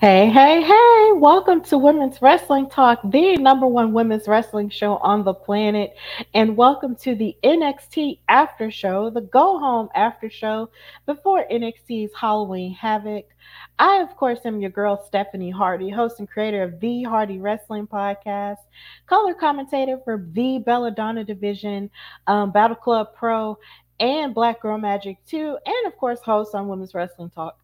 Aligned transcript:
Hey, 0.00 0.30
hey, 0.30 0.62
hey, 0.62 1.12
welcome 1.16 1.60
to 1.62 1.76
Women's 1.76 2.22
Wrestling 2.22 2.70
Talk, 2.70 3.00
the 3.02 3.36
number 3.36 3.66
one 3.66 3.92
women's 3.92 4.28
wrestling 4.28 4.70
show 4.70 4.98
on 4.98 5.24
the 5.24 5.34
planet. 5.34 5.96
And 6.34 6.56
welcome 6.56 6.94
to 7.02 7.16
the 7.16 7.36
NXT 7.42 8.20
after 8.28 8.70
show, 8.70 9.10
the 9.10 9.22
go 9.22 9.58
home 9.58 9.88
after 9.96 10.30
show 10.30 10.70
before 11.04 11.46
NXT's 11.50 12.12
Halloween 12.14 12.74
Havoc. 12.74 13.24
I, 13.80 13.96
of 13.96 14.16
course, 14.16 14.38
am 14.44 14.60
your 14.60 14.70
girl, 14.70 15.04
Stephanie 15.04 15.50
Hardy, 15.50 15.90
host 15.90 16.20
and 16.20 16.30
creator 16.30 16.62
of 16.62 16.78
the 16.78 17.02
Hardy 17.02 17.40
Wrestling 17.40 17.88
Podcast, 17.88 18.58
color 19.06 19.34
commentator 19.34 19.98
for 20.04 20.28
the 20.30 20.62
Belladonna 20.64 21.24
Division, 21.24 21.90
um, 22.28 22.52
Battle 22.52 22.76
Club 22.76 23.08
Pro, 23.16 23.58
and 24.00 24.34
Black 24.34 24.60
Girl 24.60 24.78
Magic 24.78 25.18
2, 25.26 25.58
and 25.66 25.86
of 25.86 25.96
course, 25.96 26.20
host 26.20 26.54
on 26.54 26.68
Women's 26.68 26.94
Wrestling 26.94 27.30
Talk. 27.30 27.58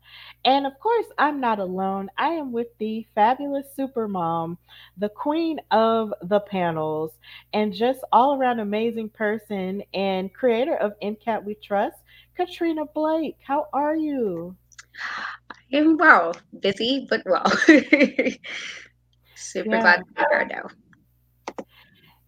And 0.44 0.66
of 0.66 0.78
course, 0.80 1.06
I'm 1.18 1.40
not 1.40 1.58
alone. 1.58 2.10
I 2.18 2.28
am 2.30 2.52
with 2.52 2.68
the 2.78 3.06
fabulous 3.14 3.66
super 3.74 4.08
mom, 4.08 4.58
the 4.96 5.08
queen 5.08 5.60
of 5.70 6.12
the 6.22 6.40
panels, 6.40 7.12
and 7.52 7.72
just 7.72 8.00
all 8.12 8.36
around 8.36 8.60
amazing 8.60 9.10
person 9.10 9.82
and 9.94 10.32
creator 10.32 10.76
of 10.76 10.98
InKat 11.00 11.44
We 11.44 11.54
Trust, 11.54 11.96
Katrina 12.36 12.84
Blake. 12.86 13.36
How 13.46 13.68
are 13.72 13.96
you? 13.96 14.56
I 15.50 15.76
am 15.76 15.96
well, 15.96 16.34
busy 16.60 17.06
but 17.08 17.22
well. 17.26 17.50
Super 19.34 19.76
Yeah. 19.76 19.78
glad 19.78 19.96
to 19.98 20.04
be 20.14 20.22
here 20.30 20.46
now. 20.46 20.68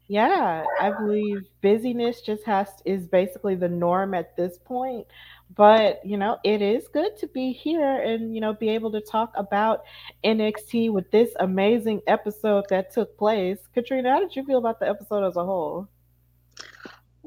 Yeah, 0.09 0.65
I 0.81 0.91
believe 0.93 1.49
busyness 1.63 2.21
just 2.21 2.45
has 2.45 2.69
is 2.85 3.09
basically 3.09 3.57
the 3.57 3.69
norm 3.69 4.15
at 4.15 4.37
this 4.37 4.59
point. 4.59 5.07
But, 5.55 6.05
you 6.05 6.17
know, 6.17 6.39
it 6.45 6.61
is 6.61 6.89
good 6.89 7.17
to 7.19 7.27
be 7.29 7.53
here 7.53 8.01
and, 8.03 8.35
you 8.35 8.41
know, 8.41 8.53
be 8.53 8.69
able 8.69 8.91
to 8.93 9.01
talk 9.01 9.33
about 9.37 9.85
NXT 10.25 10.93
with 10.93 11.11
this 11.11 11.31
amazing 11.41 12.03
episode 12.07 12.67
that 12.69 12.93
took 12.93 13.17
place. 13.17 13.59
Katrina, 13.75 14.11
how 14.11 14.21
did 14.21 14.35
you 14.35 14.45
feel 14.45 14.59
about 14.59 14.81
the 14.81 14.89
episode 14.89 15.25
as 15.27 15.37
a 15.37 15.45
whole? 15.45 15.89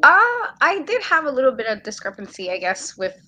Uh, 0.03 0.47
I 0.61 0.83
did 0.85 1.01
have 1.03 1.25
a 1.25 1.31
little 1.31 1.51
bit 1.51 1.65
of 1.67 1.83
discrepancy, 1.83 2.49
I 2.51 2.57
guess, 2.57 2.97
with 2.97 3.19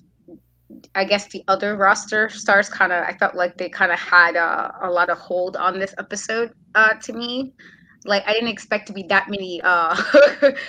I 0.96 1.04
guess 1.04 1.28
the 1.28 1.44
other 1.48 1.76
roster 1.76 2.30
stars. 2.30 2.70
Kind 2.70 2.92
of, 2.94 3.04
I 3.04 3.14
felt 3.18 3.36
like 3.36 3.58
they 3.58 3.70
kind 3.70 3.92
of 3.92 4.00
had 4.00 4.36
uh, 4.38 4.72
a 4.82 4.90
lot 4.90 5.10
of 5.10 5.18
hold 5.18 5.58
on 5.58 5.80
this 5.80 5.94
episode. 5.98 6.54
Uh, 6.76 6.94
to 6.96 7.14
me, 7.14 7.54
like 8.06 8.28
I 8.28 8.34
didn't 8.34 8.50
expect 8.50 8.88
to 8.88 8.94
be 8.94 9.04
that 9.04 9.30
many 9.30 9.62
uh, 9.62 9.96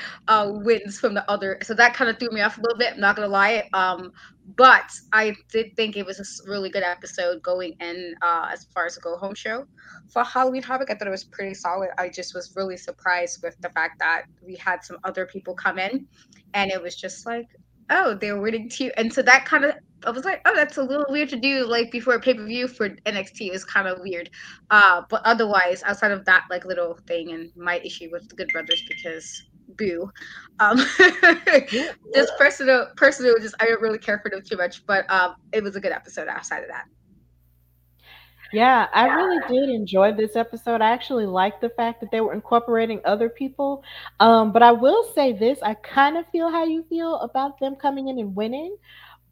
uh 0.29 0.53
wins 0.53 0.99
from 0.99 1.15
the 1.15 1.29
other, 1.31 1.59
so 1.63 1.75
that 1.75 1.95
kind 1.95 2.11
of 2.11 2.19
threw 2.19 2.31
me 2.31 2.41
off 2.41 2.59
a 2.59 2.61
little 2.61 2.79
bit. 2.79 2.95
I'm 2.95 3.01
not 3.01 3.17
gonna 3.17 3.29
lie. 3.29 3.69
Um, 3.73 4.13
but 4.57 4.91
I 5.13 5.35
did 5.51 5.75
think 5.77 5.97
it 5.97 6.05
was 6.05 6.19
a 6.19 6.51
really 6.51 6.69
good 6.69 6.83
episode 6.83 7.43
going 7.43 7.75
in 7.81 8.15
uh, 8.23 8.49
as 8.53 8.65
far 8.75 8.87
as 8.87 8.97
the 8.97 9.01
go 9.01 9.17
home 9.17 9.35
show 9.35 9.67
for 10.09 10.25
Halloween 10.25 10.63
Havoc. 10.63 10.91
I 10.91 10.95
thought 10.95 11.09
it 11.09 11.13
was 11.13 11.25
pretty 11.25 11.55
solid. 11.55 11.91
I 11.99 12.09
just 12.09 12.35
was 12.35 12.53
really 12.57 12.77
surprised 12.77 13.43
with 13.43 13.57
the 13.61 13.71
fact 13.71 13.99
that 14.01 14.25
we 14.45 14.57
had 14.57 14.85
some 14.85 14.99
other 15.05 15.27
people 15.27 15.55
come 15.55 15.79
in, 15.79 16.07
and 16.55 16.71
it 16.71 16.83
was 16.83 16.97
just 16.97 17.25
like, 17.25 17.49
oh, 17.91 18.15
they 18.15 18.33
were 18.33 18.41
winning 18.41 18.69
too, 18.69 18.91
and 18.97 19.13
so 19.13 19.23
that 19.23 19.45
kind 19.45 19.65
of. 19.65 19.75
I 20.05 20.11
was 20.11 20.25
like, 20.25 20.41
oh, 20.47 20.55
that's 20.57 20.79
a 20.79 20.83
little 20.83 21.07
weird 21.09 21.29
to 21.29 21.37
do 21.37 21.65
like 21.65 21.93
before 21.93 22.15
a 22.15 22.21
pay 22.21 22.35
per 22.35 22.45
view 22.45 22.67
for 22.67 22.89
NXT. 22.89 23.47
It 23.47 23.53
was 23.53 23.65
kind 23.65 23.87
of 23.87 24.01
weird, 24.01 24.31
uh, 24.71 25.03
but 25.09 25.23
otherwise, 25.25 25.85
outside 25.85 26.11
of 26.11 26.25
that 26.25 26.45
like 26.51 26.65
little 26.65 26.99
thing 27.07 27.31
and 27.31 27.53
my 27.57 27.79
issue 27.85 28.09
with 28.11 28.29
the 28.29 28.35
Good 28.35 28.49
Brothers 28.49 28.83
because 28.89 29.45
boo, 29.77 30.11
um, 30.59 30.77
just 32.15 32.37
personal, 32.37 32.89
personal. 32.97 33.39
Just 33.39 33.55
I 33.61 33.67
don't 33.67 33.81
really 33.81 33.99
care 33.99 34.19
for 34.19 34.29
them 34.29 34.43
too 34.43 34.57
much, 34.57 34.85
but 34.87 35.09
um, 35.09 35.37
it 35.53 35.63
was 35.63 35.77
a 35.77 35.81
good 35.81 35.93
episode 35.93 36.27
outside 36.27 36.63
of 36.63 36.69
that. 36.69 36.87
Yeah, 38.53 38.87
I 38.93 39.07
really 39.07 39.41
did 39.49 39.71
enjoy 39.71 40.13
this 40.13 40.37
episode. 40.37 40.83
I 40.83 40.91
actually 40.91 41.25
like 41.25 41.61
the 41.61 41.71
fact 41.71 42.01
that 42.03 42.11
they 42.11 42.21
were 42.21 42.35
incorporating 42.35 43.01
other 43.05 43.31
people. 43.31 43.83
Um, 44.21 44.53
but 44.53 44.63
I 44.63 44.73
will 44.73 45.05
say 45.15 45.33
this 45.33 45.59
I 45.63 45.75
kind 45.75 46.19
of 46.19 46.27
feel 46.29 46.51
how 46.51 46.65
you 46.65 46.85
feel 46.89 47.17
about 47.21 47.59
them 47.59 47.77
coming 47.77 48.09
in 48.09 48.19
and 48.19 48.37
winning. 48.37 48.77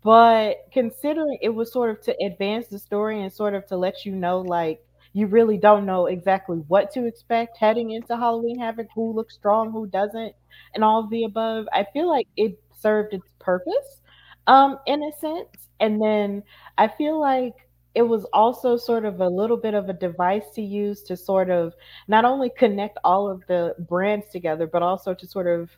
But 0.03 0.59
considering 0.73 1.39
it 1.43 1.51
was 1.51 1.73
sort 1.73 1.91
of 1.91 2.01
to 2.03 2.17
advance 2.25 2.69
the 2.69 2.79
story 2.79 3.23
and 3.23 3.33
sort 3.33 3.55
of 3.55 3.67
to 3.69 3.77
let 3.77 4.07
you 4.07 4.13
know, 4.13 4.41
like, 4.41 4.85
you 5.15 5.27
really 5.27 5.59
don't 5.59 5.87
know 5.87 6.07
exactly 6.07 6.59
what 6.69 6.93
to 6.93 7.07
expect 7.07 7.59
heading 7.59 7.91
into 7.93 8.17
Halloween 8.17 8.59
Havoc, 8.61 8.89
who 8.95 9.13
looks 9.13 9.35
strong, 9.35 9.73
who 9.73 9.87
doesn't, 9.89 10.35
and 10.75 10.85
all 10.85 11.01
of 11.05 11.11
the 11.11 11.25
above. 11.25 11.69
I 11.73 11.87
feel 11.93 12.09
like 12.09 12.29
it 12.37 12.59
served 12.79 13.15
its 13.15 13.27
purpose 13.41 14.03
um, 14.47 14.79
in 14.87 15.03
a 15.03 15.13
sense. 15.19 15.69
And 15.81 16.01
then 16.03 16.43
I 16.79 16.89
feel 16.89 17.21
like 17.21 17.55
it 17.95 18.03
was 18.03 18.25
also 18.33 18.77
sort 18.77 19.05
of 19.05 19.21
a 19.21 19.29
little 19.29 19.57
bit 19.57 19.75
of 19.75 19.89
a 19.89 19.93
device 19.93 20.51
to 20.55 20.63
use 20.63 21.03
to 21.05 21.17
sort 21.17 21.51
of 21.51 21.75
not 22.09 22.25
only 22.25 22.51
connect 22.57 22.99
all 23.05 23.29
of 23.29 23.43
the 23.49 23.75
brands 23.79 24.29
together, 24.31 24.67
but 24.67 24.83
also 24.83 25.15
to 25.15 25.27
sort 25.27 25.47
of 25.47 25.71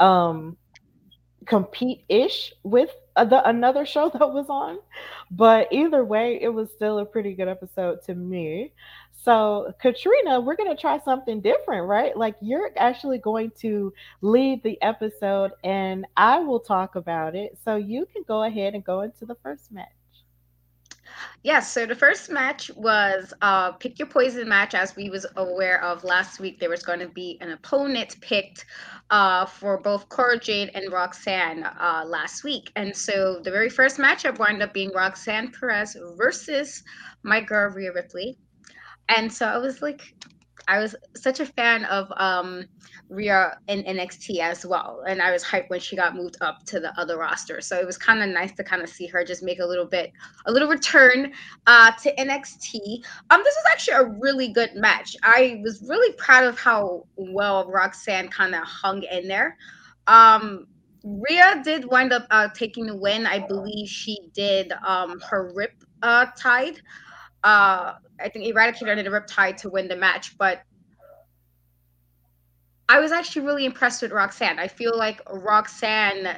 um, 0.00 0.56
compete 1.46 2.04
ish 2.08 2.52
with 2.62 2.90
the 3.16 3.42
another 3.48 3.84
show 3.84 4.08
that 4.14 4.32
was 4.32 4.46
on. 4.48 4.78
But 5.30 5.68
either 5.72 6.04
way, 6.04 6.38
it 6.40 6.48
was 6.48 6.70
still 6.70 6.98
a 6.98 7.04
pretty 7.04 7.34
good 7.34 7.48
episode 7.48 8.02
to 8.04 8.14
me. 8.14 8.72
So, 9.24 9.72
Katrina, 9.80 10.40
we're 10.40 10.56
going 10.56 10.74
to 10.74 10.80
try 10.80 10.98
something 10.98 11.40
different, 11.40 11.86
right? 11.86 12.16
Like, 12.16 12.34
you're 12.40 12.70
actually 12.76 13.18
going 13.18 13.52
to 13.60 13.92
lead 14.20 14.64
the 14.64 14.80
episode 14.82 15.52
and 15.62 16.06
I 16.16 16.40
will 16.40 16.58
talk 16.58 16.96
about 16.96 17.36
it. 17.36 17.56
So, 17.64 17.76
you 17.76 18.06
can 18.12 18.24
go 18.26 18.42
ahead 18.42 18.74
and 18.74 18.82
go 18.84 19.02
into 19.02 19.24
the 19.24 19.36
first 19.36 19.70
match. 19.70 19.92
Yes, 21.42 21.72
so 21.72 21.86
the 21.86 21.94
first 21.94 22.30
match 22.30 22.70
was 22.76 23.32
uh 23.42 23.72
pick 23.72 23.98
your 23.98 24.08
poison 24.08 24.48
match 24.48 24.74
as 24.74 24.94
we 24.96 25.10
was 25.10 25.26
aware 25.36 25.82
of 25.82 26.04
last 26.04 26.38
week 26.40 26.58
there 26.60 26.70
was 26.70 26.82
going 26.82 27.00
to 27.00 27.08
be 27.08 27.38
an 27.40 27.50
opponent 27.50 28.20
picked 28.20 28.64
uh 29.10 29.44
for 29.46 29.78
both 29.80 30.08
Cora 30.08 30.38
Jade 30.38 30.70
and 30.74 30.92
Roxanne 30.92 31.64
uh 31.64 32.04
last 32.06 32.44
week. 32.44 32.70
And 32.76 32.96
so 32.96 33.40
the 33.42 33.50
very 33.50 33.70
first 33.70 33.98
matchup 33.98 34.38
wound 34.38 34.62
up 34.62 34.72
being 34.72 34.92
Roxanne 34.94 35.50
Perez 35.52 35.96
versus 36.16 36.82
my 37.22 37.40
girl 37.40 37.70
Rhea 37.70 37.92
Ripley. 37.92 38.38
And 39.08 39.32
so 39.32 39.46
I 39.46 39.58
was 39.58 39.82
like 39.82 40.14
I 40.68 40.78
was 40.78 40.94
such 41.16 41.40
a 41.40 41.46
fan 41.46 41.84
of 41.86 42.12
um, 42.16 42.64
Rhea 43.08 43.58
in 43.68 43.82
NXT 43.82 44.38
as 44.38 44.64
well, 44.64 45.02
and 45.08 45.20
I 45.20 45.32
was 45.32 45.42
hyped 45.42 45.68
when 45.70 45.80
she 45.80 45.96
got 45.96 46.14
moved 46.14 46.36
up 46.40 46.64
to 46.66 46.80
the 46.80 46.98
other 46.98 47.18
roster. 47.18 47.60
So 47.60 47.78
it 47.78 47.86
was 47.86 47.98
kind 47.98 48.22
of 48.22 48.28
nice 48.28 48.52
to 48.52 48.64
kind 48.64 48.82
of 48.82 48.88
see 48.88 49.06
her 49.08 49.24
just 49.24 49.42
make 49.42 49.58
a 49.58 49.66
little 49.66 49.84
bit, 49.84 50.12
a 50.46 50.52
little 50.52 50.68
return 50.68 51.32
uh, 51.66 51.92
to 52.02 52.14
NXT. 52.14 53.04
Um, 53.30 53.40
this 53.44 53.54
was 53.54 53.64
actually 53.72 53.94
a 53.94 54.04
really 54.20 54.52
good 54.52 54.74
match. 54.74 55.16
I 55.22 55.60
was 55.62 55.82
really 55.88 56.14
proud 56.14 56.44
of 56.44 56.58
how 56.58 57.06
well 57.16 57.68
Roxanne 57.68 58.28
kind 58.28 58.54
of 58.54 58.62
hung 58.62 59.02
in 59.02 59.28
there. 59.28 59.56
Um, 60.06 60.66
Rhea 61.04 61.60
did 61.64 61.84
wind 61.86 62.12
up 62.12 62.26
uh, 62.30 62.48
taking 62.54 62.86
the 62.86 62.96
win. 62.96 63.26
I 63.26 63.40
believe 63.40 63.88
she 63.88 64.18
did 64.32 64.72
um, 64.86 65.18
her 65.28 65.52
rip 65.54 65.72
uh, 66.02 66.26
tied 66.36 66.80
uh, 67.44 67.94
I 68.22 68.28
think 68.28 68.46
Eradicator 68.54 68.94
did 68.94 69.06
a 69.06 69.10
Riptide 69.10 69.56
to 69.58 69.70
win 69.70 69.88
the 69.88 69.96
match, 69.96 70.36
but 70.38 70.62
I 72.88 73.00
was 73.00 73.12
actually 73.12 73.46
really 73.46 73.64
impressed 73.64 74.02
with 74.02 74.12
Roxanne. 74.12 74.58
I 74.58 74.68
feel 74.68 74.96
like 74.96 75.20
Roxanne, 75.30 76.36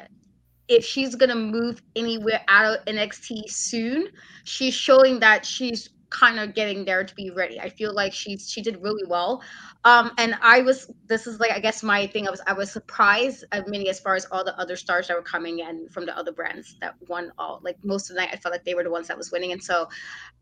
if 0.68 0.84
she's 0.84 1.14
gonna 1.14 1.34
move 1.34 1.82
anywhere 1.96 2.40
out 2.48 2.78
of 2.78 2.84
NXT 2.86 3.50
soon, 3.50 4.08
she's 4.44 4.74
showing 4.74 5.20
that 5.20 5.44
she's 5.44 5.90
kind 6.14 6.38
of 6.38 6.54
getting 6.54 6.84
there 6.84 7.02
to 7.02 7.14
be 7.14 7.30
ready. 7.30 7.60
I 7.60 7.68
feel 7.68 7.92
like 7.92 8.12
she's 8.12 8.48
she 8.48 8.62
did 8.62 8.80
really 8.80 9.02
well. 9.06 9.42
Um, 9.84 10.12
and 10.16 10.36
I 10.40 10.62
was 10.62 10.90
this 11.06 11.26
is 11.26 11.40
like 11.40 11.50
I 11.50 11.58
guess 11.58 11.82
my 11.82 12.06
thing. 12.06 12.28
I 12.28 12.30
was 12.30 12.40
I 12.46 12.52
was 12.52 12.70
surprised 12.70 13.44
at 13.50 13.68
many 13.68 13.88
as 13.88 13.98
far 13.98 14.14
as 14.14 14.24
all 14.30 14.44
the 14.44 14.58
other 14.58 14.76
stars 14.76 15.08
that 15.08 15.16
were 15.16 15.22
coming 15.22 15.58
in 15.58 15.88
from 15.88 16.06
the 16.06 16.16
other 16.16 16.32
brands 16.32 16.76
that 16.80 16.94
won 17.08 17.32
all 17.36 17.60
like 17.62 17.76
most 17.82 18.10
of 18.10 18.16
the 18.16 18.22
night. 18.22 18.30
I 18.32 18.36
felt 18.36 18.52
like 18.52 18.64
they 18.64 18.74
were 18.74 18.84
the 18.84 18.90
ones 18.90 19.08
that 19.08 19.18
was 19.18 19.32
winning, 19.32 19.52
and 19.52 19.62
so 19.62 19.88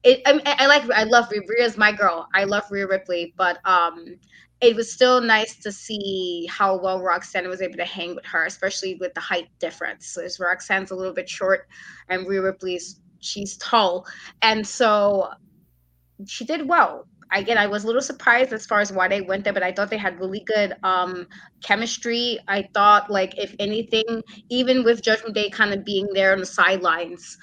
it. 0.03 0.21
I, 0.27 0.33
mean, 0.35 0.43
I 0.45 0.67
like 0.67 0.89
I 0.91 1.05
love 1.05 1.31
Rhea. 1.31 1.41
Rhea's 1.49 1.79
my 1.79 1.91
girl. 1.91 2.29
I 2.35 2.45
love 2.45 2.65
Rhea 2.71 2.87
Ripley, 2.87 3.33
but 3.37 3.59
um, 3.65 4.19
it 4.61 4.77
was 4.77 4.93
still 4.93 5.23
nice 5.23 5.57
to 5.57 5.73
see 5.73 6.47
how 6.51 6.79
well 6.79 7.01
Roxanne 7.01 7.49
was 7.49 7.63
able 7.63 7.79
to 7.79 7.85
hang 7.85 8.15
with 8.15 8.27
her, 8.27 8.45
especially 8.45 8.97
with 8.97 9.15
the 9.15 9.21
height 9.21 9.49
difference. 9.59 10.07
So 10.09 10.23
Roxanne's 10.39 10.91
a 10.91 10.95
little 10.95 11.15
bit 11.15 11.31
short, 11.31 11.67
and 12.11 12.29
Rhea 12.29 12.43
Ripley's 12.43 13.01
she's 13.21 13.57
tall, 13.57 14.07
and 14.43 14.67
so 14.67 15.31
she 16.27 16.45
did 16.45 16.69
well. 16.69 17.07
Again, 17.35 17.57
I 17.57 17.67
was 17.67 17.85
a 17.85 17.87
little 17.87 18.03
surprised 18.03 18.53
as 18.53 18.67
far 18.67 18.81
as 18.81 18.93
why 18.93 19.09
they 19.09 19.23
went 19.23 19.45
there, 19.45 19.55
but 19.55 19.63
I 19.63 19.73
thought 19.73 19.89
they 19.89 19.97
had 19.97 20.21
really 20.21 20.41
good 20.41 20.75
um, 20.83 21.27
chemistry. 21.65 22.39
I 22.47 22.69
thought, 22.75 23.11
like, 23.11 23.39
if 23.39 23.55
anything, 23.59 24.23
even 24.51 24.85
with 24.85 25.03
Judgment 25.03 25.35
Day 25.35 25.49
kind 25.49 25.73
of 25.73 25.83
being 25.83 26.09
there 26.13 26.33
on 26.33 26.41
the 26.41 26.47
sidelines, 26.47 27.39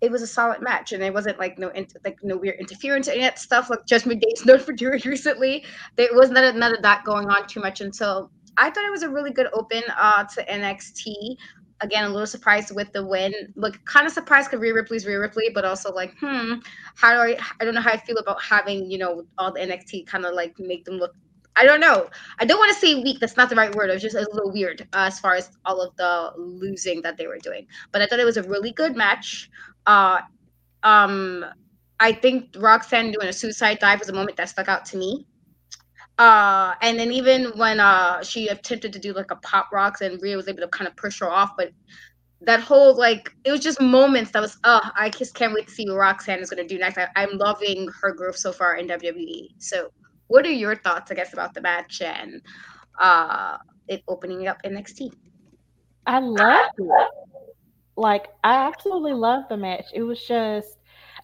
it 0.00 0.10
was 0.10 0.22
a 0.22 0.26
solid 0.26 0.60
match, 0.62 0.92
and 0.92 1.02
it 1.02 1.12
wasn't 1.12 1.38
like 1.38 1.58
no 1.58 1.72
like 2.04 2.18
no 2.22 2.36
weird 2.36 2.58
interference 2.60 3.08
and 3.08 3.22
that 3.22 3.38
stuff 3.38 3.70
like 3.70 3.86
Judgment 3.86 4.20
Day's 4.20 4.44
known 4.46 4.58
for 4.60 4.72
doing 4.72 5.00
recently. 5.04 5.64
There 5.96 6.08
was 6.12 6.30
none, 6.30 6.58
none 6.58 6.74
of 6.74 6.82
that 6.82 7.04
going 7.04 7.28
on 7.28 7.46
too 7.46 7.60
much 7.60 7.80
until 7.80 8.30
I 8.56 8.70
thought 8.70 8.84
it 8.84 8.90
was 8.90 9.02
a 9.02 9.08
really 9.08 9.32
good 9.32 9.46
open 9.54 9.82
uh, 9.96 10.24
to 10.24 10.44
NXT 10.44 11.36
again 11.82 12.04
a 12.04 12.08
little 12.08 12.26
surprised 12.26 12.74
with 12.74 12.92
the 12.92 13.04
win. 13.04 13.34
Look, 13.56 13.84
kind 13.84 14.06
of 14.06 14.12
surprised 14.12 14.50
because 14.50 14.62
Rhea 14.62 14.74
Ripley's 14.74 15.06
Rhea 15.06 15.20
Ripley, 15.20 15.50
but 15.52 15.64
also 15.64 15.92
like, 15.92 16.14
hmm, 16.18 16.54
how 16.94 17.12
do 17.12 17.32
I? 17.32 17.38
I 17.60 17.64
don't 17.64 17.74
know 17.74 17.80
how 17.80 17.92
I 17.92 17.98
feel 17.98 18.18
about 18.18 18.42
having 18.42 18.90
you 18.90 18.98
know 18.98 19.24
all 19.38 19.52
the 19.52 19.60
NXT 19.60 20.06
kind 20.06 20.24
of 20.24 20.34
like 20.34 20.58
make 20.58 20.84
them 20.84 20.94
look. 20.94 21.14
I 21.54 21.66
don't 21.66 21.80
know. 21.80 22.08
I 22.38 22.46
don't 22.46 22.58
want 22.58 22.72
to 22.72 22.80
say 22.80 22.94
weak. 22.94 23.20
That's 23.20 23.36
not 23.36 23.50
the 23.50 23.56
right 23.56 23.74
word. 23.74 23.90
It 23.90 23.94
was 23.94 24.02
just 24.02 24.16
a 24.16 24.20
little 24.32 24.50
weird 24.50 24.82
uh, 24.94 25.08
as 25.08 25.20
far 25.20 25.34
as 25.34 25.50
all 25.66 25.82
of 25.82 25.94
the 25.96 26.32
losing 26.36 27.02
that 27.02 27.18
they 27.18 27.26
were 27.26 27.38
doing. 27.38 27.66
But 27.90 28.00
I 28.00 28.06
thought 28.06 28.20
it 28.20 28.24
was 28.24 28.38
a 28.38 28.42
really 28.42 28.72
good 28.72 28.96
match. 28.96 29.50
Uh, 29.86 30.20
um, 30.82 31.44
I 32.00 32.12
think 32.12 32.56
Roxanne 32.58 33.12
doing 33.12 33.28
a 33.28 33.32
suicide 33.32 33.78
dive 33.80 34.00
was 34.00 34.08
a 34.08 34.12
moment 34.12 34.36
that 34.38 34.48
stuck 34.48 34.68
out 34.68 34.84
to 34.86 34.96
me. 34.96 35.26
Uh, 36.22 36.76
and 36.82 37.00
then 37.00 37.10
even 37.10 37.46
when 37.56 37.80
uh 37.80 38.22
she 38.22 38.46
attempted 38.46 38.92
to 38.92 39.00
do 39.00 39.12
like 39.12 39.32
a 39.32 39.36
pop 39.36 39.72
rocks 39.72 40.02
and 40.02 40.22
Rhea 40.22 40.36
was 40.36 40.46
able 40.46 40.60
to 40.60 40.68
kind 40.68 40.86
of 40.86 40.94
push 40.94 41.18
her 41.18 41.28
off, 41.28 41.56
but 41.56 41.72
that 42.42 42.60
whole 42.60 42.96
like 42.96 43.34
it 43.44 43.50
was 43.50 43.58
just 43.58 43.80
moments 43.80 44.30
that 44.30 44.40
was 44.40 44.56
oh 44.62 44.88
I 44.94 45.10
just 45.10 45.34
can't 45.34 45.52
wait 45.52 45.66
to 45.66 45.74
see 45.74 45.84
what 45.84 45.96
Roxanne 45.96 46.38
is 46.38 46.48
gonna 46.48 46.68
do 46.68 46.78
next. 46.78 46.96
I, 46.96 47.08
I'm 47.16 47.36
loving 47.38 47.88
her 48.00 48.12
growth 48.12 48.36
so 48.36 48.52
far 48.52 48.76
in 48.76 48.86
WWE. 48.86 49.48
So 49.58 49.90
what 50.28 50.46
are 50.46 50.52
your 50.52 50.76
thoughts, 50.76 51.10
I 51.10 51.16
guess, 51.16 51.32
about 51.32 51.54
the 51.54 51.60
match 51.60 52.00
and 52.00 52.40
uh 53.00 53.56
it 53.88 54.04
opening 54.06 54.46
up 54.46 54.62
NXT? 54.62 55.12
I 56.06 56.20
love 56.20 56.70
it. 56.78 57.08
Like 57.96 58.28
I 58.44 58.68
absolutely 58.68 59.14
love 59.14 59.42
the 59.48 59.56
match. 59.56 59.86
It 59.92 60.02
was 60.02 60.24
just 60.24 60.78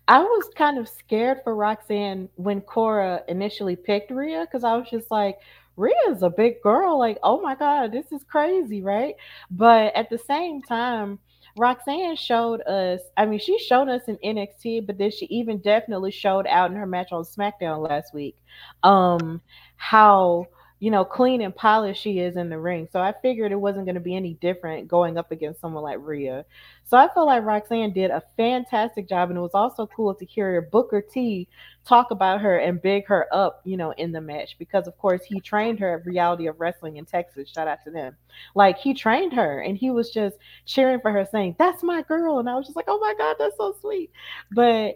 I 0.08 0.20
was 0.20 0.50
kind 0.56 0.78
of 0.78 0.88
scared 0.88 1.42
for 1.44 1.54
Roxanne 1.54 2.30
when 2.36 2.62
Cora 2.62 3.22
initially 3.28 3.76
picked 3.76 4.10
Rhea 4.10 4.46
because 4.46 4.64
I 4.64 4.74
was 4.74 4.88
just 4.90 5.10
like, 5.10 5.38
Rhea's 5.76 6.22
a 6.22 6.30
big 6.30 6.62
girl. 6.62 6.98
Like, 6.98 7.18
oh 7.22 7.42
my 7.42 7.54
God, 7.54 7.92
this 7.92 8.10
is 8.10 8.24
crazy, 8.24 8.82
right? 8.82 9.14
But 9.50 9.94
at 9.94 10.08
the 10.08 10.16
same 10.16 10.62
time, 10.62 11.18
Roxanne 11.58 12.16
showed 12.16 12.62
us, 12.62 13.00
I 13.18 13.26
mean, 13.26 13.38
she 13.38 13.58
showed 13.58 13.88
us 13.88 14.02
in 14.08 14.16
NXT, 14.24 14.86
but 14.86 14.96
then 14.96 15.10
she 15.10 15.26
even 15.26 15.58
definitely 15.58 16.10
showed 16.10 16.46
out 16.46 16.70
in 16.70 16.76
her 16.78 16.86
match 16.86 17.12
on 17.12 17.22
SmackDown 17.24 17.86
last 17.86 18.14
week. 18.14 18.36
Um, 18.82 19.42
how 19.76 20.46
you 20.80 20.90
know, 20.90 21.04
clean 21.04 21.40
and 21.40 21.54
polished 21.54 22.00
she 22.00 22.20
is 22.20 22.36
in 22.36 22.48
the 22.48 22.58
ring. 22.58 22.88
So 22.92 23.00
I 23.00 23.12
figured 23.20 23.50
it 23.50 23.56
wasn't 23.60 23.84
going 23.86 23.96
to 23.96 24.00
be 24.00 24.14
any 24.14 24.34
different 24.34 24.86
going 24.86 25.18
up 25.18 25.32
against 25.32 25.60
someone 25.60 25.82
like 25.82 25.98
Rhea. 26.00 26.44
So 26.84 26.96
I 26.96 27.12
feel 27.12 27.26
like 27.26 27.44
Roxanne 27.44 27.92
did 27.92 28.10
a 28.10 28.22
fantastic 28.36 29.08
job, 29.08 29.28
and 29.30 29.38
it 29.38 29.42
was 29.42 29.54
also 29.54 29.86
cool 29.88 30.14
to 30.14 30.24
hear 30.24 30.62
Booker 30.62 31.02
T 31.02 31.48
talk 31.84 32.10
about 32.10 32.40
her 32.40 32.58
and 32.58 32.80
big 32.80 33.06
her 33.06 33.26
up, 33.32 33.60
you 33.64 33.76
know, 33.76 33.90
in 33.92 34.12
the 34.12 34.20
match 34.20 34.56
because, 34.58 34.86
of 34.86 34.96
course, 34.98 35.22
he 35.24 35.40
trained 35.40 35.80
her 35.80 35.98
at 35.98 36.06
Reality 36.06 36.46
of 36.46 36.60
Wrestling 36.60 36.96
in 36.96 37.04
Texas. 37.04 37.50
Shout 37.50 37.68
out 37.68 37.78
to 37.84 37.90
them. 37.90 38.16
Like 38.54 38.78
he 38.78 38.94
trained 38.94 39.32
her, 39.34 39.60
and 39.60 39.76
he 39.76 39.90
was 39.90 40.10
just 40.10 40.36
cheering 40.64 41.00
for 41.00 41.10
her, 41.10 41.26
saying, 41.30 41.56
"That's 41.58 41.82
my 41.82 42.02
girl," 42.02 42.38
and 42.38 42.48
I 42.48 42.54
was 42.54 42.66
just 42.66 42.76
like, 42.76 42.86
"Oh 42.88 42.98
my 43.00 43.14
god, 43.18 43.36
that's 43.38 43.56
so 43.56 43.74
sweet." 43.80 44.10
But 44.52 44.94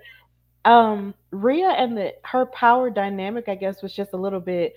um 0.64 1.12
Rhea 1.32 1.70
and 1.70 1.96
the 1.96 2.14
her 2.24 2.46
power 2.46 2.88
dynamic, 2.90 3.48
I 3.48 3.54
guess, 3.56 3.82
was 3.82 3.92
just 3.94 4.12
a 4.12 4.16
little 4.16 4.40
bit 4.40 4.74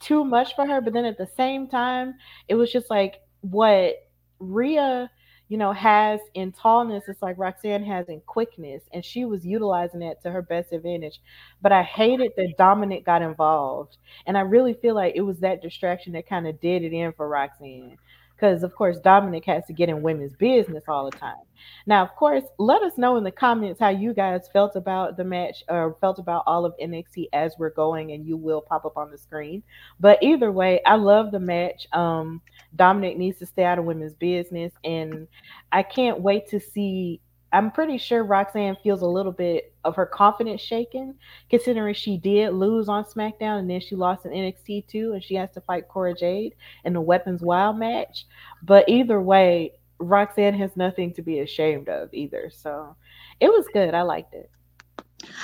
too 0.00 0.24
much 0.24 0.54
for 0.54 0.66
her. 0.66 0.80
But 0.80 0.92
then 0.92 1.04
at 1.04 1.18
the 1.18 1.28
same 1.36 1.68
time, 1.68 2.14
it 2.48 2.54
was 2.54 2.72
just 2.72 2.90
like 2.90 3.20
what 3.40 3.94
Rhea, 4.38 5.10
you 5.48 5.56
know, 5.56 5.72
has 5.72 6.20
in 6.34 6.52
tallness, 6.52 7.08
it's 7.08 7.22
like 7.22 7.38
Roxanne 7.38 7.84
has 7.84 8.08
in 8.08 8.20
quickness, 8.26 8.82
and 8.92 9.04
she 9.04 9.24
was 9.24 9.46
utilizing 9.46 10.02
it 10.02 10.20
to 10.22 10.30
her 10.30 10.42
best 10.42 10.72
advantage. 10.72 11.20
But 11.62 11.72
I 11.72 11.82
hated 11.82 12.32
that 12.36 12.54
Dominic 12.58 13.04
got 13.04 13.22
involved, 13.22 13.96
and 14.26 14.36
I 14.36 14.42
really 14.42 14.74
feel 14.74 14.94
like 14.94 15.14
it 15.16 15.22
was 15.22 15.40
that 15.40 15.62
distraction 15.62 16.12
that 16.12 16.28
kind 16.28 16.46
of 16.46 16.60
did 16.60 16.82
it 16.82 16.92
in 16.92 17.12
for 17.12 17.28
Roxanne 17.28 17.96
because 18.38 18.62
of 18.62 18.74
course 18.74 18.98
Dominic 19.00 19.44
has 19.46 19.66
to 19.66 19.72
get 19.72 19.88
in 19.88 20.00
women's 20.00 20.34
business 20.36 20.84
all 20.86 21.10
the 21.10 21.16
time. 21.16 21.42
Now, 21.86 22.02
of 22.02 22.14
course, 22.14 22.44
let 22.58 22.82
us 22.82 22.96
know 22.96 23.16
in 23.16 23.24
the 23.24 23.32
comments 23.32 23.80
how 23.80 23.88
you 23.88 24.14
guys 24.14 24.48
felt 24.52 24.76
about 24.76 25.16
the 25.16 25.24
match 25.24 25.64
or 25.68 25.96
felt 26.00 26.20
about 26.20 26.44
all 26.46 26.64
of 26.64 26.74
NXT 26.80 27.28
as 27.32 27.54
we're 27.58 27.70
going, 27.70 28.12
and 28.12 28.24
you 28.24 28.36
will 28.36 28.60
pop 28.60 28.84
up 28.84 28.96
on 28.96 29.10
the 29.10 29.18
screen. 29.18 29.62
But 29.98 30.22
either 30.22 30.52
way, 30.52 30.80
I 30.86 30.94
love 30.94 31.32
the 31.32 31.40
match. 31.40 31.88
Um, 31.92 32.40
Dominic 32.76 33.16
needs 33.16 33.38
to 33.40 33.46
stay 33.46 33.64
out 33.64 33.78
of 33.78 33.86
women's 33.86 34.14
business, 34.14 34.72
and 34.84 35.26
I 35.72 35.82
can't 35.82 36.20
wait 36.20 36.48
to 36.48 36.60
see 36.60 37.20
I'm 37.52 37.70
pretty 37.70 37.98
sure 37.98 38.24
Roxanne 38.24 38.76
feels 38.82 39.02
a 39.02 39.06
little 39.06 39.32
bit 39.32 39.72
of 39.84 39.96
her 39.96 40.06
confidence 40.06 40.60
shaken, 40.60 41.14
considering 41.48 41.94
she 41.94 42.18
did 42.18 42.52
lose 42.52 42.88
on 42.88 43.04
SmackDown 43.04 43.60
and 43.60 43.70
then 43.70 43.80
she 43.80 43.96
lost 43.96 44.26
in 44.26 44.32
NXT 44.32 44.86
too, 44.86 45.12
and 45.12 45.24
she 45.24 45.34
has 45.36 45.50
to 45.52 45.60
fight 45.62 45.88
Cora 45.88 46.14
Jade 46.14 46.54
in 46.84 46.92
the 46.92 47.00
Weapons 47.00 47.40
Wild 47.40 47.78
match. 47.78 48.26
But 48.62 48.88
either 48.88 49.20
way, 49.20 49.72
Roxanne 49.98 50.54
has 50.54 50.76
nothing 50.76 51.12
to 51.14 51.22
be 51.22 51.40
ashamed 51.40 51.88
of 51.88 52.12
either. 52.12 52.50
So 52.54 52.96
it 53.40 53.48
was 53.48 53.66
good. 53.72 53.94
I 53.94 54.02
liked 54.02 54.34
it. 54.34 54.50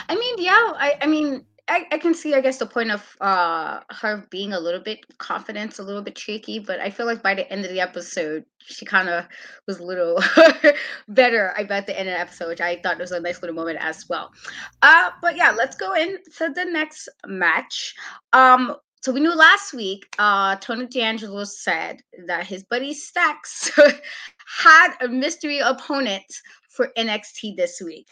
I 0.09 0.15
mean, 0.15 0.37
yeah, 0.39 0.73
I, 0.77 0.99
I 1.01 1.07
mean, 1.07 1.45
I, 1.67 1.87
I 1.93 1.99
can 1.99 2.13
see, 2.15 2.35
I 2.35 2.43
guess, 2.43 2.59
the 2.59 2.67
point 2.67 2.91
of 2.91 3.17
uh 3.21 3.81
her 3.91 4.27
being 4.31 4.53
a 4.53 4.61
little 4.61 4.81
bit 4.81 5.01
confidence, 5.19 5.79
a 5.79 5.83
little 5.83 6.03
bit 6.03 6.17
cheeky, 6.17 6.59
but 6.59 6.81
I 6.81 6.91
feel 6.91 7.07
like 7.07 7.23
by 7.23 7.35
the 7.35 7.51
end 7.51 7.65
of 7.65 7.71
the 7.71 7.81
episode, 7.81 8.45
she 8.59 8.85
kind 8.85 9.09
of 9.09 9.27
was 9.67 9.79
a 9.79 9.85
little 9.85 10.23
better. 11.09 11.55
I 11.57 11.65
bet 11.65 11.87
the 11.87 11.99
end 11.99 12.09
of 12.09 12.15
the 12.15 12.21
episode, 12.21 12.49
which 12.49 12.61
I 12.61 12.81
thought 12.83 12.99
was 12.99 13.13
a 13.13 13.21
nice 13.21 13.41
little 13.41 13.57
moment 13.57 13.79
as 13.81 14.07
well. 14.09 14.31
Uh, 14.83 15.11
but 15.23 15.37
yeah, 15.37 15.53
let's 15.53 15.77
go 15.77 15.95
into 15.95 16.53
the 16.55 16.65
next 16.65 17.09
match. 17.27 17.95
Um, 18.33 18.77
so 19.05 19.13
we 19.13 19.21
knew 19.21 19.35
last 19.35 19.75
week, 19.75 20.07
uh, 20.19 20.57
Tony 20.57 20.87
D'Angelo 20.87 21.45
said 21.45 22.01
that 22.27 22.47
his 22.47 22.65
buddy 22.65 22.95
Stacks 22.95 23.71
had 24.47 24.95
a 25.03 25.09
mystery 25.09 25.59
opponent 25.59 26.25
for 26.71 26.91
NXT 26.97 27.57
this 27.57 27.83
week. 27.85 28.09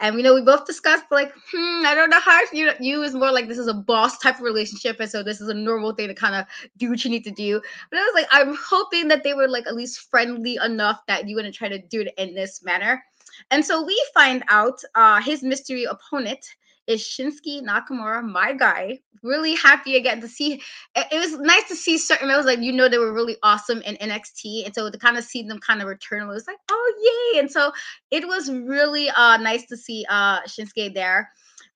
And 0.00 0.16
we 0.16 0.22
know 0.22 0.34
we 0.34 0.42
both 0.42 0.66
discussed 0.66 1.04
like, 1.10 1.32
hmm, 1.52 1.86
I 1.86 1.94
don't 1.94 2.10
know 2.10 2.20
how 2.20 2.40
you 2.52 2.72
you 2.80 3.02
is 3.02 3.14
more 3.14 3.30
like 3.30 3.46
this 3.46 3.58
is 3.58 3.68
a 3.68 3.74
boss 3.74 4.18
type 4.18 4.36
of 4.36 4.42
relationship, 4.42 4.98
and 4.98 5.10
so 5.10 5.22
this 5.22 5.40
is 5.40 5.48
a 5.48 5.54
normal 5.54 5.94
thing 5.94 6.08
to 6.08 6.14
kind 6.14 6.34
of 6.34 6.46
do 6.76 6.90
what 6.90 7.04
you 7.04 7.10
need 7.10 7.24
to 7.24 7.30
do. 7.30 7.60
But 7.90 8.00
I 8.00 8.02
was 8.02 8.12
like, 8.14 8.26
I'm 8.30 8.56
hoping 8.60 9.08
that 9.08 9.22
they 9.22 9.34
were 9.34 9.48
like 9.48 9.66
at 9.66 9.76
least 9.76 10.10
friendly 10.10 10.58
enough 10.64 11.00
that 11.06 11.28
you 11.28 11.36
wouldn't 11.36 11.54
try 11.54 11.68
to 11.68 11.78
do 11.78 12.00
it 12.00 12.14
in 12.18 12.34
this 12.34 12.62
manner. 12.64 13.04
And 13.50 13.64
so 13.64 13.84
we 13.84 14.00
find 14.14 14.44
out 14.48 14.80
uh, 14.94 15.20
his 15.20 15.42
mystery 15.42 15.84
opponent 15.84 16.44
is 16.86 17.02
Shinsuke 17.02 17.62
Nakamura, 17.62 18.22
my 18.22 18.52
guy. 18.52 19.00
Really 19.22 19.54
happy 19.54 19.96
again 19.96 20.20
to 20.20 20.28
see. 20.28 20.60
It, 20.94 21.18
was 21.18 21.38
nice 21.38 21.66
to 21.68 21.76
see 21.76 21.96
certain. 21.96 22.28
Was 22.28 22.44
like 22.44 22.60
you 22.60 22.72
know 22.72 22.88
they 22.88 22.98
were 22.98 23.12
really 23.12 23.36
awesome 23.42 23.80
in 23.82 23.96
NXT, 23.96 24.66
and 24.66 24.74
so 24.74 24.90
to 24.90 24.98
kind 24.98 25.16
of 25.16 25.24
see 25.24 25.42
them 25.42 25.58
kind 25.58 25.80
of 25.80 25.88
return, 25.88 26.22
it 26.22 26.26
was 26.26 26.46
like 26.46 26.58
oh 26.70 27.32
yay! 27.32 27.40
And 27.40 27.50
so 27.50 27.72
it 28.10 28.26
was 28.26 28.50
really 28.50 29.08
uh 29.10 29.38
nice 29.38 29.66
to 29.66 29.76
see 29.76 30.04
uh 30.08 30.40
Shinsuke 30.42 30.94
there. 30.94 31.30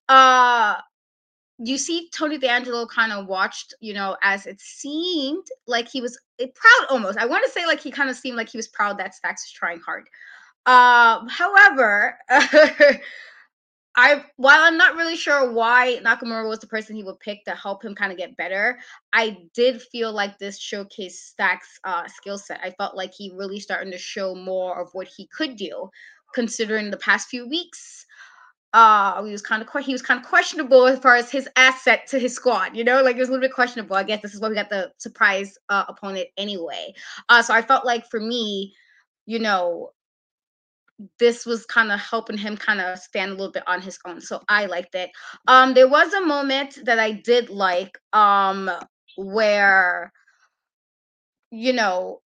Uh 0.08 0.76
you 1.58 1.76
see 1.76 2.08
Tony 2.14 2.38
D'Angelo 2.38 2.86
kind 2.86 3.12
of 3.12 3.26
watched, 3.26 3.74
you 3.80 3.92
know, 3.92 4.16
as 4.22 4.46
it 4.46 4.60
seemed 4.60 5.46
like 5.66 5.88
he 5.88 6.00
was 6.00 6.18
eh, 6.38 6.46
proud 6.54 6.86
almost. 6.90 7.18
I 7.18 7.26
want 7.26 7.44
to 7.44 7.50
say 7.50 7.66
like 7.66 7.80
he 7.80 7.90
kind 7.90 8.08
of 8.08 8.16
seemed 8.16 8.36
like 8.36 8.48
he 8.48 8.58
was 8.58 8.68
proud 8.68 8.98
that 8.98 9.14
Stacks 9.14 9.44
was 9.44 9.52
trying 9.52 9.80
hard. 9.80 10.08
Um, 10.66 11.28
however, 11.28 12.18
I 13.98 14.24
while 14.36 14.62
I'm 14.62 14.76
not 14.76 14.94
really 14.94 15.16
sure 15.16 15.50
why 15.50 15.98
Nakamura 16.04 16.48
was 16.48 16.60
the 16.60 16.68
person 16.68 16.94
he 16.94 17.02
would 17.02 17.18
pick 17.18 17.44
to 17.44 17.50
help 17.50 17.84
him 17.84 17.96
kind 17.96 18.12
of 18.12 18.18
get 18.18 18.36
better, 18.36 18.78
I 19.12 19.38
did 19.54 19.82
feel 19.82 20.12
like 20.12 20.38
this 20.38 20.60
showcased 20.60 21.10
Stack's 21.10 21.80
uh, 21.82 22.06
skill 22.06 22.38
set. 22.38 22.60
I 22.62 22.70
felt 22.70 22.94
like 22.94 23.12
he 23.12 23.32
really 23.34 23.58
starting 23.58 23.90
to 23.90 23.98
show 23.98 24.36
more 24.36 24.80
of 24.80 24.88
what 24.92 25.08
he 25.08 25.26
could 25.36 25.56
do, 25.56 25.90
considering 26.32 26.92
the 26.92 26.96
past 26.98 27.28
few 27.28 27.48
weeks. 27.48 28.06
Uh, 28.72 29.20
he 29.24 29.32
was 29.32 29.42
kind 29.42 29.62
of 29.62 29.84
he 29.84 29.92
was 29.92 30.02
kind 30.02 30.20
of 30.20 30.26
questionable 30.26 30.86
as 30.86 31.00
far 31.00 31.16
as 31.16 31.32
his 31.32 31.48
asset 31.56 32.06
to 32.06 32.20
his 32.20 32.32
squad. 32.32 32.76
You 32.76 32.84
know, 32.84 33.02
like 33.02 33.16
it 33.16 33.20
was 33.20 33.30
a 33.30 33.32
little 33.32 33.48
bit 33.48 33.52
questionable. 33.52 33.96
I 33.96 34.04
guess 34.04 34.22
this 34.22 34.32
is 34.32 34.40
why 34.40 34.48
we 34.48 34.54
got 34.54 34.70
the 34.70 34.92
surprise 34.98 35.58
uh, 35.70 35.86
opponent 35.88 36.28
anyway. 36.36 36.94
Uh, 37.28 37.42
so 37.42 37.52
I 37.52 37.62
felt 37.62 37.84
like 37.84 38.08
for 38.08 38.20
me, 38.20 38.76
you 39.26 39.40
know, 39.40 39.90
this 41.18 41.46
was 41.46 41.64
kind 41.66 41.92
of 41.92 42.00
helping 42.00 42.36
him 42.36 42.56
kind 42.56 42.80
of 42.80 42.98
stand 42.98 43.30
a 43.30 43.34
little 43.34 43.52
bit 43.52 43.62
on 43.66 43.80
his 43.80 43.98
own. 44.04 44.20
So 44.20 44.42
I 44.48 44.66
liked 44.66 44.94
it. 44.94 45.10
Um, 45.46 45.74
there 45.74 45.88
was 45.88 46.12
a 46.12 46.20
moment 46.20 46.78
that 46.84 46.98
I 46.98 47.12
did 47.12 47.50
like, 47.50 47.98
um, 48.12 48.70
where 49.16 50.12
you 51.50 51.72
know, 51.72 52.20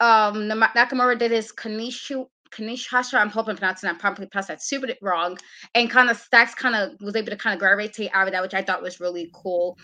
um, 0.00 0.48
Nakamura 0.48 1.18
did 1.18 1.30
his 1.30 1.52
Kanishu 1.52 2.26
Kanish 2.50 2.88
Kanishasha. 2.88 3.14
I'm 3.14 3.30
hoping 3.30 3.52
I'm 3.52 3.56
pronouncing 3.56 3.88
that 3.88 3.98
probably 3.98 4.26
pronounced 4.26 4.48
that 4.48 4.62
super 4.62 4.88
wrong. 5.00 5.38
And 5.74 5.90
kind 5.90 6.10
of 6.10 6.16
Stacks 6.16 6.54
kind 6.54 6.74
of 6.74 7.00
was 7.00 7.16
able 7.16 7.30
to 7.30 7.36
kind 7.36 7.54
of 7.54 7.60
gravitate 7.60 8.10
out 8.12 8.26
of 8.26 8.32
that, 8.32 8.42
which 8.42 8.54
I 8.54 8.62
thought 8.62 8.82
was 8.82 9.00
really 9.00 9.30
cool. 9.32 9.78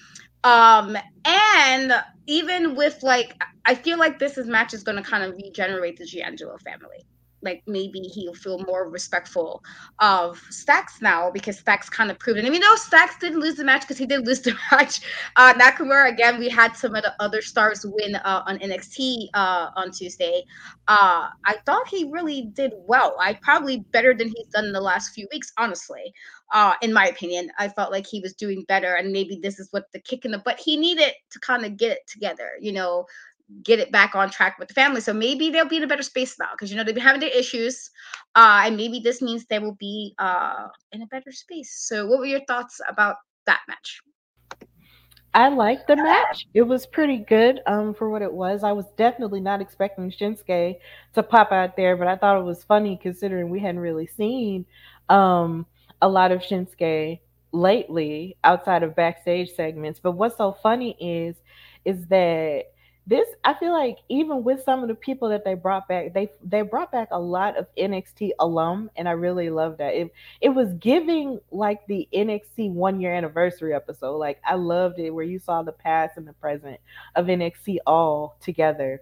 Um, 0.44 0.96
and 1.24 1.92
even 2.26 2.74
with 2.74 3.02
like, 3.02 3.40
I 3.64 3.74
feel 3.74 3.98
like 3.98 4.18
this 4.18 4.38
is 4.38 4.46
match 4.46 4.74
is 4.74 4.82
going 4.82 5.02
to 5.02 5.08
kind 5.08 5.24
of 5.24 5.34
regenerate 5.34 5.96
the 5.96 6.06
D'Angelo 6.06 6.58
family 6.58 7.06
like 7.42 7.62
maybe 7.66 8.00
he'll 8.00 8.34
feel 8.34 8.58
more 8.64 8.88
respectful 8.88 9.62
of 10.00 10.38
Stacks 10.50 11.00
now 11.00 11.30
because 11.30 11.58
Stacks 11.58 11.88
kind 11.88 12.10
of 12.10 12.18
proved 12.18 12.38
it. 12.38 12.44
And 12.44 12.52
we 12.52 12.58
know 12.58 12.74
Stacks 12.76 13.18
didn't 13.18 13.40
lose 13.40 13.56
the 13.56 13.64
match 13.64 13.82
because 13.82 13.98
he 13.98 14.06
did 14.06 14.26
lose 14.26 14.40
the 14.40 14.56
match. 14.72 15.00
Uh, 15.36 15.54
Nakamura 15.54 16.12
again, 16.12 16.38
we 16.38 16.48
had 16.48 16.76
some 16.76 16.94
of 16.94 17.02
the 17.02 17.14
other 17.20 17.40
stars 17.42 17.84
win 17.86 18.16
uh, 18.16 18.42
on 18.46 18.58
NXT 18.58 19.28
uh, 19.34 19.70
on 19.76 19.90
Tuesday. 19.90 20.44
Uh, 20.88 21.28
I 21.44 21.56
thought 21.64 21.88
he 21.88 22.10
really 22.10 22.50
did 22.54 22.72
well. 22.86 23.16
I 23.20 23.34
probably 23.34 23.78
better 23.92 24.14
than 24.14 24.28
he's 24.28 24.46
done 24.48 24.66
in 24.66 24.72
the 24.72 24.80
last 24.80 25.10
few 25.14 25.28
weeks, 25.32 25.52
honestly. 25.58 26.12
Uh, 26.50 26.72
in 26.80 26.92
my 26.94 27.06
opinion, 27.06 27.50
I 27.58 27.68
felt 27.68 27.92
like 27.92 28.06
he 28.06 28.20
was 28.20 28.32
doing 28.32 28.64
better, 28.68 28.94
and 28.94 29.12
maybe 29.12 29.38
this 29.42 29.58
is 29.58 29.68
what 29.70 29.84
the 29.92 30.00
kick 30.00 30.24
in 30.24 30.30
the 30.30 30.38
butt 30.38 30.58
he 30.58 30.76
needed 30.78 31.12
to 31.30 31.38
kind 31.40 31.66
of 31.66 31.76
get 31.76 31.92
it 31.92 32.06
together. 32.06 32.52
You 32.58 32.72
know, 32.72 33.04
get 33.62 33.78
it 33.78 33.90
back 33.90 34.14
on 34.14 34.30
track 34.30 34.58
with 34.58 34.68
the 34.68 34.74
family. 34.74 35.00
So 35.00 35.12
maybe 35.12 35.50
they'll 35.50 35.68
be 35.68 35.78
in 35.78 35.82
a 35.82 35.86
better 35.86 36.02
space 36.02 36.38
now 36.38 36.50
because 36.52 36.70
you 36.70 36.76
know 36.76 36.84
they've 36.84 36.94
been 36.94 37.04
having 37.04 37.20
their 37.20 37.36
issues, 37.36 37.90
uh, 38.34 38.62
and 38.64 38.76
maybe 38.76 39.00
this 39.00 39.22
means 39.22 39.46
they 39.46 39.58
will 39.58 39.76
be 39.76 40.14
uh, 40.18 40.68
in 40.92 41.02
a 41.02 41.06
better 41.06 41.32
space. 41.32 41.86
So, 41.88 42.06
what 42.06 42.18
were 42.18 42.26
your 42.26 42.44
thoughts 42.46 42.80
about 42.88 43.16
that 43.46 43.60
match? 43.68 44.00
I 45.34 45.48
liked 45.48 45.86
the 45.86 45.96
match. 45.96 46.46
It 46.54 46.62
was 46.62 46.86
pretty 46.86 47.18
good 47.18 47.60
um, 47.66 47.94
for 47.94 48.08
what 48.10 48.22
it 48.22 48.32
was. 48.32 48.64
I 48.64 48.72
was 48.72 48.86
definitely 48.96 49.40
not 49.40 49.60
expecting 49.60 50.10
Shinsuke 50.10 50.78
to 51.14 51.22
pop 51.22 51.52
out 51.52 51.76
there, 51.76 51.96
but 51.96 52.08
I 52.08 52.16
thought 52.16 52.40
it 52.40 52.44
was 52.44 52.64
funny 52.64 52.98
considering 53.00 53.50
we 53.50 53.60
hadn't 53.60 53.80
really 53.80 54.06
seen 54.06 54.64
um, 55.08 55.66
a 56.00 56.08
lot 56.08 56.32
of 56.32 56.40
Shinsuke 56.40 57.20
lately 57.52 58.36
outside 58.42 58.82
of 58.82 58.96
backstage 58.96 59.50
segments. 59.52 60.00
But 60.00 60.12
what's 60.12 60.36
so 60.36 60.52
funny 60.62 60.96
is 60.98 61.36
is 61.84 62.06
that 62.08 62.64
this 63.08 63.26
I 63.42 63.54
feel 63.54 63.72
like 63.72 63.96
even 64.10 64.44
with 64.44 64.62
some 64.62 64.82
of 64.82 64.88
the 64.88 64.94
people 64.94 65.30
that 65.30 65.42
they 65.42 65.54
brought 65.54 65.88
back, 65.88 66.12
they 66.12 66.30
they 66.44 66.60
brought 66.60 66.92
back 66.92 67.08
a 67.10 67.18
lot 67.18 67.56
of 67.56 67.66
NXT 67.76 68.32
alum, 68.38 68.90
and 68.96 69.08
I 69.08 69.12
really 69.12 69.48
love 69.48 69.78
that. 69.78 69.94
It 69.94 70.12
it 70.42 70.50
was 70.50 70.74
giving 70.74 71.40
like 71.50 71.86
the 71.86 72.06
NXT 72.12 72.70
one 72.72 73.00
year 73.00 73.14
anniversary 73.14 73.74
episode. 73.74 74.18
Like 74.18 74.40
I 74.44 74.56
loved 74.56 74.98
it 74.98 75.10
where 75.10 75.24
you 75.24 75.38
saw 75.38 75.62
the 75.62 75.72
past 75.72 76.18
and 76.18 76.28
the 76.28 76.34
present 76.34 76.78
of 77.16 77.26
NXT 77.26 77.78
all 77.86 78.36
together. 78.40 79.00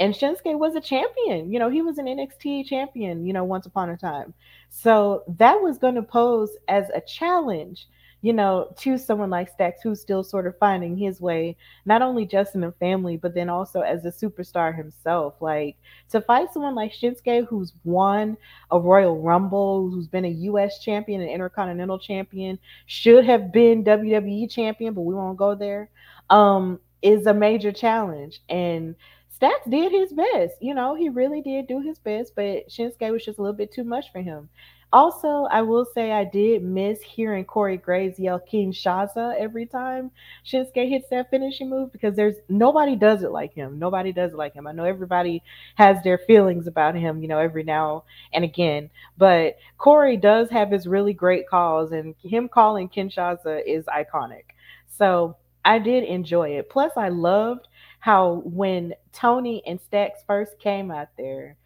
And 0.00 0.12
Shinsuke 0.12 0.58
was 0.58 0.74
a 0.74 0.80
champion. 0.80 1.52
You 1.52 1.60
know, 1.60 1.70
he 1.70 1.80
was 1.80 1.98
an 1.98 2.06
NXT 2.06 2.66
champion, 2.66 3.24
you 3.24 3.32
know, 3.32 3.44
once 3.44 3.66
upon 3.66 3.90
a 3.90 3.96
time. 3.96 4.34
So 4.68 5.22
that 5.38 5.62
was 5.62 5.78
going 5.78 5.94
to 5.94 6.02
pose 6.02 6.50
as 6.66 6.90
a 6.92 7.00
challenge 7.00 7.86
you 8.24 8.32
know, 8.32 8.72
to 8.78 8.96
someone 8.96 9.28
like 9.28 9.50
Stacks 9.50 9.82
who's 9.82 10.00
still 10.00 10.24
sort 10.24 10.46
of 10.46 10.56
finding 10.56 10.96
his 10.96 11.20
way, 11.20 11.54
not 11.84 12.00
only 12.00 12.24
just 12.24 12.54
in 12.54 12.62
the 12.62 12.72
family, 12.80 13.18
but 13.18 13.34
then 13.34 13.50
also 13.50 13.82
as 13.82 14.02
a 14.06 14.08
superstar 14.10 14.74
himself. 14.74 15.34
Like 15.42 15.76
to 16.08 16.22
fight 16.22 16.48
someone 16.50 16.74
like 16.74 16.90
Shinsuke 16.94 17.46
who's 17.46 17.74
won 17.84 18.38
a 18.70 18.80
Royal 18.80 19.20
Rumble, 19.20 19.90
who's 19.90 20.06
been 20.08 20.24
a 20.24 20.28
US 20.28 20.78
champion, 20.78 21.20
an 21.20 21.28
Intercontinental 21.28 21.98
champion, 21.98 22.58
should 22.86 23.26
have 23.26 23.52
been 23.52 23.84
WWE 23.84 24.50
champion, 24.50 24.94
but 24.94 25.02
we 25.02 25.14
won't 25.14 25.36
go 25.36 25.54
there. 25.54 25.90
Um, 26.30 26.80
is 27.02 27.26
a 27.26 27.34
major 27.34 27.72
challenge. 27.72 28.40
And 28.48 28.94
Stacks 29.28 29.68
did 29.68 29.92
his 29.92 30.14
best. 30.14 30.54
You 30.62 30.74
know, 30.74 30.94
he 30.94 31.10
really 31.10 31.42
did 31.42 31.66
do 31.66 31.82
his 31.82 31.98
best, 31.98 32.32
but 32.34 32.70
Shinsuke 32.70 33.12
was 33.12 33.22
just 33.22 33.38
a 33.38 33.42
little 33.42 33.54
bit 33.54 33.70
too 33.70 33.84
much 33.84 34.10
for 34.12 34.22
him. 34.22 34.48
Also, 34.94 35.48
I 35.50 35.60
will 35.60 35.84
say 35.84 36.12
I 36.12 36.22
did 36.22 36.62
miss 36.62 37.02
hearing 37.02 37.44
Corey 37.44 37.76
Graves 37.76 38.16
yell 38.16 38.38
Kinshasa 38.38 39.34
every 39.36 39.66
time 39.66 40.12
Shinsuke 40.46 40.88
hits 40.88 41.08
that 41.10 41.30
finishing 41.30 41.68
move 41.68 41.90
because 41.90 42.14
there's 42.14 42.36
nobody 42.48 42.94
does 42.94 43.24
it 43.24 43.32
like 43.32 43.52
him. 43.52 43.76
Nobody 43.80 44.12
does 44.12 44.34
it 44.34 44.36
like 44.36 44.54
him. 44.54 44.68
I 44.68 44.72
know 44.72 44.84
everybody 44.84 45.42
has 45.74 46.00
their 46.04 46.18
feelings 46.18 46.68
about 46.68 46.94
him, 46.94 47.20
you 47.22 47.26
know, 47.26 47.40
every 47.40 47.64
now 47.64 48.04
and 48.32 48.44
again, 48.44 48.88
but 49.18 49.58
Corey 49.78 50.16
does 50.16 50.48
have 50.50 50.70
his 50.70 50.86
really 50.86 51.12
great 51.12 51.48
calls, 51.48 51.90
and 51.90 52.14
him 52.22 52.48
calling 52.48 52.88
Kinshasa 52.88 53.62
is 53.66 53.86
iconic. 53.86 54.44
So 54.86 55.36
I 55.64 55.80
did 55.80 56.04
enjoy 56.04 56.50
it. 56.50 56.70
Plus, 56.70 56.92
I 56.96 57.08
loved 57.08 57.66
how 57.98 58.42
when 58.44 58.94
Tony 59.12 59.60
and 59.66 59.80
Stacks 59.80 60.22
first 60.24 60.56
came 60.60 60.92
out 60.92 61.08
there 61.18 61.56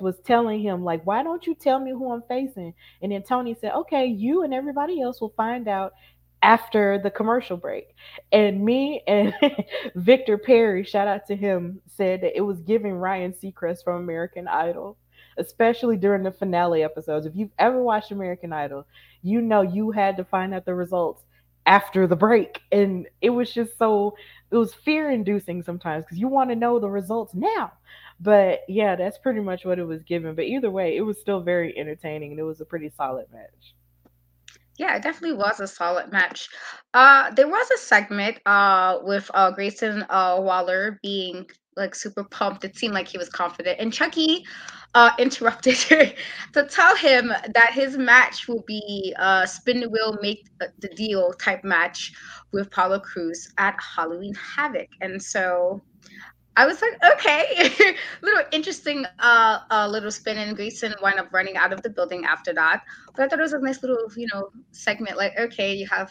Was 0.00 0.18
telling 0.20 0.60
him, 0.60 0.84
like, 0.84 1.04
why 1.04 1.22
don't 1.22 1.46
you 1.46 1.54
tell 1.54 1.80
me 1.80 1.90
who 1.90 2.12
I'm 2.12 2.22
facing? 2.22 2.74
And 3.02 3.12
then 3.12 3.22
Tony 3.22 3.56
said, 3.60 3.72
okay, 3.72 4.06
you 4.06 4.42
and 4.42 4.52
everybody 4.52 5.00
else 5.00 5.20
will 5.20 5.34
find 5.36 5.68
out 5.68 5.94
after 6.42 6.98
the 7.02 7.10
commercial 7.10 7.56
break. 7.56 7.94
And 8.32 8.64
me 8.64 9.02
and 9.06 9.34
Victor 9.94 10.38
Perry, 10.38 10.84
shout 10.84 11.08
out 11.08 11.26
to 11.26 11.36
him, 11.36 11.80
said 11.86 12.20
that 12.22 12.36
it 12.36 12.42
was 12.42 12.60
giving 12.60 12.94
Ryan 12.94 13.32
Seacrest 13.32 13.84
from 13.84 14.02
American 14.02 14.46
Idol, 14.48 14.96
especially 15.36 15.96
during 15.96 16.22
the 16.22 16.32
finale 16.32 16.82
episodes. 16.82 17.26
If 17.26 17.34
you've 17.34 17.52
ever 17.58 17.82
watched 17.82 18.12
American 18.12 18.52
Idol, 18.52 18.86
you 19.22 19.40
know 19.40 19.62
you 19.62 19.90
had 19.90 20.16
to 20.16 20.24
find 20.24 20.54
out 20.54 20.64
the 20.64 20.74
results 20.74 21.24
after 21.66 22.06
the 22.06 22.16
break. 22.16 22.60
And 22.72 23.06
it 23.20 23.30
was 23.30 23.52
just 23.52 23.76
so, 23.78 24.16
it 24.50 24.56
was 24.56 24.74
fear 24.74 25.10
inducing 25.10 25.62
sometimes 25.62 26.04
because 26.04 26.18
you 26.18 26.28
want 26.28 26.50
to 26.50 26.56
know 26.56 26.78
the 26.78 26.88
results 26.88 27.34
now. 27.34 27.72
But 28.20 28.60
yeah, 28.68 28.96
that's 28.96 29.18
pretty 29.18 29.40
much 29.40 29.64
what 29.64 29.78
it 29.78 29.84
was 29.84 30.02
given. 30.02 30.34
But 30.34 30.46
either 30.46 30.70
way, 30.70 30.96
it 30.96 31.02
was 31.02 31.20
still 31.20 31.40
very 31.40 31.76
entertaining 31.78 32.32
and 32.32 32.40
it 32.40 32.44
was 32.44 32.60
a 32.60 32.64
pretty 32.64 32.90
solid 32.90 33.26
match. 33.32 33.74
Yeah, 34.78 34.94
it 34.96 35.02
definitely 35.02 35.36
was 35.36 35.58
a 35.58 35.66
solid 35.66 36.12
match. 36.12 36.48
Uh, 36.94 37.30
there 37.32 37.48
was 37.48 37.68
a 37.70 37.78
segment 37.78 38.38
uh 38.46 38.98
with 39.02 39.28
uh 39.34 39.50
Grayson 39.50 40.04
uh 40.08 40.36
Waller 40.40 41.00
being 41.02 41.46
like 41.76 41.94
super 41.94 42.24
pumped. 42.24 42.64
It 42.64 42.76
seemed 42.76 42.94
like 42.94 43.08
he 43.08 43.18
was 43.18 43.28
confident, 43.28 43.80
and 43.80 43.92
Chucky 43.92 44.44
uh 44.94 45.10
interrupted 45.18 45.76
to 46.52 46.64
tell 46.70 46.94
him 46.96 47.28
that 47.28 47.70
his 47.72 47.98
match 47.98 48.46
will 48.46 48.62
be 48.68 49.14
uh 49.18 49.46
spin 49.46 49.80
the 49.80 49.88
wheel, 49.88 50.16
make 50.22 50.48
the 50.58 50.88
deal 50.88 51.32
type 51.34 51.64
match 51.64 52.12
with 52.52 52.68
Apollo 52.68 53.00
Crews 53.00 53.52
at 53.58 53.76
Halloween 53.80 54.34
Havoc, 54.34 54.88
and 55.00 55.20
so 55.20 55.82
I 56.58 56.66
was 56.66 56.82
like, 56.82 56.98
okay, 57.14 57.94
little 58.22 58.42
interesting, 58.50 59.06
uh, 59.20 59.60
uh, 59.70 59.86
little 59.86 60.10
spin. 60.10 60.38
And 60.38 60.56
Grayson 60.56 60.92
wound 61.00 61.20
up 61.20 61.32
running 61.32 61.56
out 61.56 61.72
of 61.72 61.82
the 61.84 61.88
building 61.88 62.24
after 62.24 62.52
that. 62.52 62.82
But 63.14 63.22
I 63.22 63.28
thought 63.28 63.38
it 63.38 63.42
was 63.42 63.52
a 63.52 63.60
nice 63.60 63.80
little, 63.80 64.10
you 64.16 64.26
know, 64.34 64.50
segment. 64.72 65.16
Like, 65.16 65.38
okay, 65.38 65.72
you 65.72 65.86
have 65.86 66.10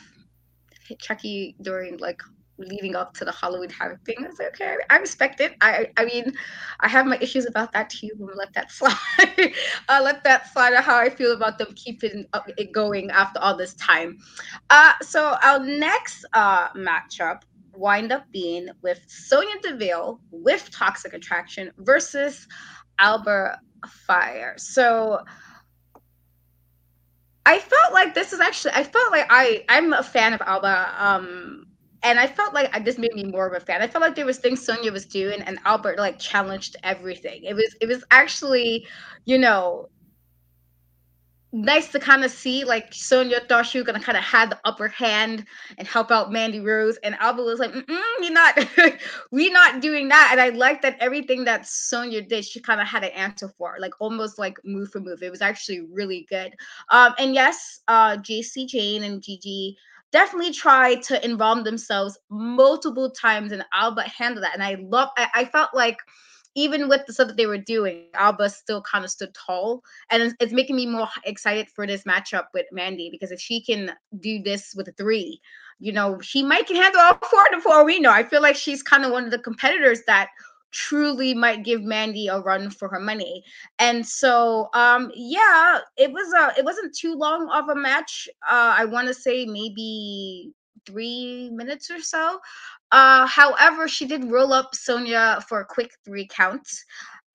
Chucky 1.00 1.58
during 1.62 1.98
like 1.98 2.22
leading 2.60 2.96
up 2.96 3.14
to 3.16 3.26
the 3.26 3.32
Halloween 3.34 3.70
Havoc 3.70 4.06
thing. 4.06 4.16
I 4.24 4.28
was 4.30 4.40
like, 4.40 4.48
okay, 4.50 4.78
I 4.90 4.98
respect 5.00 5.42
it. 5.42 5.56
I, 5.60 5.92
I 5.98 6.06
mean, 6.06 6.32
I 6.80 6.88
have 6.88 7.06
my 7.06 7.18
issues 7.20 7.46
about 7.46 7.74
that 7.74 7.90
too. 7.90 8.10
But 8.18 8.36
let 8.38 8.54
that 8.54 8.72
slide. 8.72 8.96
uh, 9.90 10.00
let 10.02 10.24
that 10.24 10.54
slide. 10.54 10.72
of 10.76 10.86
How 10.86 10.98
I 10.98 11.10
feel 11.10 11.34
about 11.34 11.58
them 11.58 11.74
keeping 11.76 12.26
it 12.58 12.72
going 12.72 13.12
after 13.12 13.42
all 13.42 13.58
this 13.58 13.74
time. 13.74 14.18
Uh, 14.70 14.94
so 15.02 15.36
our 15.44 15.60
next 15.60 16.24
uh 16.32 16.70
matchup 16.70 17.42
wind 17.78 18.12
up 18.12 18.26
being 18.32 18.70
with 18.82 19.00
Sonya 19.08 19.56
Deville 19.62 20.20
with 20.32 20.70
Toxic 20.72 21.14
Attraction 21.14 21.72
versus 21.78 22.48
Alba 23.00 23.60
Fyre. 23.88 24.56
So 24.58 25.20
I 27.46 27.60
felt 27.60 27.94
like 27.94 28.14
this 28.14 28.34
is 28.34 28.40
actually 28.40 28.74
I 28.74 28.84
felt 28.84 29.12
like 29.12 29.28
I 29.30 29.64
I'm 29.70 29.94
a 29.94 30.04
fan 30.04 30.34
of 30.34 30.42
Alba. 30.42 30.94
Um 30.98 31.66
and 32.04 32.20
I 32.20 32.28
felt 32.28 32.54
like 32.54 32.86
this 32.86 32.98
made 32.98 33.14
me 33.14 33.24
more 33.24 33.48
of 33.48 33.54
a 33.54 33.66
fan. 33.66 33.82
I 33.82 33.88
felt 33.88 34.02
like 34.02 34.16
there 34.16 34.26
was 34.26 34.38
things 34.38 34.64
Sonya 34.64 34.92
was 34.92 35.06
doing 35.06 35.42
and 35.42 35.60
Albert 35.66 35.98
like 35.98 36.20
challenged 36.20 36.76
everything. 36.84 37.44
It 37.44 37.56
was 37.56 37.76
it 37.82 37.88
was 37.88 38.04
actually, 38.12 38.88
you 39.26 39.38
know, 39.38 39.90
nice 41.62 41.90
to 41.90 42.00
kind 42.00 42.24
of 42.24 42.32
see 42.32 42.64
like 42.64 42.94
Sonya 42.94 43.42
thought 43.50 43.66
she 43.66 43.78
was 43.80 43.86
gonna 43.86 44.00
kind 44.00 44.18
of 44.18 44.24
have 44.24 44.50
the 44.50 44.60
upper 44.66 44.88
hand 44.88 45.46
and 45.78 45.88
help 45.88 46.12
out 46.12 46.32
Mandy 46.32 46.60
Rose, 46.60 46.98
and 46.98 47.16
Alba 47.20 47.42
was 47.42 47.60
like, 47.60 47.74
"You're 48.20 48.32
not, 48.32 48.58
we're 49.32 49.52
not 49.52 49.82
doing 49.82 50.08
that." 50.10 50.30
And 50.32 50.40
I 50.40 50.50
like 50.50 50.82
that 50.84 50.98
everything 51.00 51.44
that 51.46 51.68
Sonya 51.68 52.22
did, 52.22 52.46
she 52.46 52.60
kind 52.60 52.80
of 52.80 52.88
had 52.88 53.04
an 53.04 53.12
answer 53.12 53.50
for, 53.58 53.78
like 53.80 53.94
almost 54.00 54.38
like 54.38 54.58
move 54.64 54.92
for 54.92 55.00
move. 55.00 55.24
It 55.24 55.32
was 55.32 55.42
actually 55.42 55.82
really 55.92 56.26
good. 56.30 56.54
Um, 56.90 57.14
and 57.18 57.34
yes, 57.34 57.82
uh, 57.88 58.18
Jacy 58.18 58.66
Jayne 58.66 59.04
and 59.04 59.22
Gigi 59.22 59.78
definitely 60.12 60.54
tried 60.54 61.02
to 61.04 61.24
involve 61.26 61.64
themselves 61.64 62.18
multiple 62.30 63.12
times, 63.12 63.52
and 63.52 63.66
Alba 63.74 64.04
handled 64.04 64.44
that. 64.44 64.54
And 64.54 64.64
I 64.64 64.78
love, 64.82 65.10
I, 65.18 65.28
I 65.34 65.46
felt 65.46 65.70
like 65.74 65.98
even 66.58 66.90
with 66.90 67.06
the 67.06 67.14
stuff 67.14 67.28
that 67.28 67.38
they 67.38 67.46
were 67.46 67.60
doing, 67.60 68.06
Alba 68.16 68.50
still 68.50 68.82
kind 68.82 69.06
of 69.06 69.12
stood 69.12 69.32
tall. 69.36 69.84
And 70.10 70.24
it's, 70.24 70.36
it's, 70.40 70.54
making 70.58 70.76
me 70.76 70.88
more 70.88 71.08
excited 71.24 71.68
for 71.70 71.86
this 71.86 72.04
matchup 72.04 72.46
with 72.52 72.66
Mandy 72.72 73.10
because 73.12 73.32
if 73.32 73.40
she 73.40 73.62
can 73.62 73.92
do 74.20 74.42
this 74.42 74.74
with 74.76 74.88
a 74.88 74.92
three, 74.94 75.40
you 75.78 75.92
know, 75.92 76.20
she 76.20 76.42
might 76.42 76.66
can 76.66 76.76
handle 76.76 77.00
all 77.00 77.20
four 77.30 77.44
to 77.52 77.62
four 77.62 77.86
we 77.86 78.00
know. 78.00 78.12
I 78.12 78.24
feel 78.24 78.42
like 78.42 78.56
she's 78.56 78.82
kind 78.82 79.06
of 79.06 79.12
one 79.12 79.26
of 79.26 79.30
the 79.30 79.38
competitors 79.38 80.02
that 80.08 80.30
truly 80.72 81.36
might 81.36 81.64
give 81.64 81.84
Mandy 81.84 82.28
a 82.28 82.40
run 82.40 82.72
for 82.72 82.88
her 82.88 83.00
money. 83.00 83.44
And 83.78 84.06
so 84.06 84.70
um 84.74 85.12
yeah, 85.14 85.80
it 85.96 86.12
was 86.12 86.34
a 86.34 86.60
it 86.60 86.66
wasn't 86.66 86.96
too 86.96 87.14
long 87.14 87.50
of 87.52 87.70
a 87.70 87.76
match. 87.76 88.28
Uh 88.50 88.74
I 88.80 88.86
want 88.86 89.08
to 89.08 89.14
say 89.14 89.46
maybe 89.46 90.54
3 90.86 91.50
minutes 91.52 91.90
or 91.90 92.00
so. 92.00 92.40
Uh, 92.92 93.26
however, 93.28 93.88
she 93.88 94.06
did 94.06 94.32
roll 94.32 94.54
up 94.54 94.74
Sonya 94.74 95.44
for 95.48 95.60
a 95.62 95.66
quick 95.66 95.92
three 96.06 96.28
counts. 96.28 96.86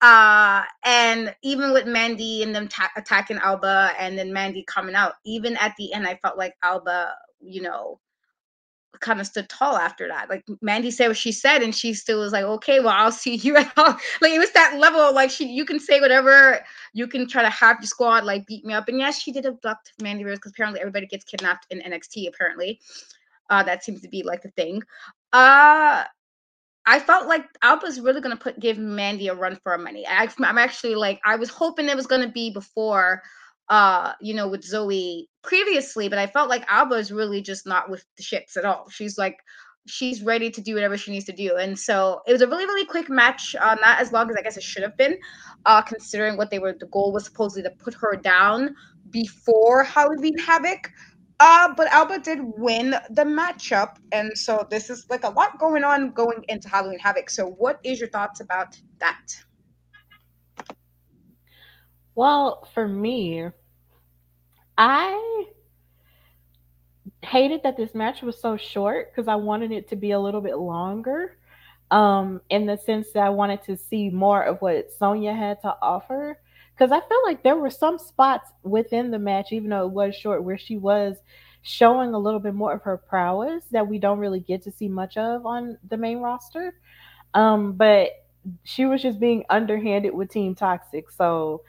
Uh, 0.01 0.63
and 0.83 1.33
even 1.43 1.71
with 1.71 1.85
Mandy 1.85 2.43
and 2.43 2.53
them 2.53 2.67
ta- 2.67 2.91
attacking 2.97 3.37
Alba 3.37 3.91
and 3.97 4.17
then 4.17 4.33
Mandy 4.33 4.63
coming 4.67 4.95
out, 4.95 5.13
even 5.25 5.55
at 5.57 5.73
the 5.77 5.93
end, 5.93 6.05
I 6.05 6.15
felt 6.21 6.37
like 6.37 6.55
Alba, 6.61 7.13
you 7.39 7.61
know, 7.61 7.99
kind 8.99 9.19
of 9.19 9.27
stood 9.27 9.49
tall 9.49 9.77
after 9.77 10.07
that. 10.07 10.29
Like 10.29 10.43
Mandy 10.61 10.91
said 10.91 11.07
what 11.07 11.17
she 11.17 11.31
said, 11.31 11.61
and 11.61 11.73
she 11.73 11.93
still 11.93 12.19
was 12.19 12.33
like, 12.33 12.43
"Okay, 12.43 12.79
well, 12.79 12.89
I'll 12.95 13.11
see 13.11 13.35
you 13.35 13.55
at 13.57 13.71
all." 13.77 13.97
Like 14.21 14.31
it 14.33 14.39
was 14.39 14.51
that 14.51 14.77
level. 14.79 15.13
Like 15.13 15.29
she, 15.29 15.47
you 15.47 15.65
can 15.65 15.79
say 15.79 15.99
whatever, 15.99 16.63
you 16.93 17.07
can 17.07 17.27
try 17.27 17.41
to 17.43 17.49
have 17.49 17.77
your 17.79 17.87
squad 17.87 18.23
like 18.23 18.45
beat 18.45 18.65
me 18.65 18.73
up. 18.73 18.87
And 18.87 18.99
yes, 18.99 19.19
she 19.21 19.31
did 19.31 19.45
abduct 19.45 19.93
Mandy 20.01 20.23
Rose 20.23 20.37
because 20.37 20.51
apparently 20.51 20.79
everybody 20.81 21.07
gets 21.07 21.25
kidnapped 21.25 21.67
in 21.69 21.79
NXT. 21.79 22.27
Apparently, 22.27 22.79
uh, 23.49 23.63
that 23.63 23.83
seems 23.83 24.01
to 24.01 24.09
be 24.09 24.23
like 24.23 24.41
the 24.41 24.51
thing. 24.51 24.81
Uh 25.31 26.03
I 26.85 26.99
felt 26.99 27.27
like 27.27 27.45
Alba's 27.61 28.01
really 28.01 28.21
gonna 28.21 28.35
put 28.37 28.59
give 28.59 28.77
Mandy 28.77 29.27
a 29.29 29.35
run 29.35 29.55
for 29.63 29.71
her 29.71 29.77
money. 29.77 30.05
I, 30.07 30.27
I'm 30.39 30.57
actually 30.57 30.95
like 30.95 31.19
I 31.25 31.35
was 31.35 31.49
hoping 31.49 31.87
it 31.87 31.95
was 31.95 32.07
gonna 32.07 32.31
be 32.31 32.51
before, 32.51 33.21
uh, 33.69 34.13
you 34.21 34.33
know, 34.33 34.47
with 34.49 34.63
Zoe 34.63 35.29
previously, 35.43 36.09
but 36.09 36.19
I 36.19 36.27
felt 36.27 36.49
like 36.49 36.65
Alba 36.67 36.95
is 36.95 37.11
really 37.11 37.41
just 37.41 37.65
not 37.65 37.89
with 37.89 38.05
the 38.17 38.23
shits 38.23 38.57
at 38.57 38.65
all. 38.65 38.89
She's 38.89 39.17
like 39.17 39.37
she's 39.85 40.23
ready 40.23 40.49
to 40.49 40.61
do 40.61 40.75
whatever 40.75 40.97
she 40.97 41.11
needs 41.11 41.25
to 41.25 41.33
do, 41.33 41.55
and 41.55 41.77
so 41.79 42.21
it 42.27 42.33
was 42.33 42.41
a 42.41 42.47
really 42.47 42.65
really 42.65 42.85
quick 42.85 43.09
match. 43.09 43.55
Uh, 43.59 43.75
not 43.81 43.99
as 43.99 44.11
long 44.11 44.29
as 44.29 44.35
I 44.35 44.41
guess 44.41 44.57
it 44.57 44.63
should 44.63 44.83
have 44.83 44.97
been, 44.97 45.17
uh, 45.65 45.81
considering 45.81 46.35
what 46.35 46.51
they 46.51 46.59
were. 46.59 46.73
The 46.73 46.87
goal 46.87 47.13
was 47.13 47.25
supposedly 47.25 47.63
to 47.63 47.75
put 47.77 47.93
her 47.95 48.17
down 48.17 48.75
before 49.09 49.83
Halloween 49.83 50.37
Havoc. 50.37 50.91
Uh, 51.45 51.73
but 51.75 51.87
Alba 51.91 52.19
did 52.19 52.39
win 52.41 52.91
the 53.09 53.23
matchup, 53.23 53.97
and 54.13 54.31
so 54.37 54.65
this 54.69 54.89
is 54.89 55.05
like 55.09 55.25
a 55.25 55.29
lot 55.29 55.59
going 55.59 55.83
on 55.83 56.11
going 56.11 56.41
into 56.47 56.69
Halloween 56.69 56.99
Havoc. 56.99 57.29
So, 57.29 57.47
what 57.57 57.81
is 57.83 57.99
your 57.99 58.07
thoughts 58.07 58.39
about 58.39 58.79
that? 58.99 59.27
Well, 62.15 62.65
for 62.73 62.87
me, 62.87 63.49
I 64.77 65.45
hated 67.23 67.61
that 67.63 67.75
this 67.75 67.93
match 67.93 68.21
was 68.21 68.39
so 68.39 68.55
short 68.55 69.11
because 69.11 69.27
I 69.27 69.35
wanted 69.35 69.73
it 69.73 69.89
to 69.89 69.97
be 69.97 70.11
a 70.11 70.19
little 70.21 70.39
bit 70.39 70.57
longer. 70.57 71.39
Um, 71.91 72.39
in 72.49 72.65
the 72.65 72.77
sense 72.77 73.11
that 73.11 73.23
I 73.23 73.29
wanted 73.29 73.61
to 73.63 73.75
see 73.75 74.09
more 74.09 74.41
of 74.41 74.61
what 74.61 74.93
Sonya 74.97 75.33
had 75.33 75.61
to 75.63 75.75
offer 75.81 76.39
because 76.75 76.91
I 76.91 76.99
felt 76.99 77.25
like 77.25 77.43
there 77.43 77.55
were 77.55 77.69
some 77.69 77.97
spots 77.99 78.49
within 78.63 79.11
the 79.11 79.19
match, 79.19 79.51
even 79.51 79.69
though 79.69 79.85
it 79.85 79.93
was 79.93 80.15
short, 80.15 80.43
where 80.43 80.57
she 80.57 80.77
was 80.77 81.17
showing 81.61 82.13
a 82.13 82.19
little 82.19 82.39
bit 82.39 82.53
more 82.53 82.73
of 82.73 82.81
her 82.83 82.97
prowess 82.97 83.63
that 83.71 83.87
we 83.87 83.97
don't 83.99 84.19
really 84.19 84.39
get 84.41 84.63
to 84.63 84.71
see 84.71 84.89
much 84.89 85.17
of 85.17 85.45
on 85.45 85.77
the 85.89 85.97
main 85.97 86.19
roster. 86.19 86.73
Um, 87.33 87.73
but 87.73 88.09
she 88.63 88.85
was 88.85 89.01
just 89.01 89.19
being 89.19 89.45
underhanded 89.49 90.13
with 90.13 90.29
Team 90.31 90.55
Toxic, 90.55 91.09
so 91.11 91.63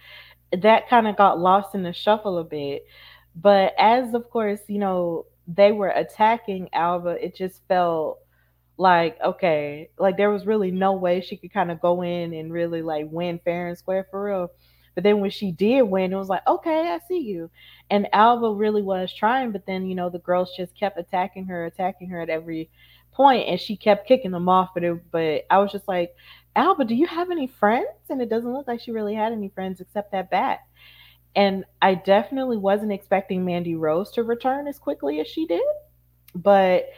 that 0.52 0.88
kind 0.88 1.08
of 1.08 1.16
got 1.16 1.38
lost 1.40 1.74
in 1.74 1.82
the 1.82 1.92
shuffle 1.92 2.38
a 2.38 2.44
bit. 2.44 2.86
But 3.36 3.74
as 3.78 4.14
of 4.14 4.30
course, 4.30 4.60
you 4.68 4.78
know, 4.78 5.26
they 5.48 5.72
were 5.72 5.90
attacking 5.90 6.70
Alba, 6.72 7.24
it 7.24 7.34
just 7.36 7.62
felt 7.68 8.18
like 8.78 9.18
okay, 9.22 9.90
like 9.98 10.16
there 10.16 10.30
was 10.30 10.46
really 10.46 10.70
no 10.70 10.92
way 10.94 11.20
she 11.20 11.36
could 11.36 11.52
kind 11.52 11.70
of 11.70 11.80
go 11.80 12.02
in 12.02 12.34
and 12.34 12.52
really 12.52 12.82
like 12.82 13.06
win 13.10 13.40
fair 13.44 13.68
and 13.68 13.78
square 13.78 14.06
for 14.10 14.24
real. 14.24 14.50
But 14.94 15.04
then 15.04 15.20
when 15.20 15.30
she 15.30 15.50
did 15.50 15.82
win, 15.82 16.12
it 16.12 16.16
was 16.16 16.28
like, 16.28 16.46
okay, 16.46 16.90
I 16.90 17.00
see 17.08 17.18
you. 17.18 17.50
And 17.90 18.08
Alba 18.12 18.52
really 18.52 18.82
was 18.82 19.12
trying, 19.12 19.50
but 19.50 19.66
then, 19.66 19.86
you 19.86 19.94
know, 19.94 20.08
the 20.08 20.20
girls 20.20 20.52
just 20.56 20.74
kept 20.78 20.98
attacking 20.98 21.46
her, 21.46 21.66
attacking 21.66 22.08
her 22.10 22.20
at 22.20 22.30
every 22.30 22.70
point, 23.12 23.48
and 23.48 23.60
she 23.60 23.76
kept 23.76 24.06
kicking 24.06 24.30
them 24.30 24.48
off. 24.48 24.70
But 24.74 24.84
it, 24.84 25.10
but 25.10 25.46
I 25.50 25.58
was 25.58 25.72
just 25.72 25.88
like, 25.88 26.14
Alba, 26.56 26.84
do 26.84 26.94
you 26.94 27.06
have 27.06 27.30
any 27.30 27.46
friends? 27.46 27.88
And 28.08 28.22
it 28.22 28.28
doesn't 28.28 28.52
look 28.52 28.68
like 28.68 28.80
she 28.80 28.92
really 28.92 29.14
had 29.14 29.32
any 29.32 29.48
friends 29.48 29.80
except 29.80 30.12
that 30.12 30.30
bat. 30.30 30.60
And 31.36 31.64
I 31.82 31.96
definitely 31.96 32.58
wasn't 32.58 32.92
expecting 32.92 33.44
Mandy 33.44 33.74
Rose 33.74 34.12
to 34.12 34.22
return 34.22 34.68
as 34.68 34.78
quickly 34.78 35.18
as 35.20 35.26
she 35.26 35.46
did, 35.46 35.62
but 36.36 36.90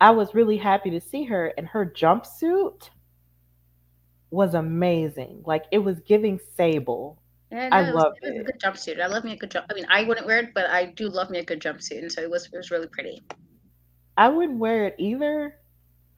I 0.00 0.10
was 0.10 0.34
really 0.34 0.58
happy 0.58 0.90
to 0.90 1.00
see 1.00 1.24
her. 1.24 1.54
And 1.56 1.66
her 1.68 1.86
jumpsuit 1.86 2.90
was 4.30 4.52
amazing. 4.52 5.42
Like 5.46 5.64
it 5.72 5.78
was 5.78 6.00
giving 6.00 6.38
Sable 6.54 7.18
yeah, 7.50 7.68
no, 7.68 7.76
I 7.76 7.90
love 7.90 8.12
it. 8.22 8.28
Was, 8.28 8.36
it. 8.36 8.40
a 8.40 8.44
good 8.44 8.60
jumpsuit. 8.60 9.00
I 9.00 9.06
love 9.06 9.24
me 9.24 9.32
a 9.32 9.36
good 9.36 9.50
jump. 9.50 9.66
I 9.70 9.74
mean, 9.74 9.86
I 9.88 10.04
wouldn't 10.04 10.26
wear 10.26 10.40
it, 10.40 10.54
but 10.54 10.66
I 10.66 10.86
do 10.86 11.08
love 11.08 11.30
me 11.30 11.38
a 11.38 11.44
good 11.44 11.60
jumpsuit, 11.60 11.98
and 11.98 12.12
so 12.12 12.20
it 12.20 12.30
was 12.30 12.46
it 12.46 12.56
was 12.56 12.70
really 12.70 12.88
pretty. 12.88 13.22
I 14.16 14.28
wouldn't 14.28 14.58
wear 14.58 14.86
it 14.86 14.96
either. 14.98 15.56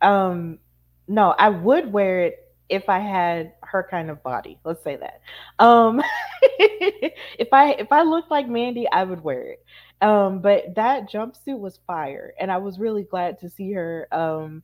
Um, 0.00 0.58
no, 1.06 1.30
I 1.38 1.50
would 1.50 1.92
wear 1.92 2.22
it 2.22 2.50
if 2.68 2.88
I 2.88 2.98
had 2.98 3.52
her 3.62 3.86
kind 3.90 4.10
of 4.10 4.22
body. 4.22 4.58
Let's 4.64 4.82
say 4.82 4.96
that. 4.96 5.20
Um, 5.58 6.02
if 6.42 7.48
I 7.52 7.72
if 7.72 7.92
I 7.92 8.02
looked 8.02 8.30
like 8.30 8.48
Mandy, 8.48 8.88
I 8.90 9.04
would 9.04 9.22
wear 9.22 9.52
it. 9.52 9.64
Um, 10.00 10.40
but 10.40 10.74
that 10.76 11.10
jumpsuit 11.10 11.58
was 11.58 11.78
fire, 11.86 12.32
and 12.40 12.50
I 12.50 12.56
was 12.56 12.78
really 12.78 13.04
glad 13.04 13.38
to 13.40 13.50
see 13.50 13.72
her 13.72 14.08
um 14.12 14.62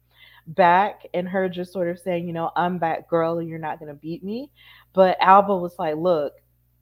back 0.48 1.02
and 1.12 1.28
her 1.28 1.48
just 1.48 1.72
sort 1.72 1.88
of 1.88 1.98
saying, 1.98 2.26
you 2.26 2.32
know, 2.32 2.50
I'm 2.56 2.78
back, 2.78 3.08
girl, 3.08 3.38
and 3.38 3.48
you're 3.48 3.58
not 3.58 3.78
gonna 3.78 3.94
beat 3.94 4.24
me. 4.24 4.50
But 4.92 5.18
Alba 5.20 5.56
was 5.56 5.78
like, 5.78 5.96
look, 5.96 6.34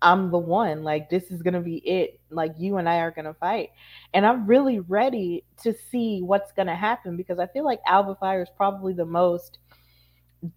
I'm 0.03 0.31
the 0.31 0.39
one. 0.39 0.83
Like 0.83 1.09
this 1.11 1.31
is 1.31 1.43
gonna 1.43 1.61
be 1.61 1.77
it. 1.79 2.21
Like 2.31 2.55
you 2.59 2.77
and 2.77 2.89
I 2.89 2.99
are 2.99 3.11
gonna 3.11 3.35
fight. 3.35 3.71
And 4.13 4.27
I'm 4.27 4.47
really 4.47 4.81
ready 4.81 5.45
to 5.63 5.75
see 5.91 6.21
what's 6.23 6.53
gonna 6.53 6.77
happen 6.77 7.17
because 7.17 7.39
I 7.39 7.47
feel 7.47 7.65
like 7.65 7.81
Alba 7.87 8.17
Fyre 8.21 8.43
is 8.43 8.49
probably 8.57 8.93
the 8.93 9.07
most 9.07 9.59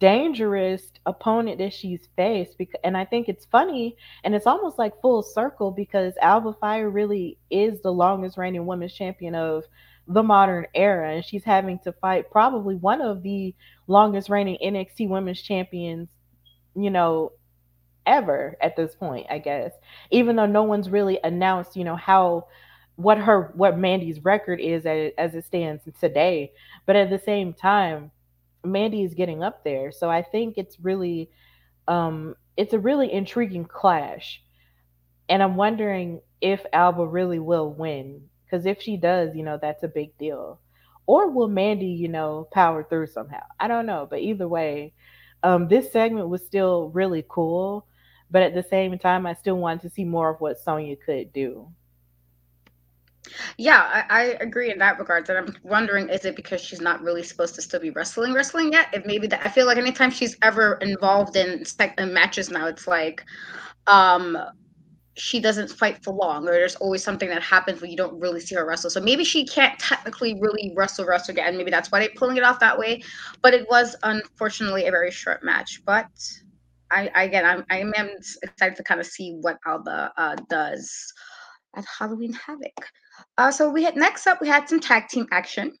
dangerous 0.00 0.92
opponent 1.06 1.58
that 1.58 1.72
she's 1.72 2.08
faced 2.14 2.58
because 2.58 2.78
and 2.84 2.94
I 2.94 3.06
think 3.06 3.26
it's 3.26 3.46
funny 3.46 3.96
and 4.22 4.34
it's 4.34 4.46
almost 4.46 4.78
like 4.78 5.00
full 5.00 5.22
circle 5.22 5.70
because 5.70 6.12
Alba 6.20 6.54
Fyre 6.60 6.90
really 6.90 7.38
is 7.50 7.80
the 7.80 7.92
longest 7.92 8.36
reigning 8.36 8.66
women's 8.66 8.92
champion 8.92 9.34
of 9.34 9.64
the 10.06 10.22
modern 10.22 10.66
era 10.74 11.14
and 11.14 11.24
she's 11.24 11.44
having 11.44 11.78
to 11.80 11.92
fight 11.92 12.30
probably 12.30 12.74
one 12.76 13.00
of 13.00 13.22
the 13.22 13.54
longest 13.86 14.28
reigning 14.28 14.58
NXT 14.62 15.08
women's 15.08 15.40
champions, 15.40 16.08
you 16.74 16.90
know, 16.90 17.32
ever 18.08 18.56
at 18.60 18.74
this 18.74 18.96
point, 18.96 19.26
I 19.30 19.38
guess. 19.38 19.72
Even 20.10 20.34
though 20.34 20.46
no 20.46 20.64
one's 20.64 20.90
really 20.90 21.20
announced, 21.22 21.76
you 21.76 21.84
know, 21.84 21.96
how 21.96 22.48
what 22.96 23.18
her 23.18 23.52
what 23.54 23.78
Mandy's 23.78 24.24
record 24.24 24.60
is 24.60 24.84
as, 24.84 25.12
as 25.18 25.34
it 25.36 25.44
stands 25.44 25.84
today. 26.00 26.52
But 26.86 26.96
at 26.96 27.10
the 27.10 27.18
same 27.20 27.52
time, 27.52 28.10
Mandy 28.64 29.04
is 29.04 29.14
getting 29.14 29.44
up 29.44 29.62
there. 29.62 29.92
So 29.92 30.10
I 30.10 30.22
think 30.22 30.58
it's 30.58 30.80
really 30.80 31.30
um 31.86 32.34
it's 32.56 32.72
a 32.72 32.78
really 32.78 33.12
intriguing 33.12 33.66
clash. 33.66 34.42
And 35.28 35.42
I'm 35.42 35.54
wondering 35.56 36.20
if 36.40 36.64
Alba 36.72 37.06
really 37.06 37.38
will 37.38 37.70
win. 37.72 38.22
Because 38.44 38.66
if 38.66 38.80
she 38.80 38.96
does, 38.96 39.36
you 39.36 39.42
know, 39.42 39.58
that's 39.60 39.82
a 39.82 39.88
big 39.88 40.16
deal. 40.18 40.58
Or 41.06 41.30
will 41.30 41.48
Mandy, 41.48 41.86
you 41.86 42.08
know, 42.08 42.48
power 42.50 42.82
through 42.82 43.08
somehow? 43.08 43.42
I 43.60 43.68
don't 43.68 43.86
know. 43.86 44.06
But 44.08 44.20
either 44.20 44.48
way, 44.48 44.94
um, 45.42 45.68
this 45.68 45.92
segment 45.92 46.28
was 46.28 46.44
still 46.44 46.88
really 46.88 47.24
cool. 47.28 47.86
But 48.30 48.42
at 48.42 48.54
the 48.54 48.62
same 48.62 48.98
time, 48.98 49.26
I 49.26 49.34
still 49.34 49.56
wanted 49.56 49.82
to 49.82 49.90
see 49.90 50.04
more 50.04 50.30
of 50.30 50.40
what 50.40 50.58
Sonya 50.58 50.96
could 50.96 51.32
do. 51.32 51.68
Yeah, 53.56 53.80
I, 53.82 54.04
I, 54.08 54.22
agree 54.40 54.70
in 54.70 54.78
that 54.78 54.98
regard. 54.98 55.28
And 55.28 55.38
I'm 55.38 55.56
wondering, 55.62 56.08
is 56.08 56.24
it 56.24 56.36
because 56.36 56.60
she's 56.60 56.80
not 56.80 57.02
really 57.02 57.22
supposed 57.22 57.54
to 57.56 57.62
still 57.62 57.80
be 57.80 57.90
wrestling 57.90 58.32
wrestling 58.32 58.72
yet? 58.72 58.88
If 58.92 59.04
maybe 59.04 59.26
that 59.26 59.44
I 59.44 59.50
feel 59.50 59.66
like 59.66 59.76
anytime 59.76 60.10
she's 60.10 60.36
ever 60.42 60.74
involved 60.80 61.36
in, 61.36 61.64
in 61.98 62.14
matches 62.14 62.50
now, 62.50 62.66
it's 62.66 62.86
like 62.86 63.24
um 63.86 64.38
she 65.18 65.40
doesn't 65.40 65.68
fight 65.68 66.02
for 66.04 66.14
long, 66.14 66.48
or 66.48 66.52
there's 66.52 66.76
always 66.76 67.02
something 67.02 67.28
that 67.28 67.42
happens 67.42 67.80
where 67.80 67.90
you 67.90 67.96
don't 67.96 68.18
really 68.20 68.40
see 68.40 68.54
her 68.54 68.64
wrestle. 68.64 68.88
So 68.88 69.00
maybe 69.00 69.24
she 69.24 69.44
can't 69.44 69.76
technically 69.78 70.38
really 70.40 70.72
wrestle 70.76 71.04
wrestle 71.06 71.32
again. 71.32 71.56
Maybe 71.56 71.70
that's 71.70 71.90
why 71.90 71.98
they're 71.98 72.10
pulling 72.16 72.36
it 72.36 72.44
off 72.44 72.60
that 72.60 72.78
way. 72.78 73.02
But 73.42 73.52
it 73.52 73.68
was 73.68 73.96
unfortunately 74.04 74.86
a 74.86 74.90
very 74.90 75.10
short 75.10 75.42
match. 75.42 75.82
But 75.84 76.06
I, 76.90 77.10
again, 77.22 77.44
I'm 77.44 77.64
I 77.70 77.78
am 77.80 77.92
excited 78.42 78.76
to 78.76 78.82
kind 78.82 79.00
of 79.00 79.06
see 79.06 79.36
what 79.40 79.58
Alba 79.66 80.12
uh, 80.16 80.36
does 80.48 81.12
at 81.76 81.84
Halloween 81.86 82.32
Havoc. 82.32 82.90
Uh, 83.36 83.50
so 83.50 83.68
we 83.70 83.82
had 83.82 83.96
next 83.96 84.26
up 84.26 84.40
we 84.40 84.48
had 84.48 84.68
some 84.68 84.80
tag 84.80 85.08
team 85.08 85.26
action. 85.30 85.72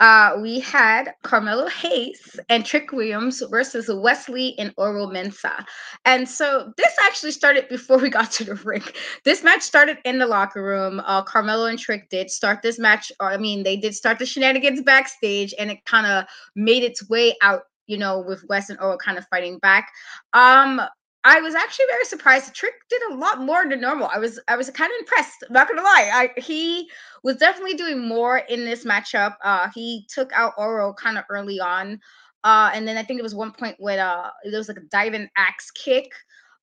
Uh, 0.00 0.36
we 0.42 0.58
had 0.58 1.14
Carmelo 1.22 1.68
Hayes 1.68 2.38
and 2.48 2.66
Trick 2.66 2.90
Williams 2.90 3.42
versus 3.48 3.88
Wes 3.88 4.28
Lee 4.28 4.56
and 4.58 4.74
Oro 4.76 5.06
Mensah. 5.06 5.64
And 6.04 6.28
so 6.28 6.72
this 6.76 6.92
actually 7.04 7.30
started 7.30 7.68
before 7.68 7.98
we 7.98 8.10
got 8.18 8.32
to 8.32 8.44
the 8.44 8.56
ring. 8.56 8.82
This 9.24 9.44
match 9.44 9.62
started 9.62 9.98
in 10.04 10.18
the 10.18 10.26
locker 10.26 10.64
room. 10.64 11.00
Uh, 11.04 11.22
Carmelo 11.22 11.66
and 11.66 11.78
Trick 11.78 12.08
did 12.10 12.28
start 12.28 12.60
this 12.60 12.78
match. 12.78 13.12
Or, 13.20 13.30
I 13.30 13.36
mean, 13.36 13.62
they 13.62 13.76
did 13.76 13.94
start 13.94 14.18
the 14.18 14.26
shenanigans 14.26 14.82
backstage, 14.82 15.54
and 15.58 15.70
it 15.70 15.84
kind 15.84 16.06
of 16.06 16.24
made 16.56 16.82
its 16.82 17.08
way 17.08 17.36
out 17.40 17.62
you 17.86 17.98
know, 17.98 18.20
with 18.20 18.44
Wes 18.48 18.70
and 18.70 18.78
Oro 18.80 18.96
kind 18.96 19.18
of 19.18 19.26
fighting 19.28 19.58
back. 19.58 19.90
Um, 20.32 20.80
I 21.26 21.40
was 21.40 21.54
actually 21.54 21.86
very 21.90 22.04
surprised. 22.04 22.54
Trick 22.54 22.74
did 22.90 23.00
a 23.10 23.14
lot 23.14 23.40
more 23.40 23.66
than 23.66 23.80
normal. 23.80 24.10
I 24.12 24.18
was 24.18 24.38
I 24.46 24.56
was 24.56 24.68
kind 24.70 24.92
of 24.92 24.98
impressed. 25.00 25.42
I'm 25.48 25.54
not 25.54 25.68
gonna 25.68 25.82
lie. 25.82 26.10
I 26.12 26.40
he 26.40 26.90
was 27.22 27.36
definitely 27.36 27.74
doing 27.74 28.06
more 28.06 28.38
in 28.38 28.64
this 28.66 28.84
matchup. 28.84 29.36
Uh, 29.42 29.68
he 29.74 30.06
took 30.08 30.30
out 30.34 30.52
Oro 30.58 30.92
kind 30.92 31.16
of 31.16 31.24
early 31.30 31.58
on. 31.58 31.98
Uh, 32.44 32.70
and 32.74 32.86
then 32.86 32.98
I 32.98 33.02
think 33.02 33.18
it 33.18 33.22
was 33.22 33.34
one 33.34 33.52
point 33.52 33.76
with 33.80 33.98
uh 33.98 34.30
there 34.44 34.58
was 34.58 34.68
like 34.68 34.76
a 34.76 34.88
diving 34.90 35.28
axe 35.36 35.70
kick 35.70 36.10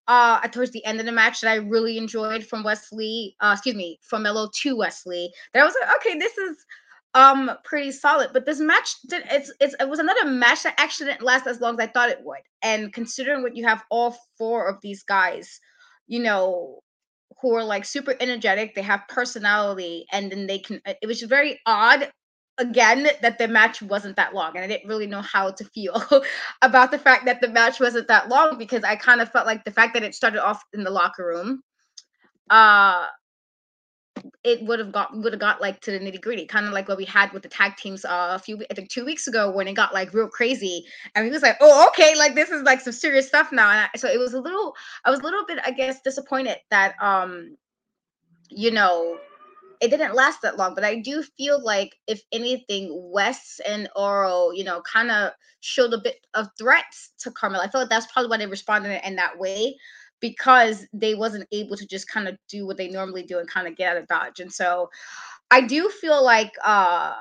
uh 0.08 0.48
towards 0.50 0.72
the 0.72 0.86
end 0.86 1.00
of 1.00 1.08
the 1.08 1.12
match 1.12 1.42
that 1.42 1.50
I 1.50 1.56
really 1.56 1.98
enjoyed 1.98 2.46
from 2.46 2.64
Wes 2.64 2.92
Lee. 2.92 3.36
Uh 3.42 3.54
excuse 3.54 3.76
me, 3.76 4.00
from 4.04 4.22
Mello 4.22 4.48
to 4.62 4.78
Wes 4.78 5.08
Lee. 5.08 5.34
That 5.56 5.66
was 5.66 5.74
like, 5.82 5.96
okay, 5.98 6.20
this 6.20 6.38
is 6.38 6.58
um 7.14 7.52
pretty 7.64 7.92
solid 7.92 8.30
but 8.32 8.46
this 8.46 8.60
match 8.60 8.96
did 9.10 9.24
it's, 9.30 9.52
it's 9.60 9.76
it 9.80 9.90
was 9.90 10.00
another 10.00 10.26
match 10.26 10.64
that 10.64 10.74
actually 10.78 11.08
didn't 11.08 11.22
last 11.24 11.46
as 11.46 11.60
long 11.60 11.80
as 11.80 11.88
i 11.88 11.92
thought 11.92 12.10
it 12.10 12.24
would. 12.24 12.40
And 12.64 12.94
considering 12.94 13.42
what 13.42 13.56
you 13.56 13.66
have 13.66 13.84
all 13.90 14.16
four 14.38 14.68
of 14.68 14.78
these 14.82 15.04
guys 15.04 15.60
you 16.08 16.22
know 16.22 16.80
who 17.42 17.54
are 17.56 17.64
like 17.64 17.86
super 17.86 18.16
energetic 18.20 18.76
they 18.76 18.82
have 18.82 19.02
personality 19.10 20.06
and 20.12 20.32
then 20.32 20.48
they 20.48 20.60
can 20.60 20.82
it 20.86 21.08
was 21.08 21.22
very 21.24 21.60
odd 21.66 22.12
again 22.58 23.08
that 23.22 23.38
the 23.38 23.48
match 23.48 23.82
wasn't 23.82 24.16
that 24.16 24.34
long 24.34 24.52
and 24.56 24.64
i 24.64 24.68
didn't 24.68 24.88
really 24.88 25.08
know 25.08 25.22
how 25.22 25.50
to 25.52 25.66
feel 25.66 26.02
about 26.62 26.92
the 26.92 27.00
fact 27.00 27.26
that 27.26 27.42
the 27.42 27.48
match 27.48 27.80
wasn't 27.80 28.08
that 28.08 28.30
long 28.30 28.58
because 28.58 28.84
i 28.84 28.96
kind 28.96 29.20
of 29.20 29.32
felt 29.32 29.48
like 29.48 29.64
the 29.64 29.72
fact 29.72 29.94
that 29.94 30.04
it 30.04 30.14
started 30.14 30.44
off 30.44 30.62
in 30.74 30.84
the 30.84 30.92
locker 30.92 31.26
room 31.26 31.62
uh 32.50 33.08
it 34.44 34.64
would 34.64 34.80
have 34.80 34.92
got 34.92 35.16
would 35.16 35.34
have 35.34 35.40
got 35.40 35.62
like 35.62 35.80
to 35.82 35.92
the 35.92 36.00
nitty 36.00 36.22
gritty, 36.22 36.46
kind 36.46 36.66
of 36.66 36.74
like 36.74 36.88
what 36.88 36.98
we 36.98 37.06
had 37.06 37.32
with 37.32 37.44
the 37.44 37.50
tag 37.50 37.76
teams 37.78 38.04
uh, 38.06 38.32
a 38.32 38.40
few 38.40 38.60
I 38.70 38.74
think 38.74 38.90
two 38.90 39.06
weeks 39.06 39.28
ago 39.28 39.52
when 39.52 39.68
it 39.68 39.74
got 39.74 39.94
like 39.94 40.14
real 40.14 40.28
crazy, 40.28 40.86
and 41.16 41.26
we 41.26 41.32
was 41.32 41.42
like, 41.42 41.58
"Oh, 41.62 41.88
okay, 41.90 42.16
like 42.16 42.36
this 42.36 42.50
is 42.50 42.64
like 42.64 42.82
some 42.82 42.94
serious 42.94 43.28
stuff 43.28 43.52
now." 43.52 43.70
And 43.70 43.90
I, 43.94 43.98
so 43.98 44.08
it 44.08 44.20
was 44.20 44.34
a 44.34 44.42
little, 44.42 44.76
I 45.06 45.12
was 45.12 45.20
a 45.20 45.24
little 45.24 45.46
bit, 45.46 45.60
I 45.66 45.72
guess, 45.72 46.02
disappointed 46.02 46.58
that 46.72 46.96
um, 47.02 47.56
you 48.50 48.72
know, 48.72 49.18
it 49.80 49.90
didn't 49.90 50.16
last 50.16 50.42
that 50.42 50.58
long. 50.58 50.76
But 50.76 50.84
I 50.84 50.96
do 51.00 51.24
feel 51.24 51.64
like 51.64 51.96
if 52.08 52.22
anything, 52.32 52.90
Wes 52.94 53.62
and 53.68 53.90
Oro, 53.96 54.52
you 54.52 54.64
know, 54.64 54.82
kind 54.82 55.12
of 55.12 55.32
showed 55.62 55.94
a 55.94 56.02
bit 56.02 56.18
of 56.34 56.48
threats 56.58 57.12
to 57.20 57.32
Carmel. 57.32 57.62
I 57.62 57.70
feel 57.70 57.82
like 57.82 57.90
that's 57.90 58.12
probably 58.12 58.30
why 58.30 58.38
they 58.38 58.48
responded 58.48 59.00
in 59.06 59.16
that 59.16 59.38
way 59.38 59.78
because 60.22 60.86
they 60.94 61.16
wasn't 61.16 61.48
able 61.52 61.76
to 61.76 61.86
just 61.86 62.08
kind 62.08 62.28
of 62.28 62.38
do 62.48 62.66
what 62.66 62.78
they 62.78 62.88
normally 62.88 63.24
do 63.24 63.40
and 63.40 63.50
kind 63.50 63.68
of 63.68 63.76
get 63.76 63.92
out 63.92 64.02
of 64.02 64.08
dodge. 64.08 64.40
And 64.40 64.52
so 64.52 64.90
I 65.50 65.62
do 65.62 65.90
feel 65.90 66.24
like 66.24 66.54
uh 66.64 67.14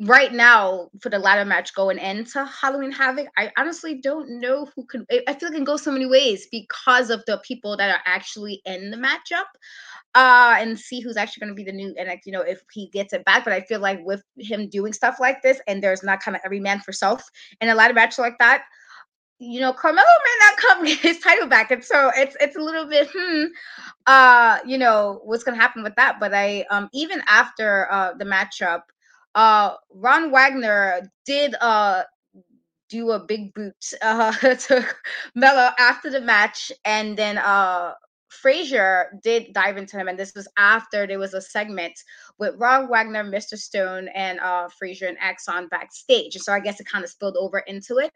right 0.00 0.32
now 0.32 0.88
for 1.00 1.08
the 1.08 1.18
ladder 1.18 1.44
match 1.44 1.74
going 1.74 1.98
into 1.98 2.44
Halloween 2.44 2.92
Havoc, 2.92 3.26
I 3.36 3.50
honestly 3.56 4.00
don't 4.00 4.40
know 4.40 4.68
who 4.76 4.84
can. 4.86 5.04
I 5.10 5.34
feel 5.34 5.48
like 5.48 5.52
it 5.52 5.54
can 5.54 5.64
go 5.64 5.76
so 5.76 5.90
many 5.90 6.06
ways 6.06 6.46
because 6.52 7.10
of 7.10 7.24
the 7.26 7.40
people 7.44 7.76
that 7.76 7.90
are 7.90 8.02
actually 8.06 8.62
in 8.64 8.90
the 8.90 8.96
matchup, 8.96 9.46
uh, 10.14 10.56
and 10.58 10.78
see 10.78 11.00
who's 11.00 11.16
actually 11.16 11.40
going 11.40 11.56
to 11.56 11.62
be 11.62 11.64
the 11.64 11.76
new 11.76 11.94
and 11.98 12.08
you 12.24 12.32
know 12.32 12.42
if 12.42 12.62
he 12.72 12.88
gets 12.90 13.12
it 13.12 13.24
back. 13.24 13.42
But 13.44 13.52
I 13.52 13.62
feel 13.62 13.80
like 13.80 14.00
with 14.04 14.22
him 14.38 14.68
doing 14.68 14.92
stuff 14.92 15.16
like 15.18 15.42
this, 15.42 15.60
and 15.66 15.82
there's 15.82 16.04
not 16.04 16.20
kind 16.20 16.36
of 16.36 16.42
every 16.44 16.60
man 16.60 16.80
for 16.80 16.92
self 16.92 17.24
in 17.60 17.68
a 17.68 17.74
ladder 17.74 17.94
match 17.94 18.18
like 18.18 18.38
that 18.38 18.62
you 19.38 19.60
know, 19.60 19.72
Carmelo 19.72 20.06
may 20.06 20.46
not 20.46 20.56
come 20.58 20.84
get 20.86 20.98
his 21.00 21.18
title 21.20 21.46
back, 21.48 21.70
and 21.70 21.84
so 21.84 22.10
it's 22.16 22.36
it's 22.40 22.56
a 22.56 22.60
little 22.60 22.86
bit 22.86 23.08
hmm, 23.14 23.44
uh, 24.06 24.58
you 24.66 24.78
know, 24.78 25.20
what's 25.24 25.44
gonna 25.44 25.58
happen 25.58 25.82
with 25.82 25.96
that. 25.96 26.18
But 26.20 26.34
I 26.34 26.64
um 26.70 26.88
even 26.94 27.22
after 27.28 27.90
uh 27.90 28.14
the 28.14 28.24
matchup, 28.24 28.82
uh 29.34 29.74
Von 29.94 30.30
Wagner 30.30 31.10
did 31.26 31.54
uh 31.60 32.04
do 32.88 33.10
a 33.12 33.18
big 33.20 33.54
boot 33.54 33.74
uh 34.02 34.32
to 34.32 34.86
Mello 35.34 35.70
after 35.78 36.10
the 36.10 36.20
match, 36.20 36.72
and 36.84 37.16
then 37.16 37.38
uh 37.38 37.94
Frazer 38.28 39.06
did 39.22 39.52
dive 39.54 39.78
into 39.78 39.96
him, 39.98 40.08
and 40.08 40.18
this 40.18 40.34
was 40.34 40.48
after 40.58 41.06
there 41.06 41.18
was 41.18 41.32
a 41.34 41.40
segment 41.40 41.94
with 42.38 42.58
Von 42.58 42.88
Wagner, 42.88 43.24
Mr. 43.24 43.56
Stone, 43.56 44.08
and 44.14 44.40
uh 44.40 44.68
Frazer 44.78 45.06
and 45.06 45.18
Axiom 45.20 45.68
backstage. 45.68 46.34
So 46.36 46.52
I 46.52 46.60
guess 46.60 46.80
it 46.80 46.86
kind 46.86 47.04
of 47.04 47.10
spilled 47.10 47.36
over 47.38 47.60
into 47.60 47.98
it. 47.98 48.12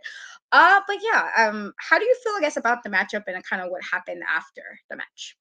Uh, 0.52 0.80
but 0.86 0.96
yeah, 1.02 1.30
um, 1.36 1.72
how 1.78 1.98
do 1.98 2.04
you 2.04 2.16
feel, 2.24 2.32
I 2.36 2.40
guess, 2.40 2.56
about 2.56 2.82
the 2.82 2.90
matchup 2.90 3.22
and 3.26 3.44
kind 3.44 3.62
of 3.62 3.70
what 3.70 3.82
happened 3.84 4.22
after 4.28 4.62
the 4.88 4.96
match? 4.96 5.36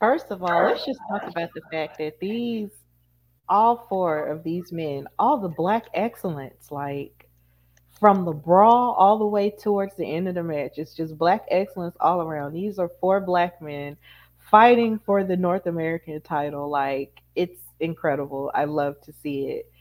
First 0.00 0.26
of 0.30 0.42
all, 0.42 0.64
let's 0.64 0.84
just 0.84 1.00
talk 1.10 1.22
about 1.28 1.50
the 1.54 1.62
fact 1.70 1.98
that 1.98 2.18
these 2.20 2.70
all 3.48 3.86
four 3.88 4.26
of 4.26 4.42
these 4.42 4.72
men, 4.72 5.06
all 5.18 5.38
the 5.38 5.48
black 5.48 5.86
excellence, 5.94 6.70
like 6.70 7.28
from 8.00 8.24
the 8.24 8.32
brawl 8.32 8.92
all 8.98 9.18
the 9.18 9.26
way 9.26 9.50
towards 9.50 9.94
the 9.96 10.04
end 10.04 10.28
of 10.28 10.34
the 10.34 10.42
match. 10.42 10.72
It's 10.76 10.94
just 10.94 11.16
black 11.16 11.44
excellence 11.50 11.96
all 12.00 12.20
around. 12.20 12.52
These 12.52 12.78
are 12.78 12.90
four 13.00 13.20
black 13.20 13.62
men 13.62 13.96
fighting 14.50 14.98
for 14.98 15.22
the 15.22 15.36
North 15.36 15.66
American 15.66 16.20
title. 16.20 16.68
Like 16.68 17.20
it's 17.36 17.60
incredible. 17.80 18.50
I 18.54 18.64
love 18.64 19.00
to 19.02 19.12
see 19.22 19.46
it. 19.46 19.72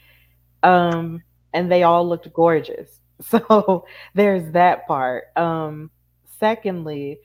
Um, 0.63 1.23
and 1.53 1.71
they 1.71 1.83
all 1.83 2.07
looked 2.07 2.31
gorgeous. 2.31 3.00
So 3.29 3.85
there's 4.13 4.51
that 4.53 4.87
part. 4.87 5.25
Um, 5.37 5.91
secondly, 6.39 7.19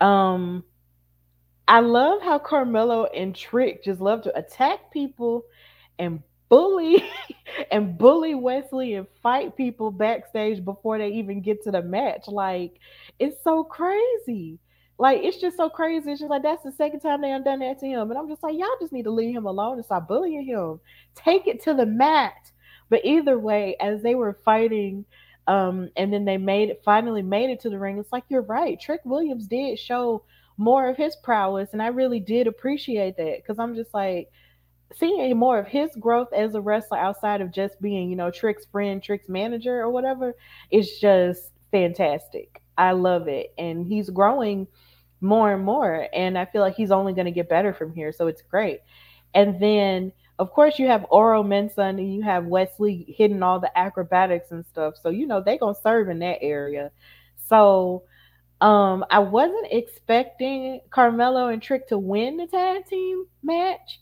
um, 0.00 0.64
I 1.66 1.80
love 1.80 2.22
how 2.22 2.38
Carmelo 2.38 3.04
and 3.06 3.34
Trick 3.34 3.84
just 3.84 4.00
love 4.00 4.22
to 4.22 4.36
attack 4.36 4.90
people 4.90 5.44
and 5.98 6.22
bully 6.48 7.04
and 7.70 7.98
bully 7.98 8.34
Wes 8.34 8.72
Lee 8.72 8.94
and 8.94 9.06
fight 9.22 9.56
people 9.56 9.90
backstage 9.90 10.64
before 10.64 10.98
they 10.98 11.08
even 11.08 11.42
get 11.42 11.62
to 11.64 11.70
the 11.70 11.82
match. 11.82 12.26
Like 12.26 12.78
it's 13.18 13.42
so 13.44 13.64
crazy. 13.64 14.58
Like 14.98 15.20
it's 15.22 15.40
just 15.40 15.56
so 15.56 15.68
crazy. 15.68 16.10
It's 16.10 16.20
just 16.20 16.30
like 16.30 16.42
that's 16.42 16.62
the 16.62 16.72
second 16.72 17.00
time 17.00 17.20
they 17.20 17.30
have 17.30 17.44
done 17.44 17.60
that 17.60 17.78
to 17.80 17.86
him. 17.86 18.10
And 18.10 18.18
I'm 18.18 18.28
just 18.28 18.42
like, 18.42 18.56
y'all 18.56 18.68
just 18.80 18.92
need 18.92 19.04
to 19.04 19.10
leave 19.10 19.36
him 19.36 19.46
alone 19.46 19.76
and 19.76 19.84
stop 19.84 20.08
bullying 20.08 20.44
him. 20.44 20.80
Take 21.14 21.46
it 21.46 21.62
to 21.64 21.74
the 21.74 21.86
mat. 21.86 22.50
But 22.88 23.04
either 23.04 23.38
way, 23.38 23.76
as 23.80 24.02
they 24.02 24.14
were 24.14 24.38
fighting, 24.44 25.04
um, 25.48 25.88
and 25.96 26.12
then 26.12 26.24
they 26.24 26.36
made 26.36 26.68
it 26.70 26.82
finally 26.84 27.22
made 27.22 27.50
it 27.50 27.60
to 27.60 27.70
the 27.70 27.78
ring. 27.78 27.98
It's 27.98 28.12
like 28.12 28.24
you're 28.28 28.42
right. 28.42 28.78
Trick 28.80 29.00
Williams 29.04 29.48
did 29.48 29.78
show 29.78 30.22
more 30.58 30.88
of 30.88 30.96
his 30.96 31.16
prowess, 31.16 31.70
and 31.72 31.82
I 31.82 31.88
really 31.88 32.20
did 32.20 32.46
appreciate 32.46 33.16
that 33.16 33.38
because 33.38 33.58
I'm 33.58 33.74
just 33.74 33.92
like, 33.94 34.28
seeing 34.94 35.36
more 35.36 35.58
of 35.58 35.66
his 35.66 35.90
growth 35.96 36.32
as 36.32 36.54
a 36.54 36.60
wrestler 36.60 36.98
outside 36.98 37.40
of 37.40 37.52
just 37.52 37.80
being, 37.80 38.10
you 38.10 38.16
know, 38.16 38.30
Trick's 38.30 38.66
friend, 38.66 39.02
Trick's 39.02 39.28
manager 39.28 39.80
or 39.80 39.90
whatever, 39.90 40.34
It's 40.70 40.98
just 41.00 41.52
fantastic. 41.70 42.62
I 42.76 42.92
love 42.92 43.28
it. 43.28 43.52
And 43.58 43.86
he's 43.86 44.08
growing 44.10 44.66
more 45.20 45.52
and 45.52 45.64
more. 45.64 46.08
And 46.14 46.38
I 46.38 46.46
feel 46.46 46.62
like 46.62 46.76
he's 46.76 46.90
only 46.90 47.12
going 47.12 47.26
to 47.26 47.32
get 47.32 47.48
better 47.48 47.74
from 47.74 47.92
here. 47.92 48.12
So 48.12 48.28
it's 48.28 48.42
great. 48.42 48.80
And 49.34 49.60
then, 49.60 50.12
of 50.38 50.52
course, 50.52 50.78
you 50.78 50.86
have 50.86 51.06
Oro 51.10 51.42
Mensah 51.42 51.90
and 51.90 52.14
you 52.14 52.22
have 52.22 52.46
Wes 52.46 52.70
Lee 52.78 53.14
hitting 53.16 53.42
all 53.42 53.58
the 53.60 53.76
acrobatics 53.76 54.50
and 54.52 54.64
stuff. 54.66 54.94
So, 55.02 55.10
you 55.10 55.26
know, 55.26 55.40
they're 55.42 55.58
going 55.58 55.74
to 55.74 55.80
serve 55.80 56.08
in 56.08 56.20
that 56.20 56.38
area. 56.42 56.90
So, 57.48 58.04
um, 58.60 59.04
I 59.10 59.20
wasn't 59.20 59.68
expecting 59.70 60.80
Carmelo 60.90 61.48
and 61.48 61.62
Trick 61.62 61.88
to 61.88 61.98
win 61.98 62.36
the 62.36 62.46
tag 62.46 62.86
team 62.86 63.26
match. 63.42 64.00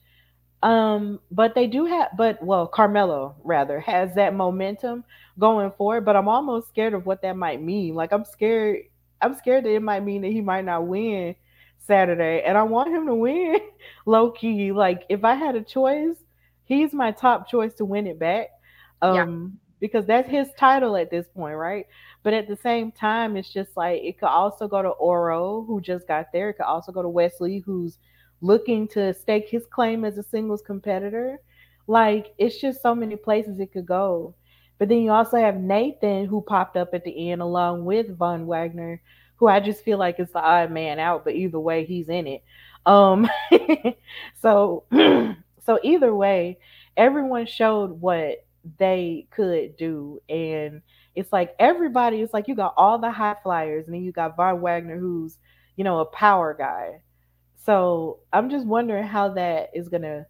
Um, 0.62 1.20
but 1.31 1.55
they 1.55 1.66
do 1.66 1.85
have, 1.87 2.11
but 2.16 2.42
well, 2.42 2.66
Carmelo 2.66 3.37
rather 3.44 3.81
has 3.81 4.14
that 4.14 4.35
momentum 4.35 5.05
going 5.38 5.70
forward. 5.72 6.05
But 6.05 6.16
I'm 6.16 6.29
almost 6.29 6.68
scared 6.68 6.94
of 6.94 7.07
what 7.07 7.22
that 7.22 7.37
might 7.37 7.62
mean. 7.62 7.94
Like 7.94 8.12
I'm 8.12 8.25
scared. 8.25 8.79
I'm 9.22 9.35
scared 9.37 9.64
that 9.64 9.75
it 9.75 9.83
might 9.83 10.05
mean 10.05 10.22
that 10.22 10.33
he 10.33 10.40
might 10.40 10.64
not 10.64 10.87
win 10.87 11.37
Saturday, 11.79 12.42
and 12.44 12.59
I 12.59 12.62
want 12.64 12.90
him 12.94 13.07
to 13.07 13.14
win 13.14 13.59
low 14.07 14.31
key. 14.31 14.72
Like 14.72 15.05
if 15.09 15.25
I 15.25 15.35
had 15.35 15.55
a 15.57 15.62
choice, 15.62 16.16
he's 16.66 16.92
my 16.92 17.11
top 17.12 17.48
choice 17.48 17.74
to 17.74 17.85
win 17.85 18.07
it 18.07 18.18
back. 18.18 18.48
Um, 19.02 19.14
yeah. 19.14 19.59
because 19.81 20.07
that's 20.07 20.29
his 20.29 20.48
title 20.59 20.96
at 20.96 21.11
this 21.11 21.26
point, 21.35 21.57
right? 21.57 21.87
But 22.22 22.35
at 22.35 22.48
the 22.48 22.57
same 22.57 22.92
time, 22.92 23.37
it's 23.37 23.52
just 23.52 23.76
like 23.76 24.02
it 24.02 24.18
could 24.18 24.29
also 24.29 24.68
go 24.68 24.83
to 24.83 24.90
Oro, 24.90 25.64
who 25.66 25.81
just 25.81 26.07
got 26.09 26.33
there. 26.33 26.50
It 26.50 26.55
could 26.55 26.66
also 26.66 26.92
go 26.92 27.02
to 27.02 27.09
Wes 27.09 27.40
Lee, 27.40 27.61
who's 27.61 27.98
looking 28.40 28.87
to 28.88 29.14
stake 29.14 29.48
his 29.48 29.66
claim 29.66 30.05
as 30.05 30.18
a 30.18 30.22
singles 30.22 30.62
competitor. 30.62 31.40
Like 31.87 32.35
it's 32.38 32.61
just 32.61 32.83
so 32.83 32.94
many 32.94 33.16
places 33.16 33.61
it 33.61 33.72
could 33.72 33.87
go. 33.87 34.35
But 34.79 34.88
then 34.88 34.98
you 34.98 35.11
also 35.11 35.38
have 35.38 35.57
Nathan 35.57 36.26
who 36.26 36.42
popped 36.42 36.76
up 36.76 36.92
at 36.92 37.05
the 37.05 37.31
end 37.31 37.40
along 37.40 37.85
with 37.85 38.16
Von 38.16 38.46
Wagner, 38.46 39.00
who 39.37 39.46
I 39.46 39.61
just 39.61 39.85
feel 39.85 39.98
like 39.98 40.20
is 40.20 40.31
the 40.33 40.40
odd 40.40 40.70
man 40.70 40.98
out, 40.98 41.24
but 41.24 41.35
either 41.35 41.61
way 41.61 41.85
he's 41.85 42.09
in 42.09 42.26
it. 42.26 42.44
Um 42.85 43.29
so 44.42 44.85
so 45.66 45.79
either 45.83 46.14
way, 46.14 46.59
everyone 46.96 47.46
showed 47.46 48.00
what 48.00 48.46
they 48.79 49.29
could 49.31 49.76
do 49.76 50.20
and 50.29 50.83
it's 51.14 51.33
like 51.33 51.55
everybody 51.61 52.20
it's 52.20 52.35
like 52.35 52.48
you 52.48 52.55
got 52.57 52.74
all 52.76 52.98
the 52.98 53.11
high 53.12 53.37
flyers 53.40 53.85
and 53.87 53.94
then 53.94 54.02
you 54.02 54.11
got 54.11 54.35
Von 54.35 54.61
Wagner 54.61 54.98
who's 54.98 55.38
you 55.76 55.85
know 55.85 56.00
a 56.00 56.05
power 56.07 56.52
guy 56.52 57.00
so 57.64 58.20
I'm 58.33 58.50
just 58.50 58.66
wondering 58.66 59.05
how 59.05 59.29
that 59.35 59.70
is 59.72 59.88
gonna 59.88 60.26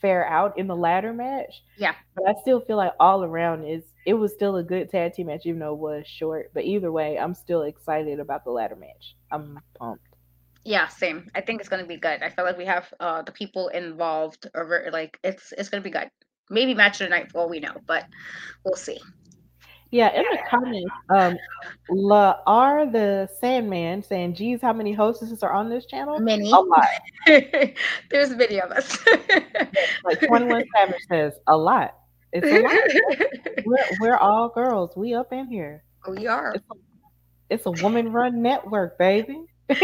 fare 0.00 0.26
out 0.26 0.58
in 0.58 0.66
the 0.66 0.76
ladder 0.76 1.12
match. 1.12 1.62
Yeah. 1.78 1.94
But 2.14 2.28
I 2.28 2.34
still 2.42 2.60
feel 2.60 2.76
like 2.76 2.92
all 3.00 3.24
around 3.24 3.64
is 3.64 3.84
it 4.04 4.14
was 4.14 4.32
still 4.32 4.56
a 4.56 4.62
good 4.62 4.90
tag 4.90 5.14
team 5.14 5.28
match, 5.28 5.46
even 5.46 5.60
though 5.60 5.72
it 5.74 5.78
was 5.78 6.06
short. 6.06 6.50
But 6.54 6.64
either 6.64 6.92
way, 6.92 7.18
I'm 7.18 7.34
still 7.34 7.62
excited 7.62 8.20
about 8.20 8.44
the 8.44 8.50
ladder 8.50 8.76
match. 8.76 9.16
I'm 9.30 9.58
pumped. 9.78 10.05
Yeah, 10.66 10.88
same. 10.88 11.30
I 11.36 11.40
think 11.42 11.60
it's 11.60 11.68
gonna 11.68 11.86
be 11.86 11.96
good. 11.96 12.24
I 12.24 12.28
feel 12.28 12.44
like 12.44 12.58
we 12.58 12.64
have 12.64 12.92
uh 12.98 13.22
the 13.22 13.30
people 13.30 13.68
involved 13.68 14.50
over 14.56 14.88
like 14.92 15.16
it's 15.22 15.52
it's 15.56 15.68
gonna 15.68 15.82
be 15.82 15.90
good. 15.90 16.10
Maybe 16.50 16.74
match 16.74 17.00
of 17.00 17.06
the 17.06 17.10
night 17.10 17.30
for 17.30 17.38
all 17.38 17.48
we 17.48 17.60
know, 17.60 17.76
but 17.86 18.04
we'll 18.64 18.74
see. 18.74 18.98
Yeah, 19.92 20.12
in 20.12 20.24
the 20.28 20.38
comments, 20.50 20.90
um, 21.08 21.36
La 21.88 22.40
R 22.48 22.90
the 22.90 23.28
Sandman 23.40 24.02
saying, 24.02 24.34
"Geez, 24.34 24.60
how 24.60 24.72
many 24.72 24.92
hostesses 24.92 25.44
are 25.44 25.52
on 25.52 25.70
this 25.70 25.86
channel? 25.86 26.18
Many, 26.18 26.50
a 26.50 26.56
lot. 26.56 26.84
There's 28.10 28.30
many 28.30 28.60
of 28.60 28.72
us. 28.72 28.98
like 30.04 30.20
Twenty 30.26 30.46
One 30.46 30.64
Savage 30.76 31.02
says, 31.08 31.34
a 31.46 31.56
lot. 31.56 31.94
It's 32.32 32.44
a 32.44 32.60
lot. 32.60 33.64
we're, 33.64 33.86
we're 34.00 34.16
all 34.16 34.48
girls. 34.48 34.96
We 34.96 35.14
up 35.14 35.32
in 35.32 35.46
here. 35.46 35.84
We 36.08 36.26
are. 36.26 36.54
It's 36.54 36.66
a, 36.68 36.74
it's 37.50 37.66
a 37.66 37.82
woman-run 37.84 38.42
network, 38.42 38.98
baby. 38.98 39.46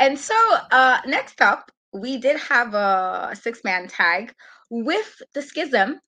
and 0.00 0.18
so, 0.18 0.34
uh, 0.72 1.00
next 1.06 1.40
up, 1.40 1.70
we 1.92 2.18
did 2.18 2.38
have 2.38 2.74
a 2.74 3.34
six-man 3.40 3.88
tag 3.88 4.32
with 4.70 5.22
the 5.34 5.42
Schism 5.42 6.00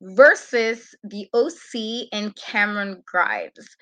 versus 0.00 0.94
the 1.02 1.28
OC 1.34 2.08
and 2.12 2.34
Cameron 2.36 3.02
Grimes. 3.06 3.76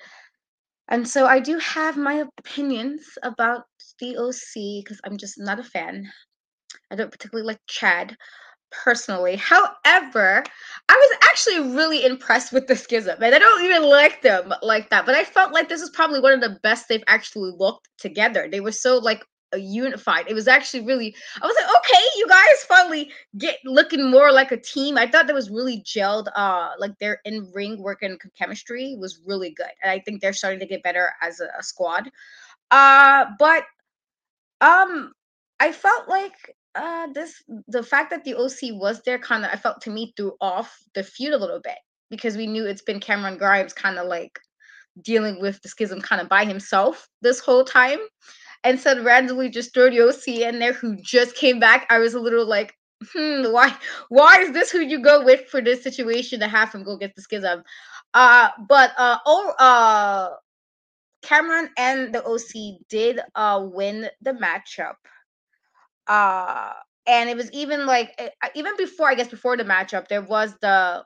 And 0.89 1.07
so 1.07 1.25
I 1.25 1.39
do 1.39 1.57
have 1.59 1.97
my 1.97 2.23
opinions 2.39 3.03
about 3.23 3.63
the 3.99 4.17
OC 4.17 4.83
because 4.83 4.99
I'm 5.03 5.17
just 5.17 5.37
not 5.37 5.59
a 5.59 5.63
fan. 5.63 6.09
I 6.91 6.95
don't 6.95 7.11
particularly 7.11 7.45
like 7.45 7.59
Chad 7.67 8.15
personally. 8.71 9.35
However, 9.35 10.43
I 10.89 10.93
was 10.93 11.19
actually 11.23 11.75
really 11.75 12.05
impressed 12.05 12.53
with 12.53 12.67
the 12.67 12.75
schism, 12.75 13.21
and 13.21 13.33
I 13.33 13.39
don't 13.39 13.65
even 13.65 13.83
like 13.83 14.21
them 14.21 14.53
like 14.61 14.89
that. 14.89 15.05
But 15.05 15.15
I 15.15 15.23
felt 15.23 15.53
like 15.53 15.69
this 15.69 15.81
is 15.81 15.89
probably 15.89 16.19
one 16.19 16.33
of 16.33 16.41
the 16.41 16.59
best 16.63 16.87
they've 16.87 17.03
actually 17.07 17.51
looked 17.57 17.89
together. 17.97 18.47
They 18.49 18.59
were 18.59 18.71
so 18.71 18.97
like 18.97 19.23
unified. 19.55 20.25
It 20.27 20.33
was 20.33 20.47
actually 20.47 20.85
really, 20.85 21.15
I 21.41 21.45
was 21.45 21.55
like, 21.61 21.69
okay, 21.77 22.03
you 22.17 22.27
guys 22.27 22.63
finally 22.67 23.11
get 23.37 23.57
looking 23.63 24.09
more 24.09 24.31
like 24.31 24.51
a 24.51 24.57
team. 24.57 24.97
I 24.97 25.07
thought 25.07 25.27
that 25.27 25.33
was 25.33 25.49
really 25.49 25.81
gelled. 25.81 26.27
Uh, 26.35 26.71
like 26.79 26.97
their 26.99 27.19
in 27.25 27.49
ring 27.53 27.81
work 27.81 28.03
and 28.03 28.19
chemistry 28.37 28.95
was 28.99 29.21
really 29.25 29.51
good, 29.51 29.71
and 29.83 29.91
I 29.91 29.99
think 29.99 30.21
they're 30.21 30.33
starting 30.33 30.59
to 30.59 30.65
get 30.65 30.83
better 30.83 31.11
as 31.21 31.39
a, 31.39 31.47
a 31.57 31.63
squad. 31.63 32.09
Uh, 32.71 33.25
but 33.39 33.63
um, 34.61 35.13
I 35.59 35.71
felt 35.71 36.09
like 36.09 36.55
uh 36.77 37.07
this 37.13 37.43
the 37.67 37.83
fact 37.83 38.09
that 38.11 38.23
the 38.23 38.35
OC 38.35 38.79
was 38.79 39.01
there 39.05 39.19
kind 39.19 39.43
of 39.45 39.51
I 39.51 39.57
felt 39.57 39.81
to 39.81 39.89
me 39.89 40.13
threw 40.15 40.33
off 40.41 40.77
the 40.93 41.03
feud 41.03 41.33
a 41.33 41.37
little 41.37 41.59
bit 41.61 41.77
because 42.09 42.37
we 42.37 42.47
knew 42.47 42.65
it's 42.65 42.81
been 42.81 42.99
Cameron 42.99 43.37
Grimes 43.37 43.73
kind 43.73 43.97
of 43.97 44.07
like 44.07 44.39
dealing 45.01 45.41
with 45.41 45.61
the 45.61 45.69
schism 45.69 46.01
kind 46.01 46.21
of 46.21 46.29
by 46.29 46.45
himself 46.45 47.07
this 47.21 47.39
whole 47.39 47.63
time 47.63 47.99
and 48.63 48.79
said 48.79 49.03
randomly 49.03 49.49
just 49.49 49.73
throw 49.73 49.89
the 49.89 50.01
OC 50.01 50.27
in 50.49 50.59
there 50.59 50.73
who 50.73 50.95
just 51.01 51.35
came 51.35 51.59
back, 51.59 51.87
I 51.89 51.99
was 51.99 52.13
a 52.13 52.19
little 52.19 52.45
like, 52.45 52.73
hmm, 53.13 53.51
why 53.51 53.75
why 54.09 54.39
is 54.39 54.51
this 54.51 54.71
who 54.71 54.79
you 54.79 55.01
go 55.01 55.23
with 55.23 55.47
for 55.47 55.61
this 55.61 55.83
situation 55.83 56.39
to 56.39 56.47
have 56.47 56.73
him 56.73 56.83
go 56.83 56.97
get 56.97 57.15
the 57.15 57.21
schism? 57.21 57.63
Uh 58.13 58.49
but 58.67 58.91
uh 58.97 59.17
oh 59.25 59.51
uh 59.59 60.29
Cameron 61.21 61.69
and 61.77 62.13
the 62.13 62.23
OC 62.25 62.81
did 62.89 63.19
uh 63.35 63.65
win 63.71 64.09
the 64.21 64.33
matchup. 64.33 64.95
Uh 66.07 66.73
and 67.07 67.29
it 67.29 67.37
was 67.37 67.51
even 67.51 67.85
like 67.85 68.13
eh, 68.17 68.29
even 68.55 68.75
before 68.77 69.09
I 69.09 69.15
guess 69.15 69.29
before 69.29 69.57
the 69.57 69.63
matchup 69.63 70.07
there 70.07 70.21
was 70.21 70.53
the 70.61 71.05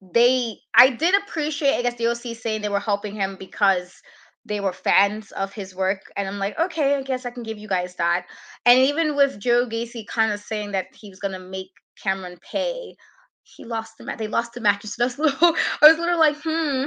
they 0.00 0.58
I 0.74 0.90
did 0.90 1.14
appreciate 1.14 1.74
I 1.76 1.82
guess 1.82 1.96
the 1.96 2.06
OC 2.06 2.34
saying 2.34 2.62
they 2.62 2.68
were 2.68 2.80
helping 2.80 3.14
him 3.14 3.36
because 3.38 4.00
they 4.46 4.60
were 4.60 4.72
fans 4.72 5.32
of 5.32 5.52
his 5.52 5.76
work 5.76 6.00
and 6.16 6.26
i'm 6.26 6.38
like 6.38 6.58
okay 6.58 6.94
i 6.94 7.02
guess 7.02 7.26
i 7.26 7.30
can 7.30 7.42
give 7.42 7.58
you 7.58 7.68
guys 7.68 7.94
that 7.96 8.24
and 8.64 8.78
even 8.78 9.14
with 9.14 9.38
joe 9.38 9.66
gacy 9.66 10.06
kind 10.06 10.32
of 10.32 10.40
saying 10.40 10.72
that 10.72 10.86
he 10.94 11.10
was 11.10 11.20
going 11.20 11.32
to 11.34 11.38
make 11.38 11.68
cameron 12.02 12.38
pay 12.40 12.96
he 13.42 13.66
lost 13.66 13.92
the 13.98 14.04
match 14.04 14.16
they 14.16 14.28
lost 14.28 14.54
the 14.54 14.60
match 14.62 14.82
so 14.86 14.94
that's 15.04 15.18
a 15.18 15.22
little 15.22 15.54
i 15.82 15.88
was 15.88 15.98
little 15.98 16.18
like 16.18 16.36
hmm 16.42 16.86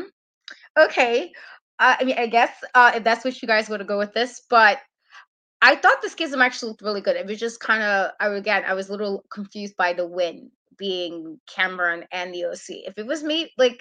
okay 0.79 1.31
uh, 1.79 1.95
i 1.99 2.03
mean 2.03 2.17
i 2.17 2.27
guess 2.27 2.51
uh, 2.75 2.91
if 2.95 3.03
that's 3.03 3.23
what 3.23 3.41
you 3.41 3.47
guys 3.47 3.69
want 3.69 3.79
to 3.81 3.87
go 3.87 3.97
with 3.97 4.13
this 4.13 4.41
but 4.49 4.79
i 5.63 5.75
thought 5.75 6.01
the 6.01 6.09
schism 6.09 6.41
actually 6.41 6.69
looked 6.69 6.83
really 6.83 7.01
good 7.01 7.15
it 7.15 7.25
was 7.25 7.39
just 7.39 7.59
kind 7.59 7.83
of 7.83 8.11
again 8.19 8.63
i 8.67 8.73
was 8.73 8.89
a 8.89 8.91
little 8.91 9.23
confused 9.31 9.75
by 9.77 9.93
the 9.93 10.07
win 10.07 10.51
being 10.77 11.39
cameron 11.47 12.05
and 12.11 12.33
the 12.33 12.45
oc 12.45 12.69
if 12.69 12.97
it 12.97 13.05
was 13.05 13.23
me 13.23 13.51
like 13.57 13.79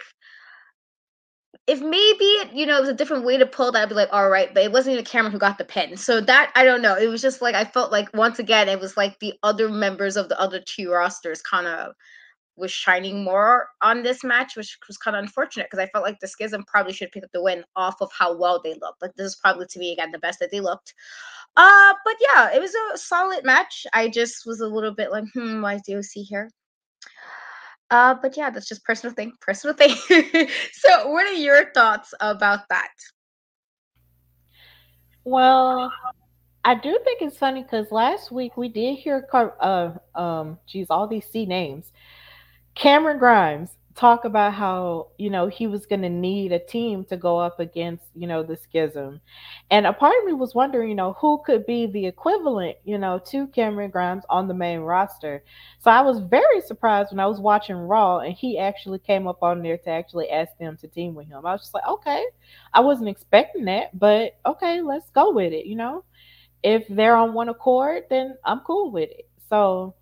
if 1.67 1.81
maybe 1.81 2.59
you 2.59 2.67
know 2.67 2.79
it 2.79 2.81
was 2.81 2.89
a 2.89 2.95
different 2.95 3.25
way 3.25 3.37
to 3.37 3.47
pull 3.47 3.71
that, 3.73 3.83
I'd 3.83 3.89
be 3.89 3.95
like, 3.95 4.09
all 4.13 4.29
right, 4.29 4.53
but 4.53 4.65
it 4.65 4.73
wasn't 4.73 4.95
even 4.95 5.05
Cameron 5.05 5.33
who 5.33 5.39
got 5.39 5.59
the 5.59 5.65
pin. 5.65 5.97
So 5.97 6.21
that 6.23 6.51
I 6.57 6.65
don't 6.65 6.83
know. 6.83 6.97
It 6.97 7.09
was 7.09 7.23
just 7.23 7.41
like 7.41 7.55
I 7.55 7.65
felt 7.65 7.93
like 7.93 8.09
once 8.15 8.39
again 8.39 8.69
it 8.69 8.81
was 8.81 8.97
like 8.97 9.19
the 9.21 9.35
other 9.43 9.69
members 9.69 10.17
of 10.17 10.29
the 10.29 10.41
other 10.41 10.61
two 10.67 10.91
rosters 10.91 11.41
kind 11.43 11.67
of 11.67 11.93
was 12.57 12.71
shining 12.73 13.25
more 13.25 13.69
on 13.81 14.03
this 14.03 14.25
match, 14.25 14.57
which 14.57 14.77
was 14.89 14.99
kind 14.99 15.17
of 15.17 15.23
unfortunate 15.23 15.69
because 15.71 15.83
I 15.83 15.89
felt 15.91 16.05
like 16.05 16.21
the 16.21 16.29
Schism 16.29 16.65
probably 16.67 16.93
should 16.93 17.13
pick 17.13 17.25
up 17.25 17.31
the 17.33 17.43
win 17.43 17.65
off 17.77 18.01
of 18.01 18.11
how 18.17 18.37
well 18.37 18.61
they 18.63 18.75
looked. 18.75 19.01
Like 19.01 19.15
this 19.17 19.29
is 19.29 19.37
probably 19.37 19.67
to 19.67 19.79
me 19.79 19.93
again 19.93 20.11
the 20.11 20.19
best 20.19 20.41
that 20.41 20.51
they 20.51 20.61
looked. 20.61 20.95
Uh, 21.57 21.95
but 22.05 22.15
yeah, 22.21 22.51
it 22.55 22.61
was 22.61 22.75
a 22.75 22.99
solid 22.99 23.45
match. 23.45 23.87
I 23.93 24.09
just 24.09 24.47
was 24.47 24.61
a 24.61 24.67
little 24.67 24.95
bit 24.95 25.11
like, 25.11 25.25
hmm, 25.35 25.61
why 25.61 25.75
is 25.75 25.83
DOC 25.83 26.25
here? 26.25 26.51
Uh, 27.91 28.15
but 28.23 28.37
yeah, 28.39 28.49
that's 28.49 28.69
just 28.69 28.85
personal 28.85 29.15
thing, 29.15 29.33
personal 29.41 29.77
thing. 29.77 29.95
so, 30.73 31.09
what 31.09 31.27
are 31.27 31.35
your 31.35 31.71
thoughts 31.73 32.15
about 32.21 32.61
that? 32.71 32.93
Well, 35.25 35.93
I 36.65 36.75
do 36.75 36.99
think 37.05 37.21
it's 37.21 37.37
funny 37.37 37.63
because 37.63 37.91
last 37.91 38.33
week 38.33 38.57
we 38.57 38.69
did 38.69 38.97
hear, 38.99 39.27
uh, 39.33 39.91
um, 40.15 40.59
geez, 40.67 40.87
all 40.91 41.07
these 41.07 41.27
C 41.27 41.45
names. 41.45 41.93
Cameron 42.75 43.19
Grimes, 43.19 43.77
talk 43.95 44.25
about 44.25 44.55
how 44.55 45.09
you 45.19 45.29
know 45.29 45.49
he 45.49 45.67
was 45.67 45.85
going 45.87 46.01
to 46.03 46.09
need 46.09 46.51
a 46.53 46.59
team 46.59 47.05
to 47.05 47.17
go 47.17 47.39
up 47.39 47.61
against 47.61 48.05
you 48.15 48.27
know 48.27 48.43
the 48.43 48.57
schism. 48.57 49.21
And 49.71 49.87
a 49.87 49.93
part 49.93 50.15
of 50.19 50.25
me 50.25 50.33
was 50.33 50.55
wondering 50.55 50.89
you 50.89 50.95
know 50.95 51.13
who 51.15 51.43
could 51.45 51.67
be 51.67 51.87
the 51.87 52.07
equivalent 52.07 52.77
you 52.85 52.97
know 52.99 53.19
to 53.27 53.47
cameron 53.49 53.91
grimes 53.91 54.25
on 54.31 54.49
the 54.49 54.55
main 54.55 54.81
roster. 54.81 55.45
So 55.81 55.91
i 55.91 56.01
was 56.01 56.21
very 56.21 56.61
surprised 56.63 57.11
when 57.13 57.21
i 57.21 57.27
was 57.27 57.41
watching 57.41 57.77
raw 57.77 58.19
and 58.21 58.35
he 58.35 58.59
actually 58.59 58.99
came 58.99 59.27
up 59.27 59.43
on 59.43 59.63
there 59.63 59.77
to 59.79 59.91
actually 59.91 60.31
ask 60.31 60.57
them 60.59 60.77
to 60.79 60.89
team 60.89 61.15
with 61.15 61.29
him. 61.29 61.45
I 61.45 61.53
was 61.53 61.63
just 61.63 61.75
like 61.75 61.87
okay 61.87 62.25
i 62.73 62.81
wasn't 62.81 63.09
expecting 63.09 63.65
that 63.67 63.99
but 63.99 64.39
okay 64.47 64.81
let's 64.81 65.11
go 65.11 65.33
with 65.33 65.53
it 65.53 65.67
you 65.67 65.77
know? 65.77 66.05
If 66.63 66.87
they're 66.89 67.17
on 67.17 67.35
one 67.35 67.49
accord 67.51 68.05
then 68.09 68.37
i'm 68.45 68.61
cool 68.61 68.91
with 68.91 69.11
it. 69.11 69.29
So 69.49 69.95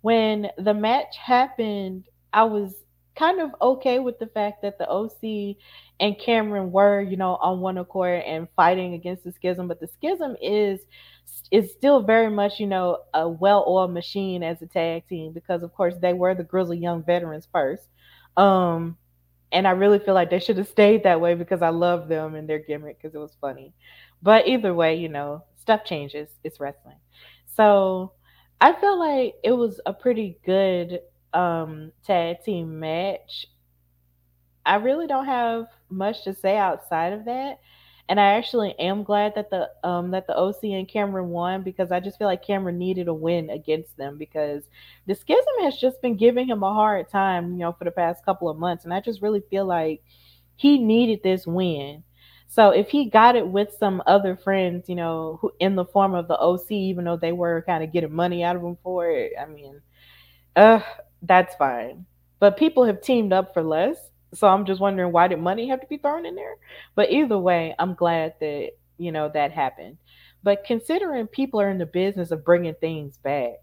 when 0.00 0.48
the 0.58 0.74
match 0.74 1.16
happened 1.16 2.04
i 2.32 2.42
was 2.42 2.74
kind 3.16 3.40
of 3.40 3.50
okay 3.60 3.98
with 3.98 4.18
the 4.18 4.26
fact 4.26 4.62
that 4.62 4.78
the 4.78 4.86
OC 4.88 5.58
and 6.00 6.18
Cameron 6.18 6.70
were, 6.72 7.00
you 7.00 7.16
know, 7.16 7.36
on 7.36 7.60
one 7.60 7.78
accord 7.78 8.22
and 8.24 8.48
fighting 8.56 8.94
against 8.94 9.24
the 9.24 9.32
schism, 9.32 9.68
but 9.68 9.80
the 9.80 9.88
schism 9.88 10.36
is 10.42 10.80
is 11.50 11.72
still 11.72 12.02
very 12.02 12.30
much, 12.30 12.58
you 12.60 12.66
know, 12.66 12.98
a 13.14 13.28
well-oiled 13.28 13.92
machine 13.92 14.42
as 14.42 14.60
a 14.62 14.66
tag 14.66 15.06
team 15.08 15.32
because 15.32 15.62
of 15.62 15.72
course 15.74 15.94
they 16.00 16.12
were 16.12 16.34
the 16.34 16.44
Grizzled 16.44 16.78
Young 16.78 17.02
Veterans 17.04 17.48
first. 17.52 17.88
Um 18.36 18.96
and 19.52 19.66
I 19.66 19.70
really 19.72 19.98
feel 20.00 20.14
like 20.14 20.30
they 20.30 20.40
should 20.40 20.58
have 20.58 20.68
stayed 20.68 21.04
that 21.04 21.20
way 21.20 21.34
because 21.34 21.62
I 21.62 21.68
love 21.70 22.08
them 22.08 22.34
and 22.34 22.48
their 22.48 22.58
gimmick 22.58 23.00
because 23.00 23.14
it 23.14 23.18
was 23.18 23.36
funny. 23.40 23.72
But 24.22 24.48
either 24.48 24.74
way, 24.74 24.96
you 24.96 25.08
know, 25.08 25.44
stuff 25.56 25.84
changes. 25.84 26.28
It's 26.44 26.60
wrestling. 26.60 26.96
So 27.46 28.12
I 28.60 28.72
feel 28.72 28.98
like 28.98 29.36
it 29.44 29.52
was 29.52 29.80
a 29.86 29.92
pretty 29.92 30.38
good 30.44 31.00
um 31.36 31.92
tag 32.04 32.42
team 32.44 32.80
match. 32.80 33.46
I 34.64 34.76
really 34.76 35.06
don't 35.06 35.26
have 35.26 35.66
much 35.90 36.24
to 36.24 36.34
say 36.34 36.56
outside 36.56 37.12
of 37.12 37.24
that. 37.26 37.60
And 38.08 38.20
I 38.20 38.34
actually 38.34 38.74
am 38.78 39.02
glad 39.02 39.34
that 39.34 39.50
the 39.50 39.70
um 39.82 40.12
that 40.12 40.26
the 40.28 40.36
OC 40.36 40.74
and 40.74 40.88
Cameron 40.88 41.30
won 41.30 41.62
because 41.62 41.90
I 41.90 41.98
just 42.00 42.18
feel 42.18 42.28
like 42.28 42.44
Cameron 42.46 42.78
needed 42.78 43.08
a 43.08 43.14
win 43.14 43.50
against 43.50 43.96
them 43.96 44.16
because 44.16 44.62
the 45.06 45.14
schism 45.14 45.54
has 45.62 45.76
just 45.76 46.00
been 46.02 46.16
giving 46.16 46.48
him 46.48 46.62
a 46.62 46.72
hard 46.72 47.08
time, 47.08 47.52
you 47.52 47.58
know, 47.58 47.72
for 47.72 47.84
the 47.84 47.90
past 47.90 48.24
couple 48.24 48.48
of 48.48 48.58
months. 48.58 48.84
And 48.84 48.94
I 48.94 49.00
just 49.00 49.22
really 49.22 49.42
feel 49.50 49.66
like 49.66 50.02
he 50.56 50.78
needed 50.78 51.22
this 51.22 51.46
win. 51.46 52.04
So 52.48 52.70
if 52.70 52.88
he 52.90 53.10
got 53.10 53.34
it 53.36 53.46
with 53.48 53.74
some 53.78 54.02
other 54.06 54.36
friends, 54.36 54.88
you 54.88 54.94
know, 54.94 55.38
who 55.42 55.52
in 55.58 55.74
the 55.74 55.84
form 55.84 56.14
of 56.14 56.28
the 56.28 56.38
OC, 56.38 56.76
even 56.76 57.04
though 57.04 57.16
they 57.16 57.32
were 57.32 57.62
kind 57.66 57.82
of 57.82 57.92
getting 57.92 58.12
money 58.12 58.44
out 58.44 58.54
of 58.56 58.62
him 58.62 58.78
for 58.84 59.10
it, 59.10 59.32
I 59.40 59.46
mean, 59.46 59.80
uh, 60.56 60.80
that's 61.26 61.54
fine. 61.56 62.06
But 62.38 62.56
people 62.56 62.84
have 62.84 63.00
teamed 63.00 63.32
up 63.32 63.54
for 63.54 63.62
less. 63.62 63.96
So 64.34 64.48
I'm 64.48 64.66
just 64.66 64.80
wondering 64.80 65.12
why 65.12 65.28
did 65.28 65.38
money 65.38 65.68
have 65.68 65.80
to 65.80 65.86
be 65.86 65.96
thrown 65.96 66.26
in 66.26 66.34
there? 66.34 66.56
But 66.94 67.10
either 67.10 67.38
way, 67.38 67.74
I'm 67.78 67.94
glad 67.94 68.34
that, 68.40 68.72
you 68.98 69.12
know, 69.12 69.30
that 69.32 69.52
happened. 69.52 69.98
But 70.42 70.64
considering 70.64 71.26
people 71.26 71.60
are 71.60 71.70
in 71.70 71.78
the 71.78 71.86
business 71.86 72.30
of 72.30 72.44
bringing 72.44 72.74
things 72.74 73.16
back, 73.18 73.54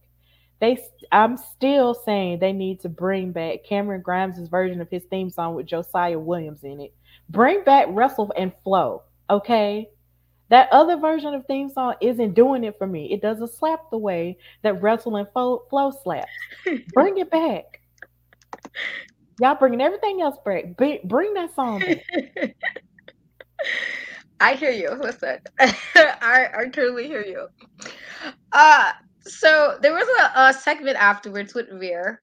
they 0.59 0.77
I'm 1.11 1.37
still 1.37 1.93
saying 1.93 2.39
they 2.39 2.53
need 2.53 2.79
to 2.81 2.89
bring 2.89 3.31
back 3.31 3.65
Cameron 3.65 4.01
Grimes' 4.01 4.47
version 4.47 4.81
of 4.81 4.89
his 4.89 5.03
theme 5.03 5.29
song 5.29 5.55
with 5.55 5.65
Josiah 5.65 6.19
Williams 6.19 6.63
in 6.63 6.79
it. 6.79 6.93
Bring 7.29 7.63
back 7.63 7.87
Russell 7.89 8.31
and 8.37 8.51
Flow, 8.63 9.03
okay? 9.29 9.89
That 10.53 10.69
other 10.71 10.97
version 10.97 11.33
of 11.33 11.47
theme 11.47 11.71
song 11.71 11.95
isn't 11.99 12.35
doing 12.35 12.63
it 12.63 12.77
for 12.77 12.85
me. 12.85 13.11
It 13.11 13.23
doesn't 13.23 13.51
slap 13.55 13.89
the 13.89 13.97
way 13.97 14.37
that 14.61 14.79
Wrestle 14.83 15.15
and 15.15 15.27
Flow, 15.33 15.63
flow 15.67 15.91
slaps. 16.03 16.29
bring 16.93 17.17
it 17.17 17.31
back. 17.31 17.81
Y'all 19.39 19.55
bringing 19.55 19.81
everything 19.81 20.21
else 20.21 20.37
back. 20.45 20.77
bring 20.77 21.33
that 21.33 21.55
song 21.55 21.79
back. 21.79 22.55
I 24.41 24.53
hear 24.53 24.69
you. 24.69 24.91
Listen, 24.91 25.39
I, 25.59 26.47
I 26.55 26.65
totally 26.71 27.07
hear 27.07 27.25
you. 27.25 27.47
Uh, 28.51 28.91
so 29.21 29.79
there 29.81 29.93
was 29.93 30.07
a, 30.19 30.39
a 30.39 30.53
segment 30.53 30.97
afterwards 30.97 31.55
with 31.55 31.67
Veer 31.79 32.21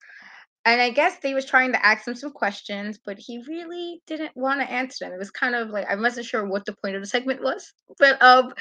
and 0.65 0.81
I 0.81 0.91
guess 0.91 1.19
they 1.19 1.35
was 1.35 1.45
trying 1.45 1.73
to 1.73 1.85
ask 1.85 2.07
him 2.07 2.15
some 2.15 2.33
questions, 2.33 2.99
but 3.05 3.19
he 3.19 3.43
really 3.49 4.03
didn't 4.07 4.37
want 4.37 4.61
to 4.61 4.71
answer 4.71 5.05
them. 5.05 5.15
It 5.15 5.19
was 5.19 5.31
kind 5.31 5.55
of 5.55 5.71
like 5.71 5.87
I 5.89 5.97
wasn't 5.97 6.27
sure 6.27 6.47
what 6.47 6.67
the 6.67 6.75
point 6.75 6.97
of 6.97 7.03
the 7.03 7.07
segment 7.07 7.43
was, 7.43 7.73
but 7.99 8.21
um, 8.23 8.53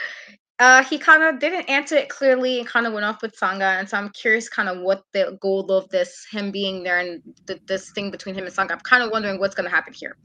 uh, 0.59 0.83
he 0.83 0.97
kind 0.97 1.23
of 1.23 1.39
didn't 1.39 1.69
answer 1.69 1.95
it 1.95 2.09
clearly 2.09 2.59
and 2.59 2.67
kind 2.67 2.85
of 2.85 2.93
went 2.93 3.05
off 3.05 3.21
with 3.21 3.35
Sanga. 3.35 3.65
And 3.65 3.87
so 3.87 3.97
I'm 3.97 4.09
curious, 4.09 4.49
kind 4.49 4.67
of 4.67 4.81
what 4.81 5.03
the 5.13 5.37
goal 5.41 5.71
of 5.71 5.89
this 5.89 6.25
him 6.31 6.51
being 6.51 6.83
there 6.83 6.99
and 6.99 7.21
the, 7.45 7.59
this 7.65 7.91
thing 7.91 8.11
between 8.11 8.35
him 8.35 8.45
and 8.45 8.53
Sanga. 8.53 8.73
I'm 8.73 8.79
kind 8.81 9.03
of 9.03 9.11
wondering 9.11 9.39
what's 9.39 9.55
going 9.55 9.69
to 9.69 9.75
happen 9.75 9.93
here. 9.93 10.17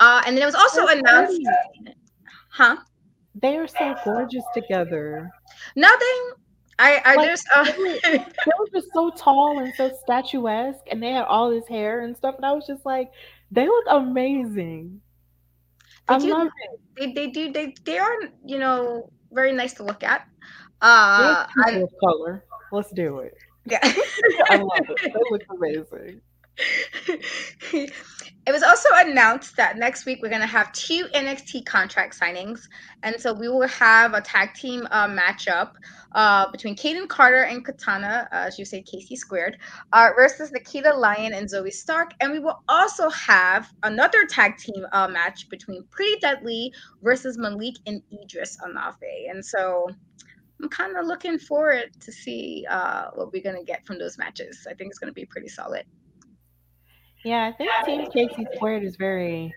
Uh, 0.00 0.22
and 0.26 0.36
then 0.36 0.42
it 0.42 0.46
was 0.46 0.54
also 0.54 0.86
That's 0.86 1.00
announced, 1.00 1.40
huh? 2.50 2.76
They 3.34 3.56
are 3.56 3.66
so 3.66 3.96
gorgeous 4.04 4.44
together. 4.54 5.28
Nothing 5.74 6.32
I 6.78 7.02
I 7.04 7.14
like, 7.14 7.28
just 7.28 7.46
uh... 7.54 7.64
they, 7.72 8.24
were, 8.58 8.68
just 8.72 8.88
so 8.92 9.10
tall 9.10 9.58
and 9.58 9.72
so 9.76 9.92
statuesque, 10.02 10.84
and 10.90 11.02
they 11.02 11.10
had 11.10 11.24
all 11.24 11.50
this 11.50 11.68
hair 11.68 12.02
and 12.02 12.16
stuff, 12.16 12.36
and 12.36 12.44
I 12.44 12.52
was 12.52 12.66
just 12.66 12.84
like, 12.84 13.10
they 13.50 13.66
look 13.66 13.84
amazing. 13.88 15.00
They 16.08 16.14
I 16.14 16.18
do, 16.18 16.30
love 16.30 16.48
it. 16.48 16.80
They, 16.96 17.12
they 17.12 17.30
do 17.30 17.52
they 17.52 17.74
they 17.84 17.98
are 17.98 18.18
you 18.44 18.58
know 18.58 19.10
very 19.32 19.52
nice 19.52 19.74
to 19.74 19.84
look 19.84 20.02
at. 20.02 20.26
Uh, 20.82 21.46
I, 21.64 21.84
color. 22.00 22.44
Let's 22.72 22.90
do 22.90 23.20
it. 23.20 23.34
Yeah, 23.64 23.78
I 24.50 24.56
love 24.56 24.86
it. 24.88 25.00
They 25.02 25.20
look 25.30 25.42
amazing. 25.50 26.20
it 28.46 28.52
was 28.52 28.62
also 28.62 28.88
announced 28.96 29.56
that 29.56 29.78
next 29.78 30.04
week 30.04 30.20
we're 30.20 30.28
going 30.28 30.40
to 30.40 30.46
have 30.46 30.70
two 30.72 31.06
NXT 31.14 31.64
contract 31.64 32.18
signings. 32.18 32.68
And 33.02 33.18
so 33.18 33.32
we 33.32 33.48
will 33.48 33.66
have 33.68 34.12
a 34.12 34.20
tag 34.20 34.52
team 34.54 34.86
uh, 34.90 35.08
matchup 35.08 35.72
uh, 36.12 36.50
between 36.50 36.76
Kayden 36.76 37.08
Carter 37.08 37.44
and 37.44 37.64
Katana, 37.64 38.28
uh, 38.32 38.36
as 38.46 38.58
you 38.58 38.66
say, 38.66 38.82
Casey 38.82 39.16
squared, 39.16 39.56
uh, 39.92 40.10
versus 40.14 40.50
Nikkita 40.50 40.94
Lyon 40.94 41.32
and 41.32 41.48
Zoey 41.48 41.72
Stark. 41.72 42.12
And 42.20 42.32
we 42.32 42.38
will 42.38 42.62
also 42.68 43.08
have 43.10 43.72
another 43.82 44.26
tag 44.26 44.58
team 44.58 44.86
uh, 44.92 45.08
match 45.08 45.48
between 45.48 45.84
Pretty 45.90 46.18
Deadly 46.20 46.72
versus 47.02 47.38
Malik 47.38 47.76
and 47.86 48.02
Edris 48.12 48.58
Enofé. 48.58 49.30
And 49.30 49.44
so 49.44 49.88
I'm 50.62 50.68
kind 50.68 50.96
of 50.98 51.06
looking 51.06 51.38
forward 51.38 51.90
to 51.98 52.12
see 52.12 52.66
uh, 52.68 53.06
what 53.14 53.32
we're 53.32 53.42
going 53.42 53.56
to 53.56 53.64
get 53.64 53.86
from 53.86 53.98
those 53.98 54.18
matches. 54.18 54.66
I 54.68 54.74
think 54.74 54.90
it's 54.90 54.98
going 54.98 55.10
to 55.10 55.14
be 55.14 55.24
pretty 55.24 55.48
solid. 55.48 55.84
Yeah, 57.24 57.52
I 57.58 57.84
think 57.84 58.12
Team 58.12 58.28
Casey 58.28 58.46
Squared 58.54 58.84
is 58.84 58.96
very 58.96 59.54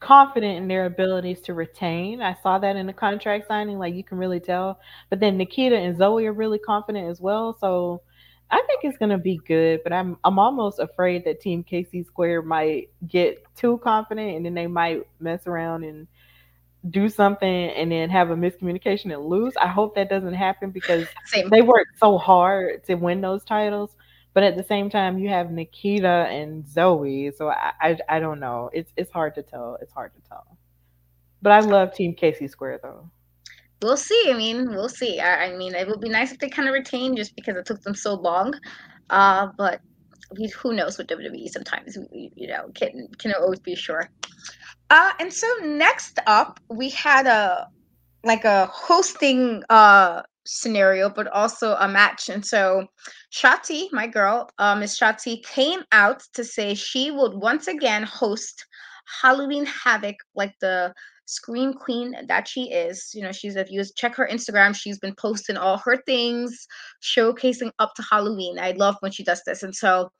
confident 0.00 0.58
in 0.58 0.68
their 0.68 0.86
abilities 0.86 1.40
to 1.42 1.54
retain. 1.54 2.22
I 2.22 2.36
saw 2.42 2.58
that 2.58 2.76
in 2.76 2.86
the 2.86 2.92
contract 2.92 3.48
signing, 3.48 3.78
like 3.78 3.94
you 3.94 4.04
can 4.04 4.18
really 4.18 4.40
tell. 4.40 4.80
But 5.08 5.20
then 5.20 5.38
Nikkita 5.38 5.72
and 5.72 5.96
Zoey 5.96 6.26
are 6.26 6.32
really 6.32 6.58
confident 6.58 7.08
as 7.08 7.20
well. 7.20 7.56
So 7.60 8.02
I 8.50 8.62
think 8.66 8.80
it's 8.84 8.98
gonna 8.98 9.18
be 9.18 9.40
good, 9.46 9.80
but 9.82 9.92
I'm 9.92 10.16
I'm 10.24 10.38
almost 10.38 10.78
afraid 10.78 11.24
that 11.24 11.40
Team 11.40 11.62
Casey 11.62 12.02
Square 12.02 12.42
might 12.42 12.90
get 13.06 13.42
too 13.56 13.78
confident 13.78 14.36
and 14.36 14.44
then 14.44 14.54
they 14.54 14.66
might 14.66 15.06
mess 15.20 15.46
around 15.46 15.84
and 15.84 16.06
do 16.88 17.08
something 17.08 17.48
and 17.48 17.92
then 17.92 18.08
have 18.08 18.30
a 18.30 18.34
miscommunication 18.34 19.12
and 19.12 19.26
lose. 19.26 19.54
I 19.60 19.68
hope 19.68 19.94
that 19.94 20.08
doesn't 20.08 20.34
happen 20.34 20.70
because 20.70 21.06
Same. 21.26 21.48
they 21.50 21.62
worked 21.62 21.98
so 21.98 22.16
hard 22.18 22.84
to 22.84 22.94
win 22.94 23.20
those 23.20 23.44
titles. 23.44 23.90
But 24.32 24.44
at 24.44 24.56
the 24.56 24.62
same 24.62 24.90
time, 24.90 25.18
you 25.18 25.28
have 25.28 25.48
Nikkita 25.48 26.26
and 26.30 26.64
Zoey, 26.64 27.36
so 27.36 27.48
I, 27.48 27.72
I, 27.80 27.98
I 28.08 28.20
don't 28.20 28.38
know. 28.38 28.70
It's 28.72 28.92
it's 28.96 29.10
hard 29.10 29.34
to 29.34 29.42
tell. 29.42 29.76
It's 29.82 29.92
hard 29.92 30.14
to 30.14 30.20
tell. 30.28 30.56
But 31.42 31.52
I 31.52 31.60
love 31.60 31.94
Team 31.94 32.14
Casey 32.14 32.46
Square 32.46 32.80
though. 32.82 33.10
We'll 33.82 33.96
see. 33.96 34.26
I 34.28 34.36
mean, 34.36 34.70
we'll 34.70 34.90
see. 34.90 35.20
I, 35.20 35.46
I 35.46 35.56
mean, 35.56 35.74
it 35.74 35.88
would 35.88 36.00
be 36.00 36.08
nice 36.08 36.32
if 36.32 36.38
they 36.38 36.48
kind 36.48 36.68
of 36.68 36.74
retain 36.74 37.16
just 37.16 37.34
because 37.34 37.56
it 37.56 37.64
took 37.64 37.82
them 37.82 37.94
so 37.94 38.14
long. 38.14 38.54
Uh, 39.08 39.48
but 39.56 39.80
we, 40.38 40.48
who 40.48 40.74
knows 40.74 40.98
with 40.98 41.08
WWE? 41.08 41.48
Sometimes 41.48 41.98
we, 42.12 42.30
you 42.36 42.46
know 42.46 42.70
can 42.74 43.08
can 43.18 43.32
always 43.34 43.58
be 43.58 43.74
sure. 43.74 44.08
Uh, 44.90 45.12
and 45.18 45.32
so 45.32 45.46
next 45.62 46.18
up, 46.26 46.60
we 46.68 46.90
had 46.90 47.26
a 47.26 47.68
like 48.22 48.44
a 48.44 48.66
hosting 48.66 49.62
uh 49.70 50.22
scenario, 50.44 51.08
but 51.08 51.26
also 51.28 51.74
a 51.74 51.88
match. 51.88 52.28
And 52.28 52.44
so 52.44 52.86
Shotzi, 53.32 53.88
my 53.92 54.06
girl, 54.06 54.48
uh, 54.58 54.74
Miss 54.74 54.98
Shotzi, 54.98 55.42
came 55.44 55.82
out 55.92 56.22
to 56.34 56.44
say 56.44 56.74
she 56.74 57.10
would 57.10 57.34
once 57.34 57.68
again 57.68 58.02
host 58.02 58.66
Halloween 59.22 59.66
Havoc 59.66 60.16
like 60.34 60.54
the 60.60 60.94
scream 61.26 61.72
queen 61.74 62.14
that 62.26 62.48
she 62.48 62.70
is. 62.70 63.10
You 63.14 63.22
know, 63.22 63.32
she's 63.32 63.56
if 63.56 63.70
you 63.70 63.82
check 63.96 64.16
her 64.16 64.28
Instagram, 64.30 64.74
she's 64.74 64.98
been 64.98 65.14
posting 65.14 65.56
all 65.56 65.78
her 65.78 65.96
things, 66.06 66.66
showcasing 67.02 67.70
up 67.78 67.94
to 67.94 68.02
Halloween. 68.10 68.58
I 68.58 68.72
love 68.72 68.96
when 69.00 69.12
she 69.12 69.22
does 69.22 69.42
this. 69.46 69.62
And 69.62 69.74
so 69.74 70.10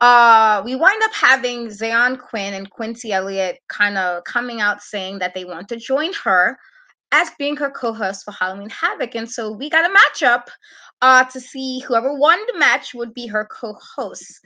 uh 0.00 0.62
we 0.64 0.74
wind 0.74 1.02
up 1.02 1.12
having 1.12 1.68
Xyon 1.68 2.18
Quinn 2.18 2.54
and 2.54 2.70
Quincy 2.70 3.12
Elliott 3.12 3.58
kind 3.68 3.98
of 3.98 4.24
coming 4.24 4.60
out 4.60 4.82
saying 4.82 5.18
that 5.18 5.34
they 5.34 5.44
want 5.44 5.68
to 5.68 5.76
join 5.76 6.12
her 6.24 6.56
as 7.12 7.30
being 7.38 7.56
her 7.56 7.70
co-host 7.70 8.24
for 8.24 8.32
Halloween 8.32 8.70
Havoc. 8.70 9.14
And 9.14 9.30
so 9.30 9.52
we 9.52 9.70
got 9.70 9.88
a 9.88 9.94
matchup 9.94 10.44
uh, 11.02 11.24
to 11.24 11.40
see 11.40 11.80
whoever 11.80 12.14
won 12.14 12.38
the 12.52 12.58
match 12.58 12.94
would 12.94 13.14
be 13.14 13.26
her 13.26 13.46
co-host. 13.46 14.40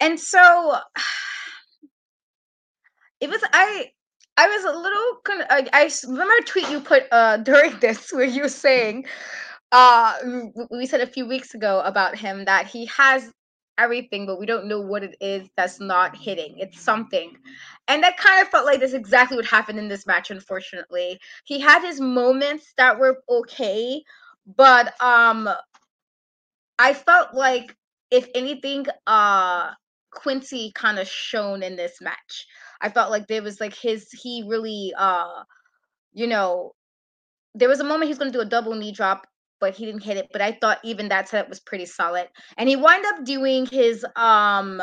And 0.00 0.18
so 0.18 0.76
it 3.20 3.28
was 3.30 3.42
I 3.52 3.90
I 4.36 4.48
was 4.48 4.64
a 4.64 4.76
little 4.78 5.16
con- 5.24 5.46
I, 5.50 5.66
I 5.72 5.90
remember 6.08 6.34
a 6.40 6.44
tweet 6.44 6.70
you 6.70 6.80
put 6.80 7.04
uh 7.12 7.36
during 7.38 7.78
this 7.80 8.12
where 8.12 8.24
you 8.24 8.42
were 8.42 8.48
saying 8.48 9.06
uh 9.72 10.14
we 10.70 10.86
said 10.86 11.00
a 11.02 11.06
few 11.06 11.26
weeks 11.26 11.54
ago 11.54 11.82
about 11.84 12.16
him 12.16 12.44
that 12.46 12.66
he 12.66 12.86
has 12.86 13.30
everything 13.80 14.26
but 14.26 14.38
we 14.38 14.46
don't 14.46 14.66
know 14.66 14.80
what 14.80 15.02
it 15.02 15.16
is 15.20 15.48
that's 15.56 15.80
not 15.80 16.16
hitting. 16.16 16.54
It's 16.58 16.80
something. 16.80 17.36
And 17.88 18.02
that 18.04 18.16
kind 18.18 18.42
of 18.42 18.48
felt 18.48 18.66
like 18.66 18.80
that's 18.80 18.92
exactly 18.92 19.36
what 19.36 19.46
happened 19.46 19.78
in 19.78 19.88
this 19.88 20.06
match 20.06 20.30
unfortunately. 20.30 21.18
He 21.44 21.60
had 21.60 21.82
his 21.82 22.00
moments 22.00 22.72
that 22.76 22.98
were 22.98 23.22
okay 23.28 24.02
but 24.56 24.94
um 25.02 25.48
i 26.78 26.94
felt 26.94 27.34
like 27.34 27.76
if 28.10 28.26
anything 28.34 28.86
uh 29.06 29.70
quincy 30.10 30.72
kind 30.74 30.98
of 30.98 31.08
shone 31.08 31.62
in 31.62 31.76
this 31.76 32.00
match. 32.00 32.46
I 32.80 32.88
felt 32.88 33.10
like 33.10 33.28
there 33.28 33.42
was 33.42 33.60
like 33.60 33.74
his 33.74 34.10
he 34.10 34.44
really 34.46 34.92
uh 34.98 35.44
you 36.12 36.26
know 36.26 36.72
there 37.54 37.68
was 37.68 37.80
a 37.80 37.84
moment 37.84 38.04
he 38.04 38.10
was 38.10 38.18
going 38.18 38.32
to 38.32 38.36
do 38.38 38.42
a 38.42 38.48
double 38.48 38.74
knee 38.74 38.92
drop, 38.92 39.26
but 39.60 39.74
he 39.74 39.86
didn't 39.86 40.02
hit 40.02 40.16
it. 40.16 40.28
But 40.32 40.42
I 40.42 40.52
thought 40.52 40.78
even 40.82 41.08
that 41.08 41.28
setup 41.28 41.48
was 41.48 41.60
pretty 41.60 41.86
solid. 41.86 42.28
And 42.56 42.68
he 42.68 42.76
wound 42.76 43.04
up 43.06 43.24
doing 43.24 43.66
his 43.66 44.04
um, 44.16 44.82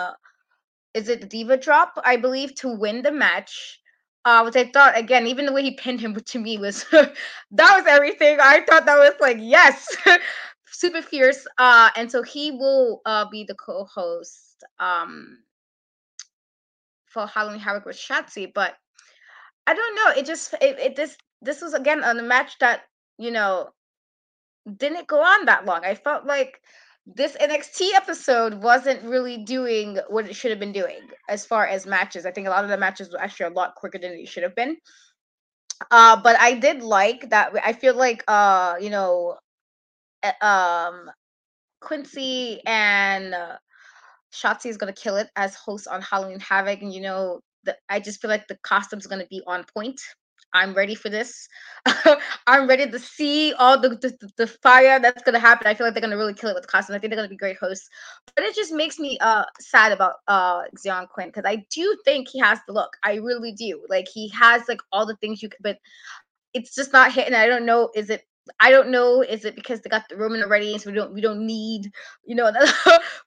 is 0.93 1.09
it 1.09 1.21
the 1.21 1.28
diva 1.28 1.57
drop? 1.57 1.93
I 2.03 2.17
believe 2.17 2.55
to 2.55 2.69
win 2.75 3.01
the 3.01 3.11
match. 3.11 3.80
Uh, 4.25 4.41
which 4.41 4.57
I 4.57 4.69
thought 4.73 4.97
again, 4.97 5.25
even 5.25 5.45
the 5.45 5.53
way 5.53 5.63
he 5.63 5.71
pinned 5.71 6.01
him 6.01 6.13
to 6.25 6.39
me 6.39 6.57
was 6.57 6.84
that 6.91 7.13
was 7.51 7.86
everything. 7.88 8.39
I 8.41 8.61
thought 8.61 8.86
that 8.86 8.97
was 8.97 9.13
like 9.21 9.38
yes, 9.39 9.95
super 10.71 11.01
fierce. 11.01 11.47
Uh, 11.57 11.89
and 11.95 12.11
so 12.11 12.23
he 12.23 12.51
will 12.51 13.01
uh 13.05 13.25
be 13.30 13.45
the 13.45 13.55
co-host 13.55 14.63
um 14.80 15.39
for 17.05 17.25
Halloween 17.25 17.59
Havoc 17.59 17.86
with 17.86 17.95
Shotzi, 17.95 18.51
but 18.53 18.75
I 19.65 19.73
don't 19.73 19.95
know. 19.95 20.19
It 20.19 20.25
just 20.25 20.53
it, 20.55 20.80
it 20.80 20.95
this 20.95 21.17
this 21.41 21.61
was 21.61 21.73
again 21.73 22.03
on 22.03 22.19
a 22.19 22.23
match 22.23 22.57
that 22.59 22.82
you 23.17 23.32
know 23.32 23.69
didn't 24.76 25.07
go 25.07 25.22
on 25.22 25.45
that 25.45 25.65
long. 25.65 25.86
I 25.86 25.95
felt 25.95 26.26
like 26.26 26.61
this 27.05 27.38
NXT 27.38 27.93
episode 27.95 28.55
wasn't 28.55 29.01
really 29.03 29.38
doing 29.38 29.97
what 30.09 30.28
it 30.28 30.36
should 30.36 30.51
have 30.51 30.59
been 30.59 30.74
doing 30.74 30.99
as 31.30 31.45
far 31.45 31.65
as 31.65 31.86
matches. 31.86 32.26
I 32.26 32.32
think 32.32 32.47
a 32.47 32.49
lot 32.49 32.65
of 32.65 32.70
the 32.70 32.78
matches 32.78 33.11
were 33.11 33.22
actually 33.22 33.47
a 33.47 33.51
lot 33.51 33.76
quicker 33.76 33.97
than 33.97 34.11
it 34.11 34.28
should 34.28 34.43
have 34.43 34.55
been. 34.55 34.78
Uh, 35.91 36.20
but 36.22 36.38
I 36.39 36.55
did 36.55 36.82
like 36.82 37.30
that. 37.30 37.53
I 37.63 37.74
feel 37.74 37.95
like 37.95 38.24
uh, 38.28 38.76
you 38.82 38.89
know, 38.89 39.38
eh, 40.24 40.34
um, 40.41 41.09
Quincy 41.80 42.61
and 42.65 43.34
uh, 43.34 43.57
Shotzi 44.34 44.65
is 44.65 44.78
gonna 44.78 44.93
kill 44.93 45.15
it 45.18 45.30
as 45.36 45.55
hosts 45.55 45.88
on 45.88 46.01
Halloween 46.01 46.39
Havoc, 46.39 46.82
and 46.82 46.91
you 46.91 47.01
know, 47.01 47.41
the, 47.63 47.78
I 47.89 47.99
just 47.99 48.22
feel 48.22 48.30
like 48.30 48.47
the 48.47 48.57
costume's 48.63 49.07
gonna 49.07 49.28
be 49.30 49.41
on 49.47 49.65
point. 49.74 50.01
I'm 50.57 50.73
ready 50.73 50.95
for 50.95 51.09
this. 51.09 51.47
I'm 52.47 52.67
ready 52.67 52.89
to 52.89 52.99
see 52.99 53.53
all 53.53 53.79
the, 53.79 53.89
the 53.89 54.29
the 54.37 54.47
fire 54.47 54.99
that's 54.99 55.23
gonna 55.23 55.39
happen. 55.39 55.67
I 55.67 55.73
feel 55.73 55.85
like 55.87 55.93
they're 55.93 56.01
gonna 56.01 56.17
really 56.17 56.33
kill 56.33 56.49
it 56.49 56.55
with 56.55 56.67
costumes. 56.67 56.95
I 56.95 56.99
think 56.99 57.11
they're 57.11 57.17
gonna 57.17 57.29
be 57.29 57.37
great 57.37 57.57
hosts. 57.57 57.89
But 58.35 58.45
it 58.45 58.55
just 58.55 58.73
makes 58.73 58.99
me 58.99 59.17
uh 59.21 59.45
sad 59.59 59.91
about 59.91 60.15
uh 60.27 60.63
Xyon 60.77 61.07
Quinn 61.09 61.27
because 61.29 61.45
I 61.45 61.65
do 61.69 61.97
think 62.05 62.27
he 62.29 62.39
has 62.39 62.59
the 62.67 62.73
look. 62.73 62.97
I 63.03 63.15
really 63.15 63.53
do. 63.53 63.85
Like 63.89 64.07
he 64.13 64.29
has 64.29 64.63
like 64.67 64.81
all 64.91 65.05
the 65.05 65.15
things 65.17 65.41
you 65.41 65.49
could, 65.49 65.61
but 65.61 65.77
it's 66.53 66.73
just 66.75 66.93
not 66.93 67.13
hitting. 67.13 67.33
I 67.35 67.47
don't 67.47 67.65
know. 67.65 67.89
Is 67.95 68.09
it? 68.09 68.23
I 68.59 68.71
don't 68.71 68.89
know. 68.89 69.21
Is 69.21 69.45
it 69.45 69.55
because 69.55 69.81
they 69.81 69.89
got 69.89 70.07
the 70.09 70.17
room 70.17 70.33
already, 70.41 70.77
so 70.77 70.89
we 70.89 70.95
don't 70.95 71.13
we 71.13 71.21
don't 71.21 71.45
need 71.45 71.91
you 72.25 72.35
know 72.35 72.47
another 72.47 72.71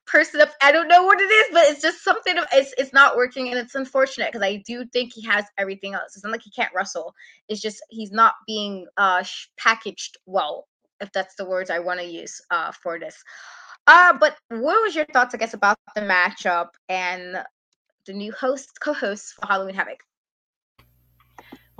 person 0.05 0.41
up? 0.41 0.49
I 0.61 0.71
don't 0.71 0.87
know 0.87 1.03
what 1.03 1.19
it 1.19 1.25
is, 1.25 1.47
but 1.53 1.63
it's 1.67 1.81
just 1.81 2.03
something. 2.03 2.35
It's 2.53 2.73
it's 2.77 2.93
not 2.93 3.15
working, 3.15 3.49
and 3.49 3.57
it's 3.57 3.75
unfortunate 3.75 4.31
because 4.31 4.45
I 4.45 4.63
do 4.65 4.85
think 4.85 5.13
he 5.13 5.23
has 5.23 5.45
everything 5.57 5.93
else. 5.93 6.15
It's 6.15 6.23
not 6.23 6.31
like 6.31 6.43
he 6.43 6.51
can't 6.51 6.73
wrestle. 6.75 7.13
It's 7.49 7.61
just 7.61 7.83
he's 7.89 8.11
not 8.11 8.35
being 8.47 8.87
uh 8.97 9.23
packaged 9.57 10.17
well, 10.25 10.67
if 10.99 11.11
that's 11.11 11.35
the 11.35 11.45
words 11.45 11.69
I 11.69 11.79
want 11.79 11.99
to 11.99 12.05
use 12.05 12.41
uh 12.51 12.71
for 12.71 12.99
this. 12.99 13.23
Uh, 13.87 14.13
but 14.19 14.37
what 14.49 14.83
was 14.83 14.95
your 14.95 15.05
thoughts, 15.05 15.33
I 15.33 15.37
guess, 15.37 15.53
about 15.53 15.77
the 15.95 16.01
matchup 16.01 16.69
and 16.87 17.43
the 18.05 18.13
new 18.13 18.31
host 18.31 18.69
co-host 18.79 19.33
for 19.33 19.47
Halloween 19.47 19.75
Havoc? 19.75 19.99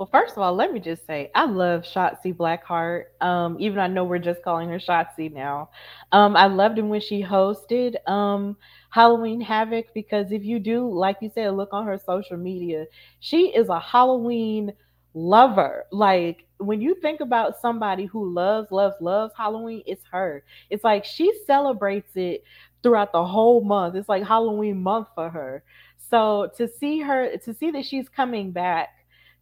Well, 0.02 0.08
first 0.10 0.32
of 0.32 0.42
all, 0.42 0.52
let 0.52 0.72
me 0.72 0.80
just 0.80 1.06
say 1.06 1.30
I 1.32 1.44
love 1.44 1.82
Shotzi 1.82 2.34
Blackheart. 2.34 3.04
Um, 3.20 3.56
even 3.60 3.78
I 3.78 3.86
know 3.86 4.02
we're 4.02 4.18
just 4.18 4.42
calling 4.42 4.68
her 4.70 4.80
Shotzi 4.80 5.32
now. 5.32 5.70
Um, 6.10 6.34
I 6.36 6.46
loved 6.46 6.76
him 6.76 6.88
when 6.88 7.00
she 7.00 7.22
hosted 7.22 7.94
um 8.08 8.56
Halloween 8.90 9.40
Havoc 9.40 9.94
because 9.94 10.32
if 10.32 10.42
you 10.42 10.58
do, 10.58 10.90
like 10.92 11.18
you 11.20 11.30
said, 11.32 11.52
look 11.52 11.68
on 11.72 11.86
her 11.86 11.98
social 11.98 12.36
media, 12.36 12.86
she 13.20 13.54
is 13.54 13.68
a 13.68 13.78
Halloween 13.78 14.72
lover. 15.14 15.84
Like 15.92 16.48
when 16.58 16.80
you 16.80 16.96
think 16.96 17.20
about 17.20 17.60
somebody 17.60 18.06
who 18.06 18.28
loves, 18.28 18.72
loves, 18.72 18.96
loves 19.00 19.32
Halloween, 19.36 19.84
it's 19.86 20.02
her. 20.10 20.42
It's 20.68 20.82
like 20.82 21.04
she 21.04 21.32
celebrates 21.46 22.16
it 22.16 22.42
throughout 22.82 23.12
the 23.12 23.24
whole 23.24 23.62
month. 23.62 23.94
It's 23.94 24.08
like 24.08 24.24
Halloween 24.26 24.82
month 24.82 25.06
for 25.14 25.30
her. 25.30 25.62
So 26.10 26.50
to 26.56 26.66
see 26.66 26.98
her, 26.98 27.36
to 27.36 27.54
see 27.54 27.70
that 27.70 27.84
she's 27.86 28.08
coming 28.08 28.50
back 28.50 28.88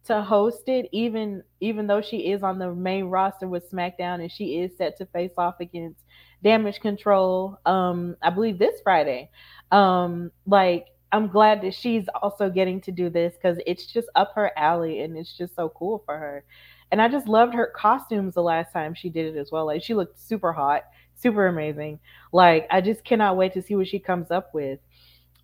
to 0.05 0.21
host 0.21 0.67
it, 0.67 0.89
even 0.91 1.43
even 1.59 1.87
though 1.87 2.01
she 2.01 2.31
is 2.31 2.43
on 2.43 2.57
the 2.59 2.73
main 2.73 3.05
roster 3.05 3.47
with 3.47 3.69
SmackDown 3.71 4.21
and 4.21 4.31
she 4.31 4.59
is 4.59 4.75
set 4.77 4.97
to 4.97 5.05
face 5.07 5.33
off 5.37 5.59
against 5.59 6.01
Damage 6.43 6.79
Control. 6.79 7.57
Um, 7.65 8.15
I 8.21 8.29
believe 8.29 8.57
this 8.57 8.81
Friday. 8.83 9.29
Um, 9.71 10.31
like 10.45 10.87
I'm 11.11 11.27
glad 11.27 11.61
that 11.61 11.73
she's 11.73 12.05
also 12.21 12.49
getting 12.49 12.81
to 12.81 12.91
do 12.91 13.09
this 13.09 13.35
because 13.35 13.57
it's 13.65 13.85
just 13.85 14.07
up 14.15 14.31
her 14.35 14.51
alley 14.57 15.01
and 15.01 15.17
it's 15.17 15.37
just 15.37 15.55
so 15.55 15.69
cool 15.69 16.01
for 16.05 16.17
her. 16.17 16.45
And 16.91 17.01
I 17.01 17.07
just 17.07 17.27
loved 17.27 17.53
her 17.53 17.71
costumes 17.75 18.33
the 18.33 18.43
last 18.43 18.73
time 18.73 18.93
she 18.93 19.09
did 19.09 19.35
it 19.35 19.39
as 19.39 19.51
well. 19.51 19.65
Like 19.65 19.83
she 19.83 19.93
looked 19.93 20.19
super 20.19 20.51
hot, 20.51 20.83
super 21.15 21.47
amazing. 21.47 21.99
Like 22.31 22.67
I 22.71 22.81
just 22.81 23.03
cannot 23.03 23.37
wait 23.37 23.53
to 23.53 23.61
see 23.61 23.75
what 23.75 23.87
she 23.87 23.99
comes 23.99 24.31
up 24.31 24.53
with. 24.53 24.79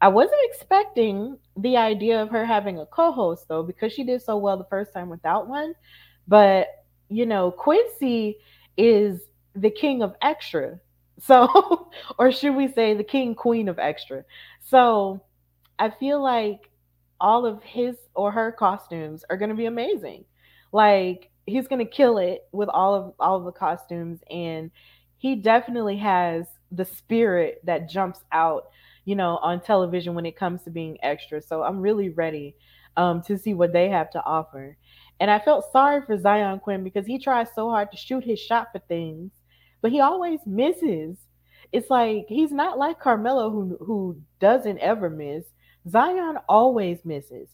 I 0.02 0.10
wasn't 0.10 0.39
expecting 0.43 1.38
the 1.56 1.78
idea 1.78 2.22
of 2.22 2.30
her 2.30 2.45
having 2.45 2.80
a 2.80 2.86
co-host 2.86 3.48
though, 3.48 3.64
because 3.64 3.93
she 3.93 4.04
did 4.04 4.22
so 4.22 4.38
well 4.38 4.58
the 4.58 4.66
first 4.66 4.93
time 4.93 5.10
without 5.10 5.48
one. 5.48 5.74
But 6.28 6.68
you 7.10 7.26
know, 7.26 7.52
Quincy 7.52 8.38
is 8.76 9.22
the 9.56 9.72
king 9.72 10.04
of 10.04 10.16
extra. 10.22 10.80
So, 11.20 11.89
or 12.20 12.32
should 12.32 12.56
we 12.56 12.68
say 12.68 12.93
the 12.93 13.04
king 13.04 13.34
queen 13.34 13.70
of 13.70 13.80
extra? 13.80 14.24
So, 14.64 15.22
I 15.80 15.89
feel 15.89 16.22
like 16.22 16.70
all 17.20 17.45
of 17.45 17.64
his 17.64 17.98
or 18.14 18.32
her 18.32 18.52
costumes 18.52 19.24
are 19.30 19.38
going 19.38 19.50
to 19.50 19.56
be 19.56 19.66
amazing. 19.66 20.26
Like 20.72 21.30
he's 21.45 21.68
going 21.68 21.84
to 21.84 21.91
kill 21.91 22.18
it 22.18 22.48
with 22.52 22.70
all 22.70 22.93
of 22.93 23.14
all 23.20 23.38
of 23.38 23.45
the 23.45 23.52
costumes 23.52 24.20
and 24.30 24.70
he 25.18 25.36
definitely 25.36 25.98
has 25.98 26.45
the 26.72 26.86
spirit 26.86 27.62
that 27.64 27.89
jumps 27.89 28.20
out 28.32 28.68
you 29.08 29.16
know, 29.16 29.38
on 29.38 29.62
television 29.62 30.16
when 30.16 30.26
it 30.26 30.36
comes 30.36 30.62
to 30.64 30.70
being 30.70 30.97
extra. 31.01 31.41
So 31.41 31.64
I'm 31.64 31.80
really 31.80 32.10
ready 32.10 32.58
um, 32.97 33.22
to 33.24 33.38
see 33.38 33.53
what 33.53 33.72
they 33.72 33.88
have 33.88 34.10
to 34.12 34.24
offer. 34.26 34.78
And 35.22 35.32
I 35.32 35.39
felt 35.39 35.72
sorry 35.72 36.01
for 36.05 36.18
Xyon 36.18 36.62
Quinn 36.62 36.84
because 36.84 37.05
he 37.05 37.18
tries 37.18 37.47
so 37.55 37.70
hard 37.70 37.89
to 37.91 37.97
shoot 37.97 38.26
his 38.26 38.38
shot 38.38 38.68
for 38.74 38.80
things, 38.80 39.32
but 39.82 39.93
he 39.93 40.01
always 40.01 40.41
misses. 40.45 41.20
It's 41.72 41.89
like 41.89 42.26
he's 42.28 42.51
not 42.51 42.78
like 42.78 42.99
Carmelo 42.99 43.49
who 43.49 43.78
who 43.80 44.22
doesn't 44.41 44.80
ever 44.80 45.10
miss. 45.10 45.45
Xyon 45.88 46.41
always 46.49 47.05
misses. 47.05 47.47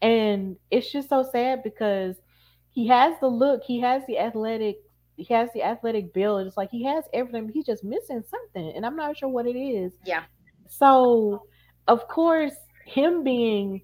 And 0.00 0.58
it's 0.70 0.92
just 0.92 1.08
so 1.08 1.28
sad 1.28 1.64
because 1.64 2.14
he 2.70 2.86
has 2.86 3.16
the 3.20 3.26
look, 3.26 3.64
he 3.64 3.80
has 3.80 4.04
the 4.06 4.20
athletic 4.20 4.76
he 5.16 5.34
has 5.34 5.50
the 5.54 5.64
athletic 5.64 6.14
build. 6.14 6.46
It's 6.46 6.56
like 6.56 6.70
he 6.70 6.84
has 6.84 7.02
everything, 7.12 7.50
he's 7.52 7.66
just 7.66 7.82
missing 7.82 8.22
something. 8.30 8.72
And 8.76 8.86
I'm 8.86 8.94
not 8.94 9.16
sure 9.16 9.28
what 9.28 9.46
it 9.46 9.58
is. 9.58 9.92
Yeah. 10.04 10.22
So, 10.70 11.46
of 11.88 12.06
course, 12.08 12.54
him 12.86 13.22
being 13.22 13.82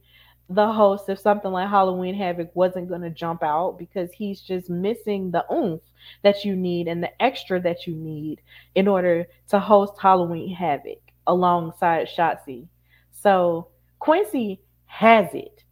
the 0.49 0.73
host 0.73 1.09
of 1.09 1.19
something 1.19 1.51
like 1.51 1.69
Halloween 1.69 2.15
Havoc 2.15 2.55
wasn't 2.55 2.89
going 2.89 3.01
to 3.03 3.11
jump 3.11 3.43
out 3.43 3.77
because 3.79 4.13
he's 4.13 4.41
just 4.41 4.71
missing 4.71 5.33
the 5.33 5.45
oomph 5.53 5.83
that 6.23 6.45
you 6.45 6.55
need 6.55 6.87
and 6.87 7.03
the 7.03 7.23
extra 7.23 7.61
that 7.61 7.87
you 7.87 7.97
need 7.97 8.41
in 8.77 8.87
order 8.87 9.27
to 9.49 9.59
host 9.59 9.95
Halloween 10.01 10.55
Havoc 10.55 11.01
alongside 11.27 12.07
Shotzi. 12.07 12.69
So, 13.11 13.69
Quincy 13.99 14.61
has 14.87 15.27
it. 15.35 15.65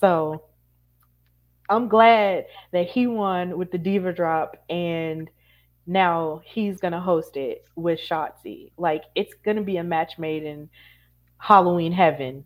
So, 0.00 0.44
I'm 1.68 1.88
glad 1.88 2.46
that 2.72 2.88
he 2.88 3.06
won 3.06 3.58
with 3.58 3.70
the 3.70 3.78
Diva 3.78 4.12
drop 4.12 4.56
and 4.70 5.28
now 5.86 6.40
he's 6.44 6.80
gonna 6.80 7.00
host 7.00 7.36
it 7.36 7.64
with 7.76 7.98
Shotzi. 7.98 8.70
Like 8.76 9.04
it's 9.14 9.34
gonna 9.44 9.62
be 9.62 9.78
a 9.78 9.84
match 9.84 10.18
made 10.18 10.44
in 10.44 10.68
Halloween 11.38 11.92
heaven 11.92 12.44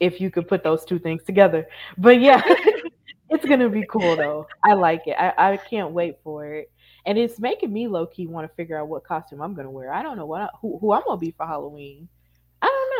if 0.00 0.20
you 0.20 0.30
could 0.30 0.48
put 0.48 0.62
those 0.62 0.84
two 0.84 0.98
things 0.98 1.22
together. 1.24 1.66
But 1.98 2.20
yeah, 2.20 2.42
it's 3.30 3.44
gonna 3.44 3.68
be 3.68 3.84
cool 3.88 4.16
though. 4.16 4.46
I 4.64 4.74
like 4.74 5.06
it. 5.06 5.16
I, 5.18 5.52
I 5.52 5.56
can't 5.56 5.92
wait 5.92 6.18
for 6.22 6.46
it. 6.46 6.70
And 7.06 7.18
it's 7.18 7.40
making 7.40 7.72
me 7.72 7.88
low 7.88 8.06
key 8.06 8.26
want 8.26 8.48
to 8.48 8.54
figure 8.54 8.78
out 8.78 8.88
what 8.88 9.04
costume 9.04 9.40
I'm 9.40 9.54
gonna 9.54 9.70
wear. 9.70 9.92
I 9.92 10.02
don't 10.02 10.16
know 10.16 10.26
what 10.26 10.42
I, 10.42 10.48
who, 10.60 10.78
who 10.78 10.92
I'm 10.92 11.02
gonna 11.06 11.18
be 11.18 11.32
for 11.32 11.46
Halloween. 11.46 12.08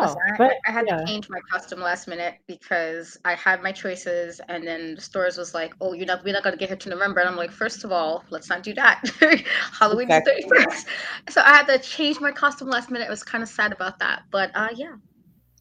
I 0.03 0.37
But 0.37 0.57
I 0.67 0.73
had 0.73 0.87
yeah. 0.87 0.97
to 0.99 1.07
change 1.07 1.29
my 1.29 1.41
costume 1.51 1.81
last 1.81 2.09
minute 2.09 2.35
because 2.47 3.17
I 3.25 3.35
had 3.35 3.63
my 3.63 3.73
choices, 3.73 4.41
and 4.49 4.67
then 4.67 4.95
the 4.97 5.01
stores 5.01 5.37
was 5.37 5.55
like, 5.55 5.75
"Oh, 5.81 5.93
you're 5.93 6.07
not, 6.07 6.25
we're 6.25 6.33
not 6.35 6.43
gonna 6.43 6.57
get 6.57 6.69
here 6.69 6.77
to 6.77 6.89
November." 6.91 7.21
And 7.21 7.29
I'm 7.29 7.37
like, 7.37 7.51
first 7.53 7.85
of 7.85 7.93
all, 7.93 8.25
let's 8.31 8.49
not 8.49 8.63
do 8.63 8.75
that. 8.75 9.03
Halloween 9.79 10.11
Exactly. 10.11 10.45
31st, 10.45 10.87
so 11.31 11.41
I 11.43 11.57
had 11.57 11.67
to 11.69 11.79
change 11.79 12.21
my 12.21 12.33
costume 12.33 12.69
last 12.69 12.91
minute. 12.91 13.07
I 13.07 13.11
was 13.11 13.23
kind 13.23 13.43
of 13.43 13.49
sad 13.49 13.73
about 13.73 13.99
that, 14.01 14.23
but 14.31 14.51
uh, 14.55 14.69
yeah. 14.75 14.95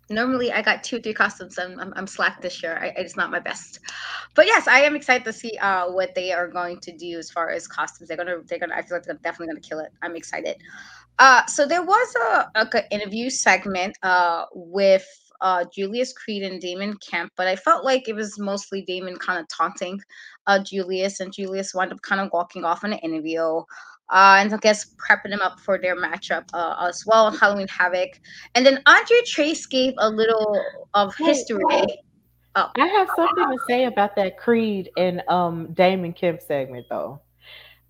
Normally, 0.10 0.52
I 0.52 0.62
got 0.62 0.84
two, 0.84 1.00
three 1.00 1.14
costumes. 1.14 1.58
and 1.58 1.80
I'm, 1.80 1.94
I'm 1.96 2.06
slack 2.06 2.42
this 2.42 2.62
year. 2.62 2.78
I, 2.82 2.88
it's 3.00 3.16
not 3.16 3.32
my 3.32 3.40
best, 3.40 3.80
but 4.36 4.46
yes, 4.46 4.68
I 4.68 4.82
am 4.82 4.94
excited 4.96 5.24
to 5.24 5.32
see 5.32 5.58
uh, 5.60 5.90
what 5.90 6.14
they 6.16 6.34
are 6.34 6.50
going 6.50 6.82
to 6.82 6.92
do 6.92 7.18
as 7.18 7.32
far 7.32 7.50
as 7.50 7.66
costumes. 7.66 8.10
They're 8.10 8.18
gonna, 8.18 8.42
they're 8.46 8.60
gonna. 8.60 8.76
I 8.76 8.82
feel 8.82 8.98
like 8.98 9.06
they're 9.06 9.16
definitely 9.24 9.48
gonna 9.48 9.62
kill 9.62 9.80
it. 9.80 9.92
I'm 10.02 10.18
excited. 10.18 10.58
Uh, 11.22 11.46
so 11.46 11.68
there 11.68 11.84
was 11.84 12.16
a, 12.16 12.52
a 12.56 12.66
good 12.66 12.86
interview 12.90 13.30
segment 13.30 13.96
uh, 14.02 14.46
with 14.56 15.06
uh, 15.42 15.64
Julius 15.72 16.14
Creed 16.14 16.42
and 16.42 16.60
Damon 16.60 16.98
Kemp, 16.98 17.32
but 17.38 17.48
I 17.48 17.56
felt 17.56 17.86
like 17.86 18.10
it 18.10 18.16
was 18.16 18.40
mostly 18.40 18.82
Damon 18.82 19.18
kind 19.18 19.40
of 19.40 19.48
taunting 19.48 20.02
uh, 20.48 20.64
Julius, 20.64 21.20
and 21.20 21.32
Julius 21.32 21.76
wound 21.76 21.94
up 21.94 22.02
kind 22.02 22.22
of 22.22 22.32
walking 22.34 22.66
off 22.66 22.84
in 22.84 22.94
an 22.94 23.00
interview. 23.00 23.60
Uh, 24.10 24.38
and 24.40 24.52
I 24.52 24.58
guess 24.58 24.96
prepping 24.96 25.32
him 25.32 25.42
up 25.42 25.60
for 25.60 25.78
their 25.78 25.96
matchup 25.96 26.46
uh, 26.56 26.88
as 26.90 27.04
well 27.06 27.28
on 27.28 27.38
Halloween 27.38 27.68
Havoc. 27.68 28.20
And 28.56 28.66
then 28.66 28.82
Andre 28.88 29.18
Chase 29.24 29.68
gave 29.68 29.94
a 30.00 30.10
little 30.10 30.60
of 30.96 31.16
history. 31.16 31.64
Oh, 32.56 32.70
I 32.80 32.88
have 32.88 33.10
something 33.16 33.44
to 33.44 33.58
say 33.68 33.86
about 33.86 34.16
that 34.16 34.40
Creed 34.40 34.90
and 34.98 35.22
um 35.30 35.72
Damon 35.74 36.14
Kemp 36.14 36.42
segment 36.42 36.88
though. 36.90 37.22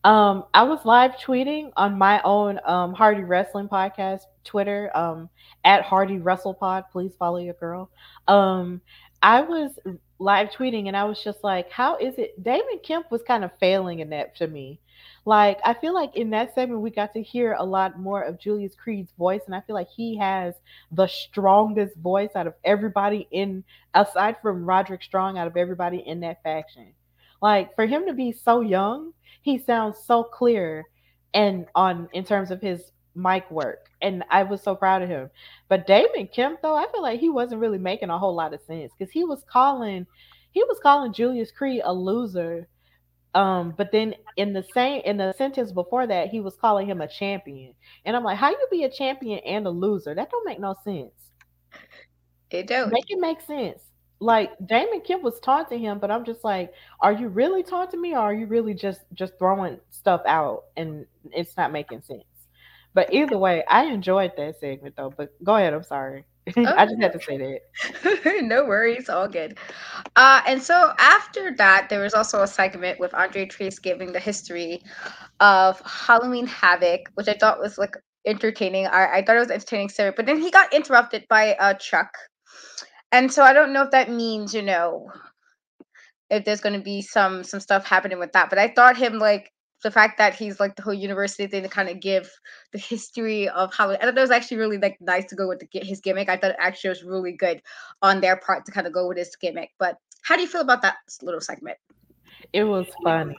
Um, 0.04 0.46
I 0.54 0.64
was 0.64 0.84
live 0.84 1.12
tweeting 1.18 1.72
on 1.78 1.98
my 1.98 2.22
own 2.24 2.60
um 2.66 2.94
Hardy 2.94 3.24
Wrestling 3.24 3.68
podcast 3.68 4.22
Twitter, 4.44 4.90
um 4.96 5.30
at 5.64 5.84
Hardy 5.84 6.18
Wrestle 6.18 6.56
Pod. 6.56 6.86
Please 6.92 7.14
follow 7.20 7.38
your 7.38 7.54
girl. 7.56 7.90
Um, 8.28 8.82
I 9.22 9.42
was 9.42 9.78
live 10.18 10.50
tweeting 10.50 10.88
and 10.88 10.98
I 10.98 11.04
was 11.04 11.24
just 11.24 11.44
like, 11.44 11.70
how 11.72 11.98
is 11.98 12.16
it? 12.18 12.42
Damon 12.44 12.80
Kemp 12.84 13.12
was 13.12 13.22
kind 13.24 13.44
of 13.44 13.52
failing 13.60 14.00
in 14.00 14.10
that 14.10 14.36
to 14.38 14.48
me. 14.48 14.80
Like, 15.26 15.60
I 15.64 15.76
feel 15.76 15.94
like 15.94 16.16
in 16.16 16.32
that 16.32 16.56
segment 16.56 16.82
we 16.82 16.90
got 16.90 17.14
to 17.14 17.22
hear 17.22 17.54
a 17.54 17.64
lot 17.64 18.00
more 18.00 18.24
of 18.24 18.40
Julius 18.40 18.74
Creed's 18.74 19.12
voice, 19.20 19.42
and 19.46 19.54
I 19.54 19.62
feel 19.62 19.76
like 19.76 19.90
he 19.90 20.18
has 20.18 20.56
the 20.92 21.06
strongest 21.06 21.96
voice 21.98 22.32
out 22.36 22.48
of 22.48 22.56
everybody 22.64 23.28
in 23.30 23.64
aside 23.94 24.38
from 24.42 24.66
Roderick 24.66 25.04
Strong, 25.04 25.38
out 25.38 25.46
of 25.46 25.58
everybody 25.58 25.98
in 25.98 26.22
that 26.22 26.42
faction. 26.42 26.94
Like 27.42 27.76
for 27.76 27.86
him 27.86 28.06
to 28.08 28.14
be 28.14 28.32
so 28.32 28.62
young, 28.62 29.14
he 29.42 29.58
sounds 29.58 29.98
so 30.06 30.24
clear 30.24 30.86
and 31.34 31.66
on 31.76 32.10
in 32.14 32.24
terms 32.24 32.52
of 32.52 32.62
his 32.62 32.92
mic 33.16 33.50
work. 33.52 33.90
And 34.02 34.24
I 34.30 34.44
was 34.44 34.62
so 34.62 34.76
proud 34.76 35.02
of 35.02 35.10
him. 35.10 35.30
But 35.68 35.88
Damon 35.88 36.28
Kemp 36.34 36.62
though, 36.62 36.76
I 36.76 36.88
feel 36.92 37.02
like 37.02 37.20
he 37.20 37.30
wasn't 37.30 37.62
really 37.62 37.78
making 37.78 38.10
a 38.10 38.18
whole 38.18 38.36
lot 38.36 38.54
of 38.54 38.62
sense 38.62 38.92
because 38.98 39.12
he 39.12 39.24
was 39.24 39.44
calling 39.50 40.06
he 40.52 40.64
was 40.64 40.80
calling 40.84 41.14
Julius 41.14 41.52
Creed 41.52 41.82
a 41.84 41.94
loser. 41.94 42.68
Um, 43.34 43.74
but 43.78 43.94
then 43.94 44.16
in 44.36 44.52
the 44.52 44.64
same 44.74 45.02
in 45.06 45.18
the 45.18 45.34
sentence 45.38 45.72
before 45.72 46.06
that, 46.08 46.30
he 46.30 46.42
was 46.42 46.58
calling 46.58 46.88
him 46.88 47.02
a 47.02 47.08
champion. 47.08 47.74
And 48.06 48.16
I'm 48.16 48.24
like, 48.24 48.38
how 48.38 48.50
you 48.50 48.68
be 48.70 48.84
a 48.84 48.92
champion 48.92 49.40
and 49.40 49.66
a 49.66 49.70
loser? 49.70 50.14
That 50.14 50.30
don't 50.30 50.46
make 50.46 50.60
no 50.60 50.76
sense. 50.84 51.14
it 52.50 52.68
don't. 52.68 52.92
Make 52.92 53.10
it 53.10 53.20
make 53.20 53.40
sense. 53.42 53.82
Like 54.22 54.52
Damon 54.66 55.02
Kemp 55.02 55.24
was 55.24 55.40
taunting 55.40 55.80
him, 55.80 56.00
but 56.00 56.12
I'm 56.12 56.24
just 56.24 56.44
like, 56.44 56.74
are 57.02 57.12
you 57.12 57.28
really 57.28 57.64
taunting 57.64 58.00
me, 58.00 58.14
or 58.14 58.20
are 58.20 58.34
you 58.34 58.46
really 58.46 58.74
just 58.74 59.02
just 59.14 59.34
throwing 59.40 59.80
stuff 59.90 60.22
out 60.28 60.66
and 60.78 61.06
it's 61.34 61.58
not 61.58 61.72
making 61.72 62.04
sense? 62.04 62.24
But 62.94 63.14
either 63.14 63.38
way, 63.38 63.64
I 63.68 63.86
enjoyed 63.86 64.34
that 64.38 64.60
segment 64.60 64.96
though. 64.96 65.12
But 65.16 65.34
go 65.44 65.56
ahead, 65.56 65.74
I'm 65.74 65.84
sorry. 65.84 66.26
I 66.58 66.86
just 66.86 67.02
had 67.02 67.14
to 67.14 67.20
say 67.20 67.38
that. 67.38 68.42
no 68.44 68.66
worries, 68.66 69.10
all 69.10 69.28
good. 69.28 69.58
Uh, 70.16 70.42
and 70.48 70.62
so 70.62 70.94
after 70.98 71.56
that, 71.58 71.88
there 71.90 72.02
was 72.02 72.14
also 72.14 72.42
a 72.42 72.48
segment 72.48 73.00
with 73.00 73.14
Andre 73.14 73.48
Chase 73.48 73.80
giving 73.80 74.12
the 74.12 74.20
history 74.20 74.82
of 75.40 75.82
Halloween 75.82 76.48
Havoc, 76.48 77.10
which 77.14 77.28
I 77.28 77.34
thought 77.34 77.60
was 77.60 77.78
like 77.78 77.96
entertaining. 78.26 78.88
I, 78.88 79.18
I 79.18 79.24
thought 79.24 79.36
it 79.36 79.40
was 79.40 79.52
entertaining, 79.52 79.90
but 80.16 80.26
then 80.26 80.40
he 80.40 80.52
got 80.52 80.74
interrupted 80.74 81.26
by 81.30 81.54
uh, 81.56 81.76
Chuck. 81.76 82.18
And 83.12 83.32
so 83.32 83.44
I 83.44 83.54
don't 83.54 83.74
know 83.74 83.84
if 83.84 83.92
that 83.92 84.10
means, 84.10 84.54
you 84.54 84.62
know, 84.62 85.12
if 86.30 86.46
there's 86.46 86.62
going 86.62 86.78
to 86.78 86.84
be 86.84 87.02
some 87.02 87.44
some 87.44 87.60
stuff 87.60 87.86
happening 87.86 88.20
with 88.20 88.32
that. 88.34 88.50
But 88.50 88.60
I 88.60 88.70
thought 88.70 88.98
him 88.98 89.20
like 89.20 89.52
the 89.84 89.92
fact 89.92 90.18
that 90.18 90.36
he's 90.36 90.60
like 90.60 90.76
the 90.76 90.84
whole 90.84 90.94
university 90.94 91.48
thing 91.48 91.64
to 91.64 91.70
kind 91.70 91.90
of 91.90 92.00
give 92.00 92.32
the 92.72 92.80
history 92.80 93.50
of 93.50 93.74
how 93.74 93.90
I 93.90 93.98
thought 93.98 94.16
that 94.16 94.22
was 94.22 94.32
actually 94.32 94.58
really 94.58 94.78
like 94.78 94.98
nice 95.02 95.26
to 95.26 95.36
go 95.36 95.48
with 95.48 95.60
the, 95.60 95.68
his 95.82 96.00
gimmick. 96.00 96.30
I 96.30 96.38
thought 96.38 96.52
it 96.52 96.58
actually 96.60 96.90
was 96.90 97.04
really 97.04 97.34
good 97.34 97.62
on 98.02 98.22
their 98.22 98.38
part 98.38 98.66
to 98.66 98.72
kind 98.72 98.88
of 98.88 98.94
go 98.94 99.08
with 99.08 99.18
his 99.18 99.36
gimmick. 99.36 99.72
But 99.80 99.98
how 100.22 100.36
do 100.36 100.42
you 100.42 100.48
feel 100.48 100.62
about 100.62 100.82
that 100.84 100.98
little 101.22 101.42
segment? 101.42 101.78
It 102.54 102.64
was 102.64 102.88
funny. 103.04 103.36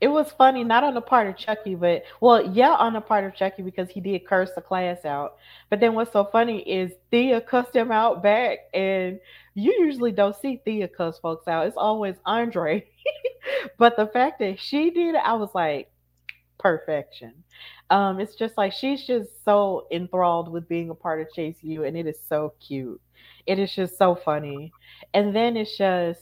It 0.00 0.08
was 0.08 0.32
funny, 0.32 0.64
not 0.64 0.84
on 0.84 0.94
the 0.94 1.00
part 1.00 1.28
of 1.28 1.36
Chucky, 1.36 1.74
but 1.74 2.02
well, 2.20 2.52
yeah, 2.52 2.74
on 2.74 2.92
the 2.92 3.00
part 3.00 3.24
of 3.24 3.34
Chucky 3.34 3.62
because 3.62 3.88
he 3.88 4.00
did 4.00 4.26
curse 4.26 4.50
the 4.54 4.60
class 4.60 5.04
out. 5.04 5.36
But 5.70 5.80
then 5.80 5.94
what's 5.94 6.12
so 6.12 6.24
funny 6.24 6.60
is 6.60 6.92
Thea 7.10 7.40
cussed 7.40 7.74
him 7.74 7.90
out 7.90 8.22
back, 8.22 8.58
and 8.74 9.20
you 9.54 9.72
usually 9.78 10.12
don't 10.12 10.36
see 10.36 10.60
Thea 10.64 10.88
cuss 10.88 11.18
folks 11.18 11.48
out. 11.48 11.66
It's 11.66 11.76
always 11.76 12.16
Andre. 12.26 12.86
but 13.78 13.96
the 13.96 14.06
fact 14.08 14.40
that 14.40 14.58
she 14.58 14.90
did 14.90 15.14
it, 15.14 15.22
I 15.24 15.34
was 15.34 15.50
like, 15.54 15.90
perfection. 16.58 17.32
Um, 17.90 18.18
it's 18.18 18.34
just 18.34 18.56
like 18.56 18.72
she's 18.72 19.06
just 19.06 19.44
so 19.44 19.86
enthralled 19.92 20.50
with 20.50 20.68
being 20.68 20.90
a 20.90 20.94
part 20.94 21.20
of 21.20 21.32
Chase 21.32 21.56
U, 21.62 21.84
and 21.84 21.96
it 21.96 22.06
is 22.06 22.18
so 22.28 22.54
cute. 22.60 23.00
It 23.46 23.58
is 23.58 23.72
just 23.74 23.98
so 23.98 24.14
funny. 24.14 24.72
And 25.12 25.36
then 25.36 25.56
it's 25.56 25.76
just 25.76 26.20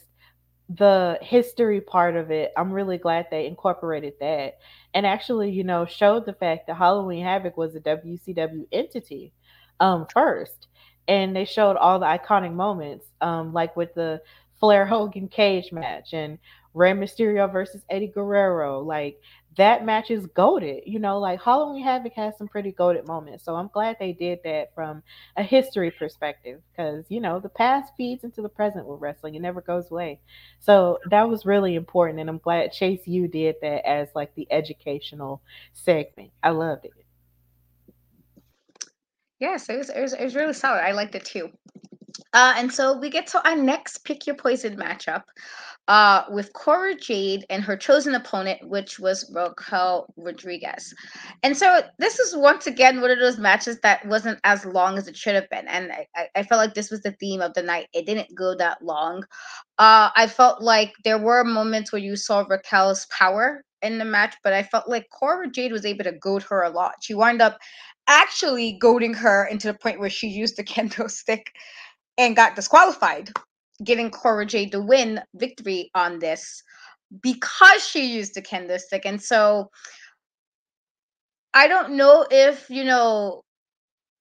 the 0.75 1.19
history 1.21 1.81
part 1.81 2.15
of 2.15 2.31
it, 2.31 2.51
I'm 2.57 2.71
really 2.71 2.97
glad 2.97 3.27
they 3.29 3.47
incorporated 3.47 4.13
that 4.19 4.57
and 4.93 5.05
actually, 5.05 5.51
you 5.51 5.63
know, 5.63 5.85
showed 5.85 6.25
the 6.25 6.33
fact 6.33 6.67
that 6.67 6.75
Halloween 6.75 7.23
Havoc 7.23 7.57
was 7.57 7.75
a 7.75 7.79
WCW 7.79 8.67
entity 8.71 9.33
um, 9.79 10.05
first. 10.13 10.67
And 11.07 11.35
they 11.35 11.45
showed 11.45 11.75
all 11.75 11.99
the 11.99 12.05
iconic 12.05 12.53
moments, 12.53 13.07
um, 13.21 13.51
like 13.51 13.75
with 13.75 13.93
the 13.93 14.21
Flair 14.59 14.85
Hogan 14.85 15.27
cage 15.27 15.71
match 15.73 16.13
and 16.13 16.37
Rey 16.73 16.93
Mysterio 16.93 17.51
versus 17.51 17.83
Eddie 17.89 18.07
Guerrero. 18.07 18.79
Like 18.79 19.19
that 19.57 19.85
match 19.85 20.09
is 20.11 20.25
goaded. 20.27 20.83
You 20.85 20.99
know, 20.99 21.19
like 21.19 21.41
Halloween 21.41 21.83
Havoc 21.83 22.13
has 22.13 22.37
some 22.37 22.47
pretty 22.47 22.71
goaded 22.71 23.07
moments. 23.07 23.43
So 23.43 23.55
I'm 23.55 23.69
glad 23.73 23.97
they 23.99 24.13
did 24.13 24.39
that 24.43 24.73
from 24.73 25.03
a 25.37 25.43
history 25.43 25.91
perspective 25.91 26.61
because, 26.71 27.05
you 27.09 27.19
know, 27.19 27.39
the 27.39 27.49
past 27.49 27.93
feeds 27.95 28.23
into 28.23 28.41
the 28.41 28.49
present 28.49 28.85
with 28.85 29.01
wrestling. 29.01 29.35
It 29.35 29.41
never 29.41 29.61
goes 29.61 29.91
away. 29.91 30.19
So 30.59 30.99
that 31.09 31.27
was 31.27 31.45
really 31.45 31.75
important. 31.75 32.19
And 32.19 32.29
I'm 32.29 32.39
glad 32.39 32.71
Chase 32.71 33.07
U 33.07 33.27
did 33.27 33.55
that 33.61 33.87
as 33.87 34.09
like 34.15 34.33
the 34.35 34.47
educational 34.51 35.41
segment. 35.73 36.31
I 36.41 36.49
loved 36.49 36.85
it. 36.85 36.93
Yes, 39.39 39.67
it 39.67 39.77
was, 39.77 39.89
it 39.89 39.99
was 39.99 40.13
it 40.13 40.23
was 40.23 40.35
really 40.35 40.53
solid. 40.53 40.81
I 40.81 40.93
liked 40.93 41.15
it 41.15 41.25
too. 41.25 41.51
Uh, 42.33 42.53
and 42.57 42.71
so 42.73 42.97
we 42.97 43.09
get 43.09 43.27
to 43.27 43.47
our 43.47 43.55
next 43.55 43.99
pick 44.05 44.25
your 44.27 44.35
poison 44.35 44.75
matchup 44.77 45.23
uh, 45.87 46.23
with 46.29 46.53
Cora 46.53 46.95
Jade 46.95 47.45
and 47.49 47.63
her 47.63 47.75
chosen 47.75 48.15
opponent, 48.15 48.59
which 48.67 48.99
was 48.99 49.29
Raquel 49.35 50.07
Rodriguez. 50.17 50.93
And 51.43 51.55
so 51.57 51.81
this 51.99 52.19
is 52.19 52.35
once 52.35 52.67
again 52.67 53.01
one 53.01 53.11
of 53.11 53.19
those 53.19 53.37
matches 53.37 53.79
that 53.81 54.05
wasn't 54.07 54.39
as 54.45 54.65
long 54.65 54.97
as 54.97 55.07
it 55.07 55.17
should 55.17 55.35
have 55.35 55.49
been. 55.49 55.67
And 55.67 55.91
I, 55.91 56.07
I- 56.15 56.43
felt 56.43 56.59
like 56.59 56.73
this 56.73 56.91
was 56.91 57.01
the 57.01 57.11
theme 57.13 57.41
of 57.41 57.53
the 57.53 57.63
night. 57.63 57.87
It 57.93 58.05
didn't 58.05 58.33
go 58.35 58.55
that 58.55 58.81
long. 58.83 59.23
Uh, 59.77 60.09
I 60.15 60.27
felt 60.27 60.61
like 60.61 60.93
there 61.03 61.17
were 61.19 61.43
moments 61.43 61.91
where 61.91 62.01
you 62.01 62.15
saw 62.15 62.45
Raquel's 62.49 63.05
power 63.07 63.63
in 63.81 63.97
the 63.97 64.05
match, 64.05 64.35
but 64.43 64.53
I 64.53 64.63
felt 64.63 64.87
like 64.89 65.09
Cora 65.09 65.49
Jade 65.49 65.71
was 65.73 65.85
able 65.85 66.05
to 66.05 66.13
goad 66.13 66.43
her 66.43 66.63
a 66.63 66.69
lot. 66.69 66.95
She 67.01 67.13
wound 67.13 67.41
up 67.41 67.57
actually 68.07 68.77
goading 68.81 69.13
her 69.13 69.45
into 69.47 69.67
the 69.67 69.77
point 69.77 69.99
where 69.99 70.09
she 70.09 70.27
used 70.27 70.57
the 70.57 70.63
kendo 70.65 71.09
stick 71.09 71.51
and 72.17 72.35
got 72.35 72.55
disqualified, 72.55 73.31
giving 73.83 74.11
Cora 74.11 74.45
Jade 74.45 74.71
the 74.71 74.81
win 74.81 75.21
victory 75.35 75.89
on 75.95 76.19
this 76.19 76.63
because 77.21 77.85
she 77.85 78.05
used 78.05 78.35
the 78.35 78.41
kendo 78.41 78.79
stick. 78.79 79.05
And 79.05 79.21
so 79.21 79.69
I 81.53 81.67
don't 81.67 81.93
know 81.93 82.25
if, 82.29 82.69
you 82.69 82.83
know, 82.83 83.43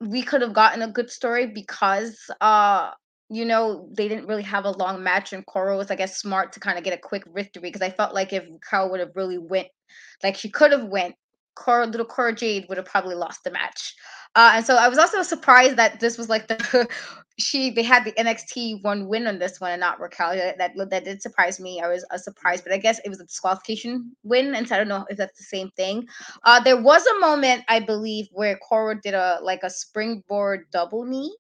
we 0.01 0.23
could 0.23 0.43
have 0.43 0.53
gotten 0.53 0.83
a 0.83 0.89
good 0.89 1.11
story 1.11 1.47
because 1.47 2.19
uh 2.41 2.91
you 3.31 3.45
know 3.45 3.89
they 3.97 4.09
didn't 4.09 4.27
really 4.27 4.43
have 4.43 4.65
a 4.65 4.71
long 4.71 5.03
match 5.03 5.33
and 5.33 5.47
Cora 5.47 5.77
was 5.77 5.91
I 5.91 5.97
guess 5.97 6.19
smart 6.19 6.53
to 6.53 6.61
kind 6.61 6.77
of 6.77 6.85
get 6.85 6.93
a 6.93 6.99
quick 6.99 7.25
victory 7.33 7.63
because 7.63 7.83
I 7.83 7.91
felt 7.91 8.15
like 8.15 8.33
if 8.33 8.45
Carl 8.69 8.91
would 8.91 9.01
have 9.01 9.13
really 9.15 9.39
went 9.39 9.69
like 10.23 10.37
she 10.37 10.51
could 10.51 10.73
have 10.73 10.85
went 10.85 11.15
Cora 11.55 11.87
little 11.87 12.07
Cora 12.07 12.35
Jade 12.35 12.67
would 12.69 12.79
have 12.79 12.87
probably 12.87 13.15
lost 13.15 13.45
the 13.45 13.51
match. 13.51 13.95
Uh, 14.35 14.53
and 14.55 14.65
so 14.65 14.77
I 14.77 14.89
was 14.89 14.99
also 14.99 15.23
surprised 15.23 15.77
that 15.77 16.01
this 16.01 16.17
was 16.17 16.29
like 16.29 16.49
the 16.49 16.89
she 17.39 17.71
they 17.71 17.83
had 17.83 18.05
the 18.05 18.13
NXT 18.13 18.83
one 18.83 19.09
win 19.09 19.27
on 19.27 19.39
this 19.39 19.61
one 19.61 19.73
and 19.73 19.81
not 19.81 20.01
Raquel. 20.01 20.35
That 20.35 20.59
that, 20.59 20.91
that 20.91 21.05
did 21.05 21.23
surprise 21.23 21.61
me. 21.61 21.81
I 21.81 21.89
was 21.89 22.05
uh, 22.11 22.19
surprised, 22.19 22.65
but 22.65 22.73
I 22.73 22.79
guess 22.79 23.01
it 23.05 23.09
was 23.09 23.21
a 23.21 23.25
disqualification 23.25 24.15
win, 24.23 24.55
and 24.55 24.67
so 24.67 24.75
I 24.75 24.79
don't 24.79 24.89
know 24.89 25.07
if 25.11 25.17
that's 25.17 25.39
the 25.39 25.45
same 25.45 25.71
thing. 25.77 26.07
Uh, 26.45 26.61
there 26.61 26.81
was 26.81 27.07
a 27.07 27.21
moment 27.21 27.65
I 27.69 27.81
believe 27.81 28.29
where 28.33 28.57
Cora 28.57 29.01
did 29.01 29.15
a 29.15 29.39
like 29.43 29.63
a 29.63 29.71
springboard 29.71 30.67
double 30.73 31.05
knee 31.05 31.35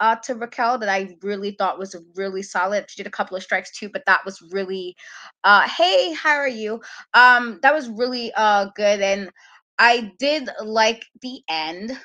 uh, 0.00 0.16
to 0.16 0.34
Raquel 0.34 0.78
that 0.78 0.88
I 0.88 1.16
really 1.22 1.52
thought 1.52 1.78
was 1.78 1.96
really 2.14 2.42
solid. 2.42 2.86
She 2.88 3.02
did 3.02 3.08
a 3.08 3.10
couple 3.12 3.36
of 3.36 3.42
strikes 3.42 3.76
too, 3.76 3.88
but 3.88 4.04
that 4.06 4.24
was 4.24 4.42
really, 4.52 4.96
uh, 5.44 5.68
hey, 5.68 6.12
how 6.12 6.34
are 6.36 6.48
you? 6.48 6.80
Um, 7.14 7.58
that 7.62 7.74
was 7.74 7.88
really 7.88 8.32
uh 8.36 8.66
good, 8.74 9.00
and 9.00 9.30
I 9.78 10.12
did 10.18 10.48
like 10.62 11.04
the 11.22 11.40
end, 11.48 11.98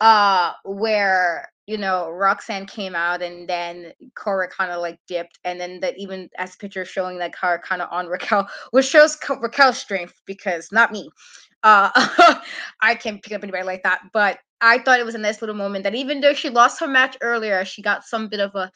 uh, 0.00 0.52
where 0.64 1.48
you 1.66 1.76
know 1.78 2.10
Roxanne 2.10 2.66
came 2.66 2.94
out 2.94 3.22
and 3.22 3.48
then 3.48 3.92
Cora 4.16 4.48
kind 4.48 4.72
of 4.72 4.80
like 4.80 4.98
dipped, 5.06 5.38
and 5.44 5.60
then 5.60 5.80
that 5.80 5.98
even 5.98 6.28
as 6.38 6.56
picture 6.56 6.84
showing 6.84 7.18
like 7.18 7.36
her 7.36 7.60
kind 7.64 7.82
of 7.82 7.88
on 7.92 8.06
Raquel, 8.06 8.48
which 8.70 8.86
shows 8.86 9.16
Raquel's 9.40 9.78
strength 9.78 10.14
because 10.26 10.70
not 10.72 10.92
me. 10.92 11.08
Uh, 11.62 11.90
I 12.80 12.94
can't 12.94 13.22
pick 13.22 13.32
up 13.34 13.42
anybody 13.42 13.64
like 13.64 13.82
that, 13.82 14.00
but 14.12 14.38
I 14.60 14.78
thought 14.78 15.00
it 15.00 15.06
was 15.06 15.14
a 15.14 15.18
nice 15.18 15.40
little 15.42 15.56
moment 15.56 15.84
that 15.84 15.94
even 15.94 16.20
though 16.20 16.34
she 16.34 16.50
lost 16.50 16.80
her 16.80 16.88
match 16.88 17.16
earlier, 17.20 17.64
she 17.64 17.82
got 17.82 18.04
some 18.04 18.28
bit 18.28 18.40
of 18.40 18.54
a, 18.54 18.70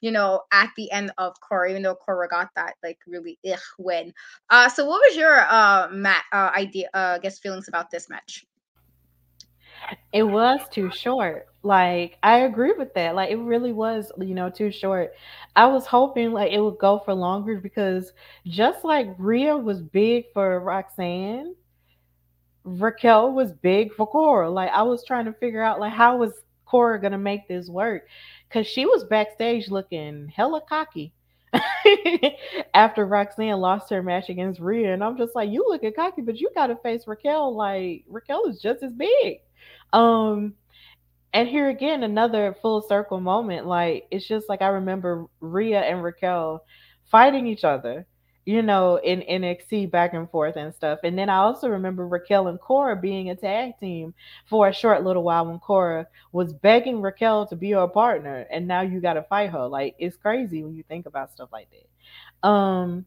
you 0.00 0.10
know, 0.10 0.42
at 0.52 0.70
the 0.76 0.90
end 0.90 1.12
of 1.18 1.34
Cora, 1.40 1.70
even 1.70 1.82
though 1.82 1.94
Cora 1.94 2.28
got 2.28 2.48
that 2.56 2.74
like 2.82 2.98
really 3.06 3.38
ugh 3.50 3.58
win. 3.78 4.12
Uh, 4.50 4.68
so 4.68 4.84
what 4.84 5.00
was 5.00 5.16
your 5.16 5.40
uh 5.40 5.88
uh 6.32 6.50
idea 6.54 6.88
uh 6.94 7.16
I 7.16 7.18
guess 7.18 7.38
feelings 7.38 7.68
about 7.68 7.90
this 7.90 8.08
match? 8.08 8.44
It 10.12 10.22
was 10.22 10.60
too 10.70 10.90
short. 10.90 11.48
Like 11.62 12.18
I 12.22 12.38
agree 12.40 12.72
with 12.72 12.94
that. 12.94 13.14
Like 13.14 13.30
it 13.30 13.36
really 13.36 13.72
was, 13.72 14.10
you 14.18 14.34
know, 14.34 14.50
too 14.50 14.70
short. 14.70 15.12
I 15.56 15.66
was 15.66 15.86
hoping 15.86 16.32
like 16.32 16.52
it 16.52 16.60
would 16.60 16.78
go 16.78 17.00
for 17.04 17.14
longer 17.14 17.58
because 17.60 18.12
just 18.46 18.84
like 18.84 19.08
Rhea 19.18 19.56
was 19.56 19.82
big 19.82 20.26
for 20.32 20.60
Roxanne, 20.60 21.54
Raquel 22.64 23.32
was 23.32 23.52
big 23.52 23.92
for 23.94 24.06
Cora. 24.06 24.50
Like 24.50 24.70
I 24.70 24.82
was 24.82 25.04
trying 25.04 25.24
to 25.26 25.32
figure 25.32 25.62
out 25.62 25.80
like 25.80 25.92
how 25.92 26.16
was 26.18 26.32
Cora 26.66 27.00
gonna 27.00 27.18
make 27.18 27.48
this 27.48 27.68
work? 27.68 28.06
Cause 28.50 28.66
she 28.66 28.86
was 28.86 29.04
backstage 29.04 29.68
looking 29.70 30.28
hella 30.28 30.60
cocky 30.68 31.12
after 32.74 33.06
Roxanne 33.06 33.58
lost 33.60 33.90
her 33.90 34.02
match 34.02 34.28
against 34.28 34.60
Rhea. 34.60 34.92
And 34.92 35.02
I'm 35.02 35.16
just 35.16 35.34
like, 35.34 35.50
you 35.50 35.64
looking 35.68 35.92
cocky, 35.92 36.22
but 36.22 36.38
you 36.40 36.50
gotta 36.54 36.76
face 36.76 37.06
Raquel. 37.06 37.54
Like 37.56 38.04
Raquel 38.08 38.46
is 38.46 38.60
just 38.60 38.82
as 38.82 38.92
big. 38.92 39.40
Um 39.92 40.54
and 41.32 41.48
here 41.48 41.68
again, 41.68 42.02
another 42.02 42.56
full 42.62 42.82
circle 42.82 43.20
moment. 43.20 43.66
Like 43.66 44.06
it's 44.10 44.26
just 44.26 44.48
like 44.48 44.62
I 44.62 44.68
remember 44.68 45.26
Rhea 45.40 45.80
and 45.80 46.02
Raquel 46.02 46.64
fighting 47.10 47.46
each 47.46 47.64
other 47.64 48.06
you 48.46 48.62
know, 48.62 48.96
in 48.98 49.22
NXT 49.22 49.90
back 49.90 50.14
and 50.14 50.30
forth 50.30 50.54
and 50.56 50.72
stuff. 50.72 51.00
And 51.02 51.18
then 51.18 51.28
I 51.28 51.38
also 51.38 51.68
remember 51.68 52.06
Raquel 52.06 52.46
and 52.46 52.60
Cora 52.60 52.94
being 52.94 53.28
a 53.28 53.34
tag 53.34 53.72
team 53.80 54.14
for 54.48 54.68
a 54.68 54.72
short 54.72 55.02
little 55.02 55.24
while 55.24 55.46
when 55.46 55.58
Cora 55.58 56.06
was 56.30 56.52
begging 56.52 57.02
Raquel 57.02 57.48
to 57.48 57.56
be 57.56 57.72
her 57.72 57.88
partner, 57.88 58.46
and 58.50 58.68
now 58.68 58.82
you 58.82 59.00
got 59.00 59.14
to 59.14 59.24
fight 59.24 59.50
her. 59.50 59.66
Like 59.66 59.96
it's 59.98 60.16
crazy 60.16 60.62
when 60.62 60.76
you 60.76 60.84
think 60.84 61.06
about 61.06 61.32
stuff 61.32 61.48
like 61.52 61.68
that. 61.72 62.48
Um, 62.48 63.04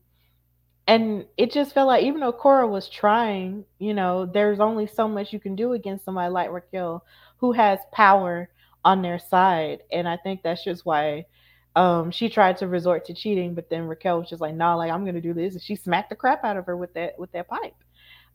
and 0.90 1.26
it 1.38 1.52
just 1.52 1.76
felt 1.76 1.86
like 1.88 2.04
even 2.04 2.20
though 2.20 2.32
Cora 2.32 2.68
was 2.68 2.90
trying, 2.90 3.64
you 3.78 3.94
know, 3.94 4.26
there's 4.26 4.60
only 4.60 4.88
so 4.88 5.08
much 5.08 5.32
you 5.32 5.40
can 5.40 5.56
do 5.56 5.74
against 5.74 6.04
somebody 6.04 6.32
like 6.32 6.50
Raquel 6.52 7.06
who 7.38 7.52
has 7.52 7.78
power 7.94 8.50
on 8.84 9.04
their 9.04 9.20
side, 9.20 9.84
and 9.92 10.08
I 10.10 10.18
think 10.18 10.42
that's 10.42 10.64
just 10.64 10.88
why 10.88 11.28
um, 11.76 12.10
she 12.10 12.28
tried 12.28 12.58
to 12.58 12.68
resort 12.68 13.06
to 13.06 13.14
cheating, 13.14 13.54
but 13.54 13.70
then 13.70 13.84
Raquel 13.84 14.20
was 14.20 14.30
just 14.30 14.42
like, 14.42 14.56
"Nah, 14.56 14.76
like 14.76 14.92
I'm 14.92 15.06
gonna 15.06 15.22
do 15.22 15.34
this," 15.34 15.54
and 15.54 15.62
she 15.62 15.76
smacked 15.76 16.10
the 16.10 16.16
crap 16.16 16.44
out 16.44 16.58
of 16.58 16.66
her 16.66 16.76
with 16.76 16.94
that 16.96 17.20
with 17.20 17.32
that 17.34 17.48
pipe. 17.48 17.76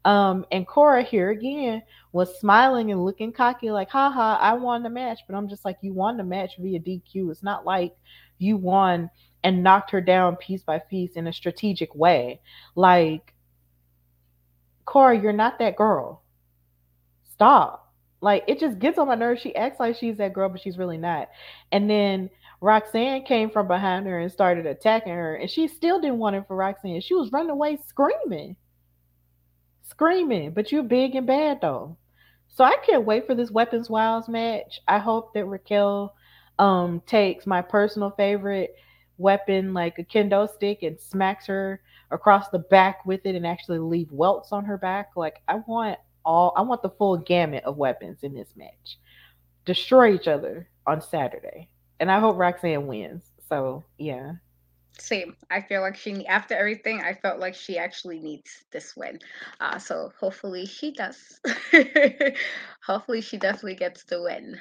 Um, 0.05 0.47
and 0.53 0.65
Cora 0.67 1.03
here 1.03 1.31
again 1.31 1.83
was 2.13 2.39
smiling 2.39 2.93
and 2.93 3.05
looking 3.05 3.33
cocky, 3.33 3.71
like, 3.73 3.89
haha, 3.91 4.39
I 4.39 4.53
won 4.53 4.83
the 4.85 4.91
match. 4.91 5.21
But 5.27 5.35
I'm 5.35 5.49
just 5.49 5.65
like, 5.65 5.79
you 5.81 5.93
won 5.93 6.19
the 6.19 6.25
match 6.25 6.53
via 6.59 6.79
DQ. 6.79 7.31
It's 7.31 7.43
not 7.43 7.65
like 7.65 7.97
you 8.39 8.57
won 8.57 9.11
and 9.45 9.63
knocked 9.63 9.91
her 9.91 10.01
down 10.01 10.37
piece 10.37 10.63
by 10.63 10.79
piece 10.79 11.13
in 11.13 11.27
a 11.27 11.33
strategic 11.33 11.95
way. 11.95 12.41
Like, 12.75 13.35
Cora, 14.87 15.21
you're 15.21 15.33
not 15.33 15.59
that 15.59 15.77
girl. 15.77 16.23
Stop. 17.31 17.93
Like, 18.23 18.45
it 18.49 18.59
just 18.59 18.79
gets 18.79 18.99
on 18.99 19.07
my 19.07 19.15
nerves. 19.15 19.43
She 19.43 19.55
acts 19.55 19.79
like 19.79 19.97
she's 19.97 20.17
that 20.17 20.33
girl, 20.33 20.49
but 20.49 20.63
she's 20.63 20.79
really 20.79 20.97
not. 20.97 21.29
And 21.71 21.89
then 21.91 22.31
Roxanne 22.63 23.25
came 23.25 23.51
from 23.51 23.69
behind 23.69 24.07
her 24.07 24.19
and 24.19 24.33
started 24.33 24.65
attacking 24.65 25.13
her, 25.13 25.35
and 25.37 25.51
she 25.51 25.69
still 25.69 26.01
didn't 26.01 26.19
want 26.19 26.37
it 26.37 26.45
for 26.49 26.57
Roxanne. 26.57 27.03
She 27.03 27.15
was 27.15 27.31
running 27.31 27.51
away 27.51 27.79
screaming, 27.87 28.57
screaming. 29.83 30.53
But 30.53 30.73
you're 30.73 30.83
big 30.83 31.15
and 31.15 31.27
bad 31.27 31.61
though, 31.61 31.99
so 32.49 32.65
I 32.65 32.77
can't 32.87 33.05
wait 33.05 33.27
for 33.27 33.35
this 33.35 33.51
Weapons 33.51 33.91
Wild 33.91 34.27
match. 34.29 34.81
I 34.89 34.99
hope 34.99 35.35
that 35.35 35.45
Raquel 35.45 36.15
um 36.59 37.03
takes 37.05 37.47
my 37.47 37.61
personal 37.61 38.13
favorite 38.13 38.75
weapon, 39.19 39.75
like 39.75 39.99
a 39.99 40.05
kendo 40.05 40.53
stick, 40.53 40.83
and 40.83 41.01
smacks 41.01 41.47
her 41.47 41.81
across 42.11 42.49
the 42.49 42.59
back 42.59 43.05
with 43.07 43.25
it, 43.27 43.35
and 43.35 43.47
actually 43.47 43.79
leave 43.79 44.11
welts 44.11 44.53
on 44.53 44.65
her 44.65 44.79
back. 44.79 45.11
Like 45.17 45.43
I 45.49 45.57
want 45.67 45.99
all, 46.25 46.53
I 46.57 46.62
want 46.62 46.83
the 46.83 46.91
full 46.91 47.17
gamut 47.19 47.65
of 47.65 47.77
weapons 47.77 48.23
in 48.23 48.35
this 48.35 48.55
match. 48.57 48.99
Destroy 49.65 50.15
each 50.15 50.29
other 50.29 50.69
on 50.87 51.01
Saturday 51.01 51.69
and 52.01 52.11
I 52.11 52.21
hope 52.21 52.37
Roxanne 52.37 52.87
wins. 52.87 53.25
So 53.49 53.85
yeah. 53.99 54.33
Same. 54.99 55.37
I 55.51 55.61
feel 55.61 55.81
like 55.81 55.97
she 55.97 56.27
after 56.27 56.55
everything, 56.55 57.01
I 57.01 57.15
felt 57.15 57.41
like 57.41 57.55
she 57.55 57.79
actually 57.79 58.21
needs 58.21 58.65
this 58.71 58.97
win. 58.97 59.19
Uh, 59.61 59.79
so 59.79 60.12
hopefully 60.19 60.67
she 60.67 60.93
does. 60.93 61.41
hopefully 62.87 63.21
she 63.21 63.37
definitely 63.37 63.75
gets 63.75 64.05
the 64.05 64.23
win. 64.23 64.61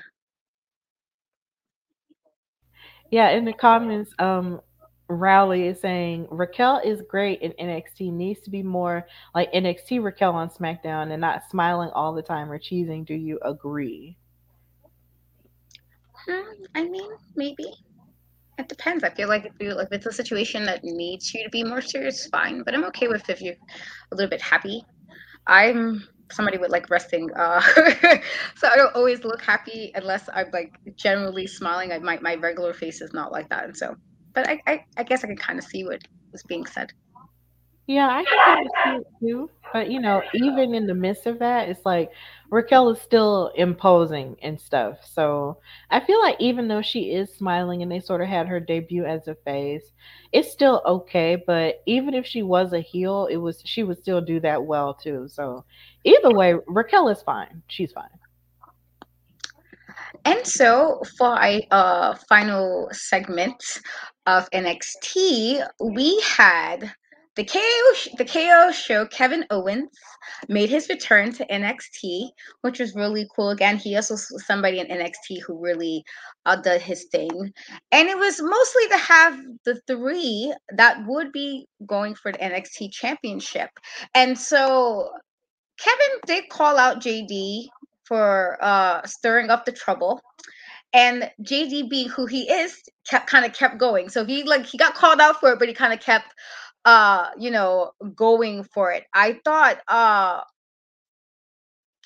Yeah, 3.14 3.30
in 3.30 3.46
the 3.46 3.54
comments, 3.54 4.12
um, 4.18 4.60
is 5.08 5.80
saying 5.80 6.28
Raquel 6.32 6.82
is 6.84 7.04
great 7.08 7.44
in 7.44 7.52
NXT, 7.60 8.12
needs 8.12 8.42
to 8.42 8.50
be 8.50 8.64
more 8.64 9.06
like 9.36 9.54
NXT 9.54 10.04
Raquel 10.04 10.34
on 10.34 10.50
SmackDown 10.50 11.12
and 11.12 11.22
not 11.22 11.44
smiling 11.48 11.92
all 11.94 12.16
the 12.16 12.24
time 12.24 12.52
or 12.52 12.58
cheesing. 12.58 13.06
Do 13.06 13.14
you 13.14 13.38
agree? 13.46 14.18
Hmm, 16.28 16.64
I 16.74 16.86
mean, 16.86 17.08
maybe. 17.36 17.66
It 18.58 18.68
depends. 18.68 19.04
I 19.04 19.12
feel 19.12 19.30
like 19.30 19.46
if 19.46 19.54
you 19.60 19.76
like 19.76 19.90
if 19.92 19.94
it's 19.94 20.08
a 20.08 20.12
situation 20.12 20.66
that 20.66 20.84
needs 20.84 21.36
you 21.36 21.44
to 21.44 21.52
be 21.52 21.64
more 21.64 21.82
serious, 21.82 22.26
fine. 22.26 22.64
But 22.64 22.74
I'm 22.74 22.86
okay 22.86 23.10
with 23.10 23.30
if 23.30 23.44
you're 23.44 23.54
a 24.12 24.16
little 24.16 24.28
bit 24.32 24.42
happy. 24.42 24.84
I'm 25.46 26.04
somebody 26.32 26.58
with 26.58 26.72
like 26.72 26.90
resting, 26.90 27.30
uh, 27.36 27.62
so 28.56 28.68
I 28.68 28.76
don't 28.76 28.96
always 28.96 29.24
look 29.24 29.42
happy 29.42 29.92
unless 29.96 30.30
I'm 30.34 30.50
like 30.52 30.74
generally 30.96 31.48
smiling. 31.48 31.92
I 31.92 32.00
my 32.00 32.20
my 32.20 32.36
regular 32.36 32.74
face 32.74 33.02
is 33.02 33.14
not 33.14 33.32
like 33.32 33.50
that, 33.50 33.66
and 33.66 33.76
so. 33.76 33.96
But 34.34 34.50
I 34.50 34.62
I, 34.66 34.86
I 34.98 35.04
guess 35.04 35.24
I 35.24 35.28
can 35.28 35.38
kind 35.38 35.60
of 35.60 35.66
see 35.66 35.84
what 35.84 36.02
was 36.32 36.44
being 36.44 36.66
said. 36.66 36.92
Yeah, 37.86 38.08
I 38.08 38.24
can 38.24 38.40
kind 38.46 38.66
of 38.66 38.72
see 38.84 39.02
it 39.02 39.08
too. 39.20 39.50
But 39.74 39.92
you 39.92 40.00
know, 40.00 40.22
even 40.34 40.74
in 40.74 40.88
the 40.88 40.94
midst 40.94 41.26
of 41.26 41.40
that, 41.40 41.68
it's 41.68 41.86
like 41.86 42.12
Raquel 42.50 42.92
is 42.92 43.02
still 43.02 43.52
imposing 43.56 44.38
and 44.42 44.60
stuff. 44.60 45.00
So 45.04 45.58
I 45.90 46.00
feel 46.00 46.22
like 46.22 46.38
even 46.40 46.68
though 46.68 46.82
she 46.82 47.12
is 47.12 47.34
smiling 47.34 47.82
and 47.82 47.92
they 47.92 48.00
sort 48.00 48.22
of 48.22 48.30
had 48.30 48.48
her 48.48 48.60
debut 48.60 49.04
as 49.04 49.28
a 49.28 49.36
face, 49.44 49.92
it's 50.32 50.52
still 50.52 50.82
okay. 50.86 51.36
But 51.36 51.82
even 51.86 52.14
if 52.14 52.26
she 52.26 52.42
was 52.42 52.72
a 52.72 52.80
heel, 52.80 53.26
it 53.26 53.38
was 53.38 53.62
she 53.66 53.84
would 53.84 53.98
still 53.98 54.22
do 54.22 54.40
that 54.42 54.64
well 54.64 54.94
too. 54.94 55.28
So 55.28 55.66
either 56.04 56.32
way, 56.32 56.56
Raquel 56.68 57.10
is 57.10 57.22
fine. 57.22 57.62
She's 57.68 57.92
fine. 57.92 58.10
And 60.26 60.46
so 60.48 61.02
for 61.18 61.38
a 61.42 61.68
uh, 61.72 62.16
final 62.30 62.90
segment 62.92 63.62
of 64.26 64.50
NXT, 64.52 65.68
we 65.82 66.22
had 66.26 66.94
the 67.36 67.44
KO 67.44 68.16
the 68.18 68.26
KO 68.26 68.72
show 68.72 69.08
Kevin 69.08 69.44
Owens 69.50 69.90
made 70.48 70.70
his 70.70 70.88
return 70.88 71.34
to 71.34 71.46
NXT, 71.48 72.30
which 72.62 72.80
was 72.80 72.94
really 72.94 73.28
cool. 73.36 73.50
Again, 73.50 73.78
he 73.78 73.96
also 73.96 74.16
somebody 74.16 74.80
in 74.80 74.88
NXT 74.88 75.42
who 75.42 75.60
really 75.60 76.04
uh, 76.46 76.56
did 76.58 76.82
his 76.82 77.08
thing, 77.12 77.52
and 77.92 78.08
it 78.08 78.18
was 78.18 78.40
mostly 78.42 78.88
to 78.90 78.98
have 78.98 79.40
the 79.66 79.82
three 79.88 80.54
that 80.76 81.06
would 81.08 81.32
be 81.32 81.68
going 81.88 82.14
for 82.14 82.32
the 82.32 82.38
NXT 82.38 82.92
Championship. 82.92 83.72
And 84.14 84.38
so 84.38 85.10
Kevin 85.78 86.20
did 86.26 86.50
call 86.50 86.78
out 86.78 87.02
JD 87.02 87.68
for 88.06 88.58
uh, 88.62 89.06
stirring 89.06 89.50
up 89.50 89.66
the 89.66 89.72
trouble 89.72 90.22
and 90.94 91.30
JD 91.42 91.90
being 91.90 92.10
who 92.10 92.26
he 92.26 92.50
is 92.50 92.78
kept 93.10 93.28
kind 93.28 93.46
of 93.46 93.54
kept 93.54 93.78
going. 93.78 94.10
So 94.10 94.26
he 94.26 94.44
like 94.44 94.66
he 94.66 94.78
got 94.78 94.94
called 94.94 95.20
out 95.20 95.40
for 95.40 95.54
it, 95.54 95.60
but 95.60 95.68
he 95.68 95.74
kind 95.74 95.94
of 95.94 96.00
kept 96.00 96.34
uh 96.86 97.30
you 97.38 97.50
know 97.50 97.92
going 98.16 98.64
for 98.64 98.92
it 98.92 99.06
i 99.14 99.40
thought 99.46 99.80
uh 99.88 100.42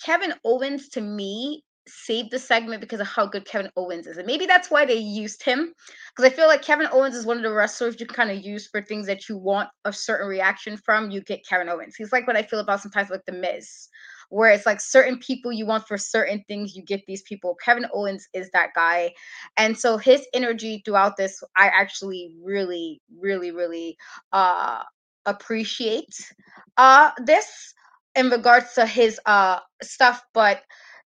kevin 0.03 0.33
owens 0.45 0.89
to 0.89 1.01
me 1.01 1.63
saved 1.87 2.31
the 2.31 2.39
segment 2.39 2.81
because 2.81 2.99
of 2.99 3.07
how 3.07 3.25
good 3.25 3.45
Kevin 3.45 3.71
Owens 3.75 4.07
is. 4.07 4.17
And 4.17 4.27
maybe 4.27 4.45
that's 4.45 4.69
why 4.69 4.85
they 4.85 4.95
used 4.95 5.43
him. 5.43 5.73
Because 6.15 6.31
I 6.31 6.35
feel 6.35 6.47
like 6.47 6.61
Kevin 6.61 6.87
Owens 6.91 7.15
is 7.15 7.25
one 7.25 7.37
of 7.37 7.43
the 7.43 7.53
wrestlers 7.53 7.99
you 7.99 8.05
kind 8.05 8.31
of 8.31 8.43
use 8.43 8.67
for 8.67 8.81
things 8.81 9.07
that 9.07 9.29
you 9.29 9.37
want 9.37 9.69
a 9.85 9.93
certain 9.93 10.27
reaction 10.27 10.77
from. 10.77 11.11
You 11.11 11.21
get 11.21 11.45
Kevin 11.47 11.69
Owens. 11.69 11.95
He's 11.95 12.11
like 12.11 12.27
what 12.27 12.35
I 12.35 12.43
feel 12.43 12.59
about 12.59 12.81
sometimes 12.81 13.09
like 13.09 13.25
The 13.25 13.31
Miz, 13.31 13.87
where 14.29 14.51
it's 14.51 14.65
like 14.65 14.81
certain 14.81 15.17
people 15.19 15.51
you 15.51 15.65
want 15.65 15.87
for 15.87 15.97
certain 15.97 16.43
things, 16.47 16.75
you 16.75 16.83
get 16.83 17.01
these 17.07 17.21
people. 17.23 17.55
Kevin 17.63 17.87
Owens 17.93 18.27
is 18.33 18.49
that 18.51 18.69
guy. 18.75 19.13
And 19.57 19.77
so 19.77 19.97
his 19.97 20.25
energy 20.33 20.81
throughout 20.85 21.17
this, 21.17 21.41
I 21.55 21.67
actually 21.67 22.35
really, 22.41 23.01
really, 23.19 23.51
really 23.51 23.97
uh 24.33 24.83
appreciate 25.25 26.33
uh 26.77 27.11
this 27.25 27.73
in 28.15 28.29
regards 28.29 28.73
to 28.73 28.85
his 28.85 29.19
uh 29.25 29.59
stuff, 29.83 30.23
but 30.33 30.63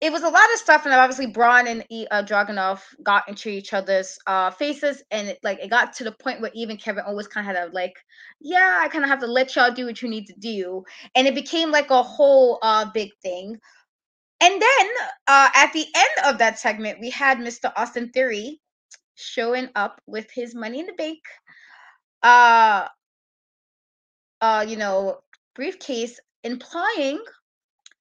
it 0.01 0.11
was 0.11 0.23
a 0.23 0.29
lot 0.29 0.51
of 0.51 0.59
stuff, 0.59 0.85
and 0.85 0.93
obviously 0.95 1.27
Bron 1.27 1.67
and 1.67 1.83
uh, 2.09 2.23
Dragunov 2.23 2.81
got 3.03 3.29
into 3.29 3.49
each 3.49 3.71
other's 3.71 4.17
uh, 4.25 4.49
faces, 4.49 5.03
and 5.11 5.27
it, 5.29 5.39
like 5.43 5.59
it 5.59 5.69
got 5.69 5.93
to 5.93 6.03
the 6.03 6.11
point 6.11 6.41
where 6.41 6.49
even 6.55 6.75
Kevin 6.75 7.03
Owens 7.05 7.27
kind 7.27 7.47
of 7.47 7.55
had 7.55 7.73
like, 7.75 7.93
yeah, 8.39 8.79
I 8.81 8.87
kind 8.87 9.03
of 9.03 9.11
have 9.11 9.19
to 9.19 9.27
let 9.27 9.55
y'all 9.55 9.71
do 9.71 9.85
what 9.85 10.01
you 10.01 10.09
need 10.09 10.25
to 10.25 10.33
do, 10.39 10.83
and 11.13 11.27
it 11.27 11.35
became 11.35 11.69
like 11.69 11.91
a 11.91 12.01
whole 12.01 12.57
uh, 12.63 12.85
big 12.91 13.11
thing. 13.21 13.59
And 14.41 14.59
then 14.59 14.87
uh, 15.27 15.49
at 15.53 15.71
the 15.71 15.85
end 15.95 16.33
of 16.33 16.39
that 16.39 16.57
segment, 16.57 16.99
we 16.99 17.11
had 17.11 17.37
Mr. 17.37 17.71
Austin 17.75 18.09
Theory 18.09 18.59
showing 19.13 19.69
up 19.75 20.01
with 20.07 20.31
his 20.33 20.55
Money 20.55 20.79
in 20.79 20.87
the 20.87 20.93
Bank, 20.93 21.19
uh, 22.23 22.87
uh, 24.41 24.65
you 24.67 24.77
know, 24.77 25.19
briefcase, 25.53 26.19
implying 26.43 27.23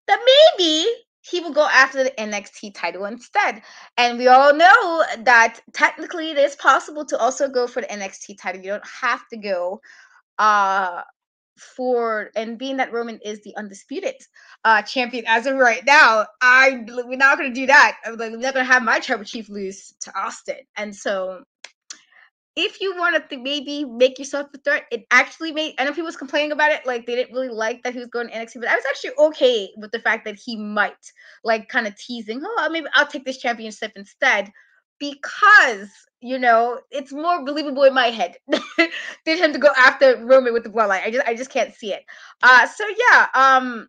that 0.06 0.18
maybe 0.58 0.88
he 1.22 1.40
will 1.40 1.52
go 1.52 1.66
after 1.70 2.02
the 2.02 2.10
NXT 2.12 2.74
title 2.74 3.04
instead. 3.04 3.62
And 3.96 4.18
we 4.18 4.28
all 4.28 4.54
know 4.54 5.04
that 5.18 5.60
technically 5.72 6.30
it 6.30 6.38
is 6.38 6.56
possible 6.56 7.04
to 7.06 7.18
also 7.18 7.48
go 7.48 7.66
for 7.66 7.82
the 7.82 7.88
NXT 7.88 8.38
title. 8.40 8.62
You 8.62 8.70
don't 8.70 8.88
have 9.02 9.26
to 9.28 9.36
go 9.36 9.80
uh 10.38 11.02
for 11.76 12.30
and 12.36 12.58
being 12.58 12.78
that 12.78 12.92
Roman 12.92 13.18
is 13.22 13.42
the 13.42 13.54
undisputed 13.56 14.14
uh 14.64 14.80
champion 14.82 15.24
as 15.28 15.44
of 15.46 15.56
right 15.56 15.84
now, 15.84 16.26
I 16.40 16.84
we're 16.88 17.16
not 17.16 17.36
gonna 17.36 17.52
do 17.52 17.66
that. 17.66 17.98
I'm 18.04 18.16
like 18.16 18.32
we're 18.32 18.38
not 18.38 18.54
gonna 18.54 18.64
have 18.64 18.82
my 18.82 18.98
tribal 19.00 19.24
chief 19.24 19.48
lose 19.50 19.92
to 20.02 20.18
Austin. 20.18 20.60
And 20.76 20.96
so 20.96 21.42
if 22.56 22.80
you 22.80 22.96
want 22.96 23.30
to 23.30 23.36
maybe 23.38 23.84
make 23.84 24.18
yourself 24.18 24.48
a 24.54 24.58
threat, 24.58 24.84
it 24.90 25.04
actually 25.10 25.52
made. 25.52 25.74
I 25.78 25.84
know 25.84 25.90
people 25.90 26.04
was 26.04 26.16
complaining 26.16 26.52
about 26.52 26.72
it, 26.72 26.84
like 26.84 27.06
they 27.06 27.14
didn't 27.14 27.34
really 27.34 27.48
like 27.48 27.82
that 27.82 27.92
he 27.92 28.00
was 28.00 28.08
going 28.08 28.28
to 28.28 28.34
NXT, 28.34 28.60
but 28.60 28.68
I 28.68 28.74
was 28.74 28.84
actually 28.88 29.12
okay 29.18 29.70
with 29.76 29.92
the 29.92 30.00
fact 30.00 30.24
that 30.24 30.36
he 30.36 30.56
might 30.56 31.12
like 31.44 31.68
kind 31.68 31.86
of 31.86 31.96
teasing, 31.96 32.42
oh, 32.44 32.68
maybe 32.70 32.86
I'll 32.94 33.06
take 33.06 33.24
this 33.24 33.38
championship 33.38 33.92
instead, 33.94 34.50
because 34.98 35.90
you 36.20 36.38
know 36.38 36.80
it's 36.90 37.12
more 37.12 37.44
believable 37.44 37.84
in 37.84 37.94
my 37.94 38.08
head 38.08 38.36
than 39.26 39.38
him 39.38 39.52
to 39.52 39.58
go 39.58 39.70
after 39.76 40.16
Roman 40.24 40.52
with 40.52 40.64
the 40.64 40.70
bloodline. 40.70 41.04
I 41.04 41.10
just, 41.10 41.26
I 41.28 41.34
just 41.34 41.50
can't 41.50 41.74
see 41.74 41.92
it. 41.92 42.02
Uh, 42.42 42.66
so 42.66 42.84
yeah, 43.10 43.26
um, 43.34 43.88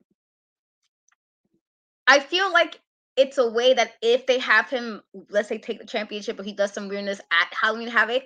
I 2.08 2.20
feel 2.20 2.52
like 2.54 2.80
it's 3.18 3.38
a 3.38 3.50
way 3.50 3.74
that 3.74 3.94
if 4.02 4.26
they 4.26 4.40
have 4.40 4.70
him, 4.70 5.02
let's 5.30 5.50
say, 5.50 5.58
take 5.58 5.80
the 5.80 5.86
championship, 5.86 6.38
but 6.38 6.46
he 6.46 6.54
does 6.54 6.72
some 6.72 6.88
weirdness 6.88 7.20
at 7.32 7.48
Halloween 7.52 7.90
Havoc, 7.90 8.24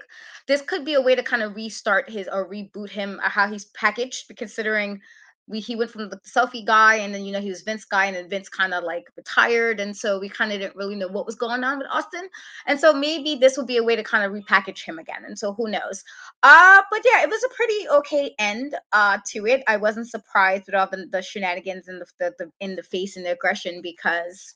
this 0.48 0.62
could 0.62 0.86
be 0.86 0.94
a 0.94 1.02
way 1.02 1.16
to 1.16 1.24
kind 1.24 1.42
of 1.42 1.56
restart 1.56 2.10
his 2.10 2.28
or 2.28 2.50
reboot 2.50 2.90
him 2.90 3.20
or 3.24 3.30
how 3.30 3.50
he's 3.50 3.66
packaged, 3.66 4.32
considering 4.38 5.02
we 5.48 5.60
he 5.60 5.76
went 5.76 5.92
from 5.92 6.10
the 6.10 6.18
selfie 6.18 6.66
guy 6.66 6.96
and 6.96 7.14
then 7.14 7.24
you 7.24 7.32
know 7.32 7.40
he 7.40 7.50
was 7.50 7.62
Vince 7.62 7.86
guy 7.86 8.06
and 8.06 8.16
then 8.16 8.30
Vince 8.30 8.50
kind 8.50 8.74
of 8.74 8.84
like 8.84 9.06
retired 9.16 9.80
and 9.80 9.96
so 9.96 10.20
we 10.20 10.28
kind 10.28 10.52
of 10.52 10.60
didn't 10.60 10.76
really 10.76 10.96
know 10.96 11.08
what 11.08 11.26
was 11.26 11.36
going 11.36 11.64
on 11.64 11.78
with 11.78 11.88
Austin. 11.92 12.28
And 12.66 12.80
so 12.80 12.94
maybe 12.94 13.36
this 13.36 13.58
would 13.58 13.68
be 13.68 13.78
a 13.78 13.84
way 13.84 13.96
to 13.96 14.04
kind 14.04 14.24
of 14.24 14.32
repackage 14.32 14.84
him 14.84 14.98
again 14.98 15.24
and 15.26 15.38
so 15.38 15.54
who 15.54 15.70
knows. 15.70 16.04
Uh 16.44 16.82
but 16.90 17.02
yeah 17.06 17.24
it 17.24 17.30
was 17.30 17.44
a 17.44 17.54
pretty 17.54 17.90
okay 17.90 18.34
end 18.40 18.76
uh 18.92 19.20
to 19.28 19.46
it. 19.46 19.64
I 19.68 19.78
wasn't 19.78 20.10
surprised 20.10 20.66
with 20.66 20.76
all 20.76 20.88
the, 20.90 21.08
the 21.12 21.22
shenanigans 21.22 21.88
and 21.88 22.02
the, 22.02 22.06
the, 22.20 22.34
the 22.40 22.52
in 22.60 22.76
the 22.76 22.84
face 22.84 23.16
and 23.16 23.26
the 23.26 23.34
aggression 23.34 23.82
because 23.82 24.56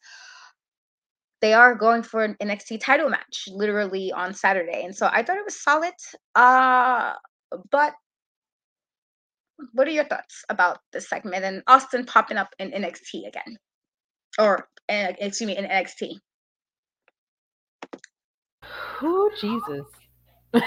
they 1.41 1.53
are 1.53 1.73
going 1.73 2.03
for 2.03 2.23
an 2.23 2.35
NXT 2.41 2.81
title 2.81 3.09
match 3.09 3.47
literally 3.51 4.11
on 4.11 4.33
Saturday 4.33 4.83
and 4.85 4.95
so 4.95 5.07
I 5.11 5.21
thought 5.21 5.37
it 5.37 5.45
was 5.45 5.61
solid 5.61 5.93
uh 6.35 7.13
but 7.69 7.93
what 9.73 9.87
are 9.87 9.91
your 9.91 10.05
thoughts 10.05 10.43
about 10.49 10.79
this 10.93 11.09
segment 11.09 11.43
and 11.43 11.63
Austin 11.67 12.05
popping 12.05 12.37
up 12.37 12.53
in 12.59 12.71
NXT 12.71 13.27
again? 13.27 13.57
Or, 14.37 14.67
uh, 14.89 15.13
excuse 15.19 15.47
me, 15.47 15.57
in 15.57 15.65
NXT? 15.65 16.19
Oh, 19.01 19.29
Jesus. 19.39 19.85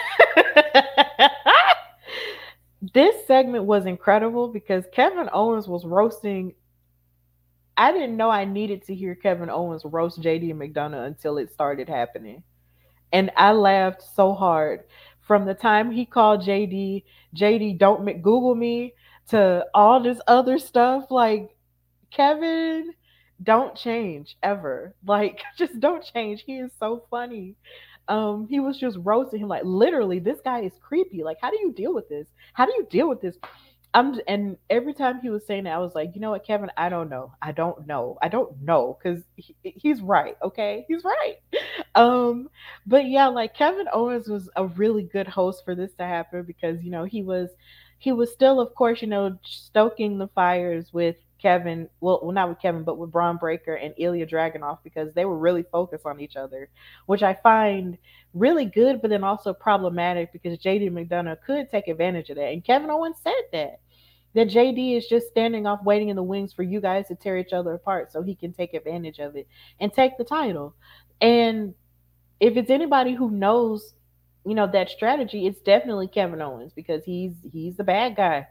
this 2.95 3.27
segment 3.27 3.65
was 3.65 3.87
incredible 3.87 4.49
because 4.49 4.85
Kevin 4.93 5.29
Owens 5.33 5.69
was 5.69 5.85
roasting. 5.85 6.55
I 7.77 7.93
didn't 7.93 8.17
know 8.17 8.31
I 8.31 8.45
needed 8.45 8.85
to 8.87 8.95
hear 8.95 9.15
Kevin 9.15 9.51
Owens 9.51 9.85
roast 9.85 10.21
JD 10.21 10.55
McDonagh 10.55 11.07
until 11.07 11.39
it 11.39 11.53
started 11.53 11.89
happening. 11.89 12.43
And 13.13 13.31
I 13.37 13.53
laughed 13.53 14.03
so 14.15 14.33
hard 14.33 14.85
from 15.23 15.45
the 15.47 15.55
time 15.55 15.91
he 15.91 16.05
called 16.05 16.43
JD, 16.43 17.05
JD, 17.37 17.79
don't 17.79 18.05
Google 18.23 18.55
me, 18.55 18.95
to 19.29 19.65
all 19.75 20.03
this 20.03 20.21
other 20.27 20.59
stuff. 20.59 21.11
Like, 21.11 21.57
Kevin, 22.11 22.93
don't 23.43 23.75
change 23.77 24.37
ever. 24.43 24.95
Like, 25.07 25.41
just 25.57 25.79
don't 25.81 26.05
change. 26.05 26.43
He 26.47 26.59
is 26.59 26.73
so 26.79 27.05
funny. 27.11 27.55
Um, 28.09 28.47
he 28.49 28.61
was 28.61 28.79
just 28.79 28.99
roasting 29.01 29.41
him, 29.41 29.49
like, 29.49 29.65
literally, 29.65 30.19
this 30.19 30.41
guy 30.45 30.61
is 30.63 30.73
creepy. 30.81 31.23
Like, 31.23 31.39
how 31.41 31.51
do 31.51 31.59
you 31.61 31.73
deal 31.73 31.95
with 31.95 32.09
this? 32.09 32.27
How 32.53 32.67
do 32.67 32.73
you 32.73 32.87
deal 32.91 33.09
with 33.09 33.21
this? 33.21 33.37
I'm 33.95 34.19
and 34.27 34.57
every 34.71 34.95
time 34.95 35.21
he 35.21 35.29
was 35.29 35.47
saying 35.47 35.65
that, 35.65 35.75
I 35.75 35.79
was 35.79 35.95
like, 35.95 36.15
you 36.15 36.21
know 36.21 36.31
what, 36.31 36.47
Kevin, 36.47 36.71
I 36.77 36.89
don't 36.89 37.11
know. 37.11 37.33
I 37.43 37.53
don't 37.53 37.87
know. 37.87 38.17
I 38.23 38.29
don't 38.29 38.63
know 38.63 38.99
because 39.03 39.23
he, 39.37 39.55
he's 39.63 40.01
right. 40.01 40.37
Okay, 40.43 40.85
he's 40.89 41.05
right. 41.05 41.37
Um, 41.95 42.49
but 42.87 43.07
yeah, 43.07 43.27
like 43.27 43.55
Kevin 43.55 43.87
Owens 43.93 44.27
was 44.27 44.49
a 44.57 44.67
really 44.67 45.03
good 45.03 45.29
host 45.29 45.63
for 45.63 45.75
this 45.75 45.93
to 45.99 46.05
happen 46.05 46.43
because 46.45 46.83
you 46.83 46.91
know 46.91 47.05
he 47.05 47.23
was 47.23 47.51
he 47.99 48.13
was 48.13 48.33
still, 48.33 48.61
of 48.61 48.75
course, 48.75 49.03
you 49.03 49.09
know, 49.09 49.39
stoking 49.45 50.19
the 50.19 50.29
fires 50.29 50.91
with 50.93 51.17
Kevin, 51.43 51.89
well, 52.01 52.21
well, 52.23 52.33
not 52.33 52.49
with 52.49 52.61
Kevin, 52.61 52.85
but 52.85 52.97
with 52.97 53.11
Bron 53.11 53.37
Breaker 53.37 53.75
and 53.75 53.93
Ilja 53.97 54.31
Dragunov 54.31 54.79
because 54.85 55.13
they 55.13 55.25
were 55.25 55.37
really 55.37 55.65
focused 55.65 56.07
on 56.07 56.21
each 56.21 56.37
other, 56.37 56.69
which 57.07 57.25
I 57.25 57.35
find 57.35 57.99
really 58.33 58.65
good, 58.65 59.03
but 59.03 59.11
then 59.11 59.25
also 59.25 59.53
problematic 59.53 60.33
because 60.33 60.57
JD 60.59 60.93
McDonagh 60.93 61.43
could 61.45 61.69
take 61.69 61.89
advantage 61.89 62.31
of 62.31 62.37
that. 62.37 62.53
And 62.53 62.65
Kevin 62.65 62.91
Owens 62.91 63.17
said 63.23 63.43
that. 63.53 63.81
That 64.35 64.49
JD 64.49 64.97
is 64.97 65.09
just 65.09 65.29
standing 65.29 65.67
off 65.67 65.85
waiting 65.85 66.09
in 66.09 66.17
the 66.17 66.23
wings 66.23 66.55
for 66.55 66.63
you 66.63 66.81
guys 66.81 67.09
to 67.09 67.15
tear 67.15 67.37
each 67.37 67.53
other 67.53 67.75
apart 67.75 68.11
so 68.11 68.23
he 68.23 68.35
can 68.35 68.55
take 68.55 68.73
advantage 68.73 69.19
of 69.19 69.37
it 69.37 69.47
and 69.79 69.93
take 69.93 70.17
the 70.17 70.25
title. 70.25 70.75
And 71.21 71.75
if 72.41 72.57
it's 72.57 72.71
anybody 72.71 73.15
who 73.15 73.31
knows, 73.31 73.93
you 74.47 74.55
know, 74.55 74.67
that 74.73 74.89
strategy, 74.89 75.47
it's 75.47 75.61
definitely 75.61 76.09
Kevin 76.09 76.41
Owens 76.41 76.73
because 76.73 77.05
he's 77.05 77.35
he's 77.53 77.77
the 77.77 77.85
bad 77.85 78.17
guy 78.17 78.47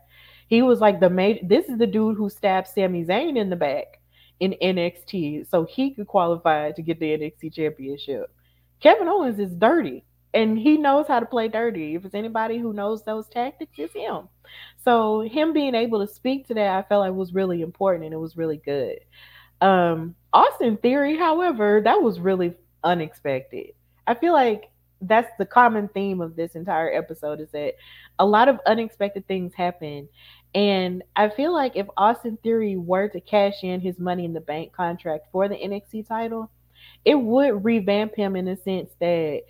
he 0.51 0.61
was 0.61 0.81
like 0.81 0.99
the 0.99 1.09
major. 1.09 1.39
This 1.43 1.69
is 1.69 1.77
the 1.77 1.87
dude 1.87 2.17
who 2.17 2.29
stabbed 2.29 2.67
Sami 2.67 3.05
Zayn 3.05 3.37
in 3.37 3.49
the 3.49 3.55
back 3.55 4.01
in 4.41 4.53
NXT, 4.61 5.49
so 5.49 5.63
he 5.63 5.91
could 5.91 6.07
qualify 6.07 6.73
to 6.73 6.81
get 6.81 6.99
the 6.99 7.05
NXT 7.05 7.53
championship. 7.53 8.35
Kevin 8.81 9.07
Owens 9.07 9.39
is 9.39 9.55
dirty, 9.55 10.03
and 10.33 10.59
he 10.59 10.75
knows 10.75 11.07
how 11.07 11.21
to 11.21 11.25
play 11.25 11.47
dirty. 11.47 11.95
If 11.95 12.03
it's 12.03 12.15
anybody 12.15 12.57
who 12.57 12.73
knows 12.73 13.01
those 13.05 13.29
tactics, 13.29 13.71
it's 13.77 13.93
him. 13.93 14.27
So 14.83 15.21
him 15.21 15.53
being 15.53 15.73
able 15.73 16.05
to 16.05 16.13
speak 16.13 16.49
to 16.49 16.53
that, 16.55 16.75
I 16.75 16.85
felt 16.85 17.07
like 17.07 17.13
was 17.13 17.33
really 17.33 17.61
important, 17.61 18.03
and 18.03 18.13
it 18.13 18.17
was 18.17 18.35
really 18.35 18.57
good. 18.57 18.99
Um, 19.61 20.15
Austin 20.33 20.75
Theory, 20.75 21.17
however, 21.17 21.79
that 21.85 22.01
was 22.01 22.19
really 22.19 22.55
unexpected. 22.83 23.67
I 24.05 24.15
feel 24.15 24.33
like 24.33 24.69
that's 25.01 25.31
the 25.37 25.45
common 25.45 25.87
theme 25.89 26.21
of 26.21 26.35
this 26.35 26.55
entire 26.55 26.93
episode 26.93 27.39
is 27.39 27.49
that 27.51 27.73
a 28.19 28.25
lot 28.25 28.47
of 28.47 28.59
unexpected 28.65 29.27
things 29.27 29.53
happen 29.53 30.07
and 30.53 31.03
I 31.15 31.29
feel 31.29 31.53
like 31.53 31.75
if 31.75 31.87
Austin 31.95 32.37
Theory 32.43 32.75
were 32.75 33.07
to 33.09 33.21
cash 33.21 33.63
in 33.63 33.79
his 33.79 33.99
money 33.99 34.25
in 34.25 34.33
the 34.33 34.41
bank 34.41 34.73
contract 34.73 35.27
for 35.31 35.47
the 35.47 35.55
NXT 35.55 36.07
title, 36.07 36.51
it 37.05 37.15
would 37.15 37.63
revamp 37.63 38.15
him 38.15 38.35
in 38.35 38.45
the 38.45 38.57
sense 38.57 38.91
that 38.99 39.43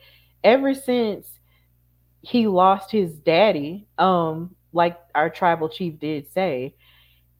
ever 0.43 0.74
since 0.76 1.28
he 2.22 2.47
lost 2.47 2.91
his 2.91 3.14
daddy, 3.14 3.88
um, 3.97 4.56
like 4.74 4.99
our 5.16 5.30
tribal 5.30 5.70
chief 5.70 5.99
did 5.99 6.32
say, 6.32 6.76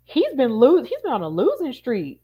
he's 0.06 0.34
been 0.34 0.54
lose 0.54 0.88
he's 0.88 1.02
been 1.02 1.14
on 1.14 1.22
a 1.22 1.30
losing 1.30 1.72
streak. 1.72 2.20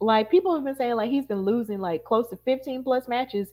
Like 0.00 0.30
people 0.30 0.54
have 0.54 0.64
been 0.64 0.76
saying 0.76 0.94
like 0.96 1.10
he's 1.10 1.26
been 1.26 1.42
losing 1.42 1.78
like 1.78 2.04
close 2.04 2.30
to 2.30 2.36
15 2.36 2.84
plus 2.84 3.06
matches 3.06 3.48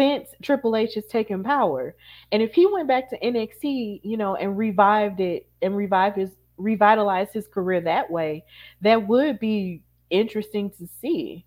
since 0.00 0.30
Triple 0.42 0.76
H 0.76 0.94
has 0.94 1.04
taken 1.06 1.44
power. 1.44 1.94
And 2.32 2.42
if 2.42 2.54
he 2.54 2.64
went 2.64 2.88
back 2.88 3.10
to 3.10 3.18
NXT, 3.18 4.00
you 4.02 4.16
know, 4.16 4.34
and 4.34 4.56
revived 4.56 5.20
it 5.20 5.46
and 5.60 5.76
revived 5.76 6.16
his 6.16 6.30
revitalize 6.56 7.28
his 7.32 7.46
career 7.46 7.82
that 7.82 8.10
way, 8.10 8.44
that 8.80 9.06
would 9.06 9.38
be 9.38 9.82
interesting 10.08 10.70
to 10.70 10.88
see. 11.00 11.44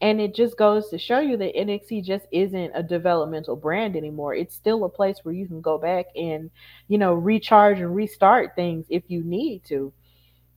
And 0.00 0.20
it 0.20 0.34
just 0.34 0.56
goes 0.56 0.88
to 0.90 0.98
show 0.98 1.20
you 1.20 1.36
that 1.36 1.54
NXT 1.54 2.04
just 2.04 2.26
isn't 2.32 2.72
a 2.74 2.82
developmental 2.82 3.54
brand 3.54 3.94
anymore. 3.94 4.34
It's 4.34 4.54
still 4.54 4.84
a 4.84 4.88
place 4.88 5.18
where 5.22 5.34
you 5.34 5.46
can 5.46 5.60
go 5.60 5.78
back 5.78 6.06
and, 6.16 6.50
you 6.88 6.98
know, 6.98 7.14
recharge 7.14 7.78
and 7.78 7.94
restart 7.94 8.56
things 8.56 8.84
if 8.88 9.04
you 9.06 9.22
need 9.22 9.62
to. 9.66 9.92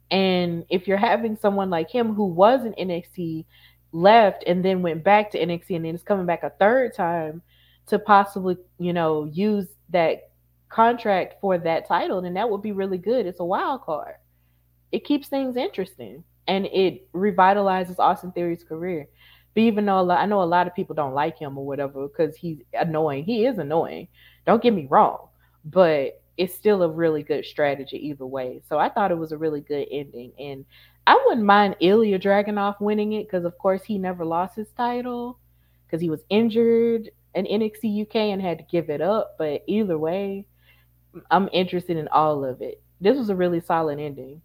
And 0.10 0.66
if 0.70 0.88
you're 0.88 0.98
having 0.98 1.38
someone 1.38 1.70
like 1.70 1.92
him 1.92 2.16
who 2.16 2.26
was 2.26 2.66
in 2.66 2.74
NXT, 2.74 3.46
left 3.92 4.44
and 4.48 4.64
then 4.64 4.82
went 4.82 5.04
back 5.04 5.32
to 5.32 5.40
NXT 5.40 5.76
and 5.76 5.86
then 5.86 5.96
is 5.96 6.04
coming 6.04 6.26
back 6.26 6.44
a 6.44 6.50
third 6.52 6.94
time 6.94 7.42
to 7.88 8.00
possibly, 8.00 8.58
you 8.80 8.94
know, 8.94 9.26
use 9.26 9.68
that 9.90 10.32
contract 10.70 11.36
for 11.40 11.58
that 11.58 11.88
title, 11.88 12.22
then 12.22 12.34
that 12.34 12.50
would 12.50 12.62
be 12.62 12.72
really 12.72 12.98
good. 12.98 13.26
It's 13.26 13.40
a 13.40 13.46
wild 13.46 13.82
card. 13.82 14.16
It 14.92 15.06
keeps 15.06 15.28
things 15.28 15.56
interesting 15.56 16.24
and 16.48 16.66
it 16.68 17.12
revitalizes 17.14 18.00
Austin 18.00 18.32
Theory's 18.32 18.64
career. 18.64 19.08
But 19.54 19.62
even 19.62 19.86
though 19.86 20.02
lot, 20.04 20.20
I 20.20 20.26
know 20.26 20.42
a 20.42 20.44
lot 20.44 20.68
of 20.68 20.76
people 20.76 20.96
don't 20.96 21.14
like 21.14 21.38
him 21.38 21.58
or 21.58 21.66
whatever 21.66 22.08
because 22.08 22.36
he's 22.36 22.60
annoying, 22.74 23.24
he 23.24 23.46
is 23.46 23.58
annoying. 23.58 24.10
Don't 24.46 24.62
get 24.62 24.74
me 24.74 24.88
wrong, 24.90 25.30
but 25.64 26.22
it's 26.38 26.54
still 26.54 26.84
a 26.84 26.90
really 26.90 27.24
good 27.24 27.46
strategy 27.46 28.10
either 28.10 28.26
way. 28.26 28.62
So 28.68 28.78
I 28.78 28.90
thought 28.90 29.12
it 29.12 29.18
was 29.18 29.32
a 29.32 29.38
really 29.38 29.62
good 29.62 29.88
ending, 29.90 30.34
and 30.38 30.66
I 31.08 31.22
wouldn't 31.26 31.46
mind 31.46 31.76
Ilja 31.82 32.22
Dragunov 32.22 32.80
winning 32.80 33.14
it 33.14 33.28
because, 33.28 33.46
of 33.46 33.58
course, 33.58 33.84
he 33.84 33.98
never 33.98 34.26
lost 34.26 34.56
his 34.56 34.72
title 34.72 35.40
because 35.86 36.02
he 36.02 36.10
was 36.10 36.24
injured 36.30 37.10
in 37.36 37.46
NXT 37.46 38.08
UK 38.08 38.16
and 38.16 38.42
had 38.42 38.58
to 38.58 38.66
give 38.72 38.90
it 38.90 39.02
up. 39.02 39.36
But 39.38 39.64
either 39.68 39.98
way, 39.98 40.46
I'm 41.30 41.50
interested 41.54 41.98
in 41.98 42.08
all 42.10 42.44
of 42.44 42.62
it. 42.62 42.82
This 43.02 43.18
was 43.18 43.30
a 43.30 43.36
really 43.36 43.62
solid 43.62 44.00
ending. 44.00 44.42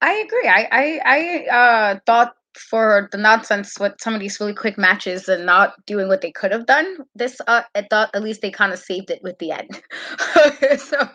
I 0.00 0.14
agree. 0.14 0.48
I 0.48 0.68
I, 0.72 1.00
I 1.04 1.56
uh, 1.56 1.98
thought 2.06 2.34
for 2.58 3.08
the 3.12 3.18
nonsense 3.18 3.78
with 3.78 3.94
some 3.98 4.14
of 4.14 4.20
these 4.20 4.38
really 4.38 4.54
quick 4.54 4.76
matches 4.76 5.28
and 5.28 5.46
not 5.46 5.74
doing 5.86 6.08
what 6.08 6.20
they 6.20 6.30
could 6.30 6.52
have 6.52 6.66
done, 6.66 6.98
this 7.14 7.40
uh, 7.46 7.62
I 7.74 7.86
thought 7.88 8.10
at 8.14 8.22
least 8.22 8.42
they 8.42 8.50
kind 8.50 8.72
of 8.72 8.78
saved 8.78 9.10
it 9.10 9.22
with 9.22 9.38
the 9.38 9.52
end. 9.52 9.82
so 10.78 11.08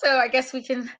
so 0.00 0.18
I 0.18 0.28
guess 0.28 0.52
we 0.52 0.62
can 0.62 0.90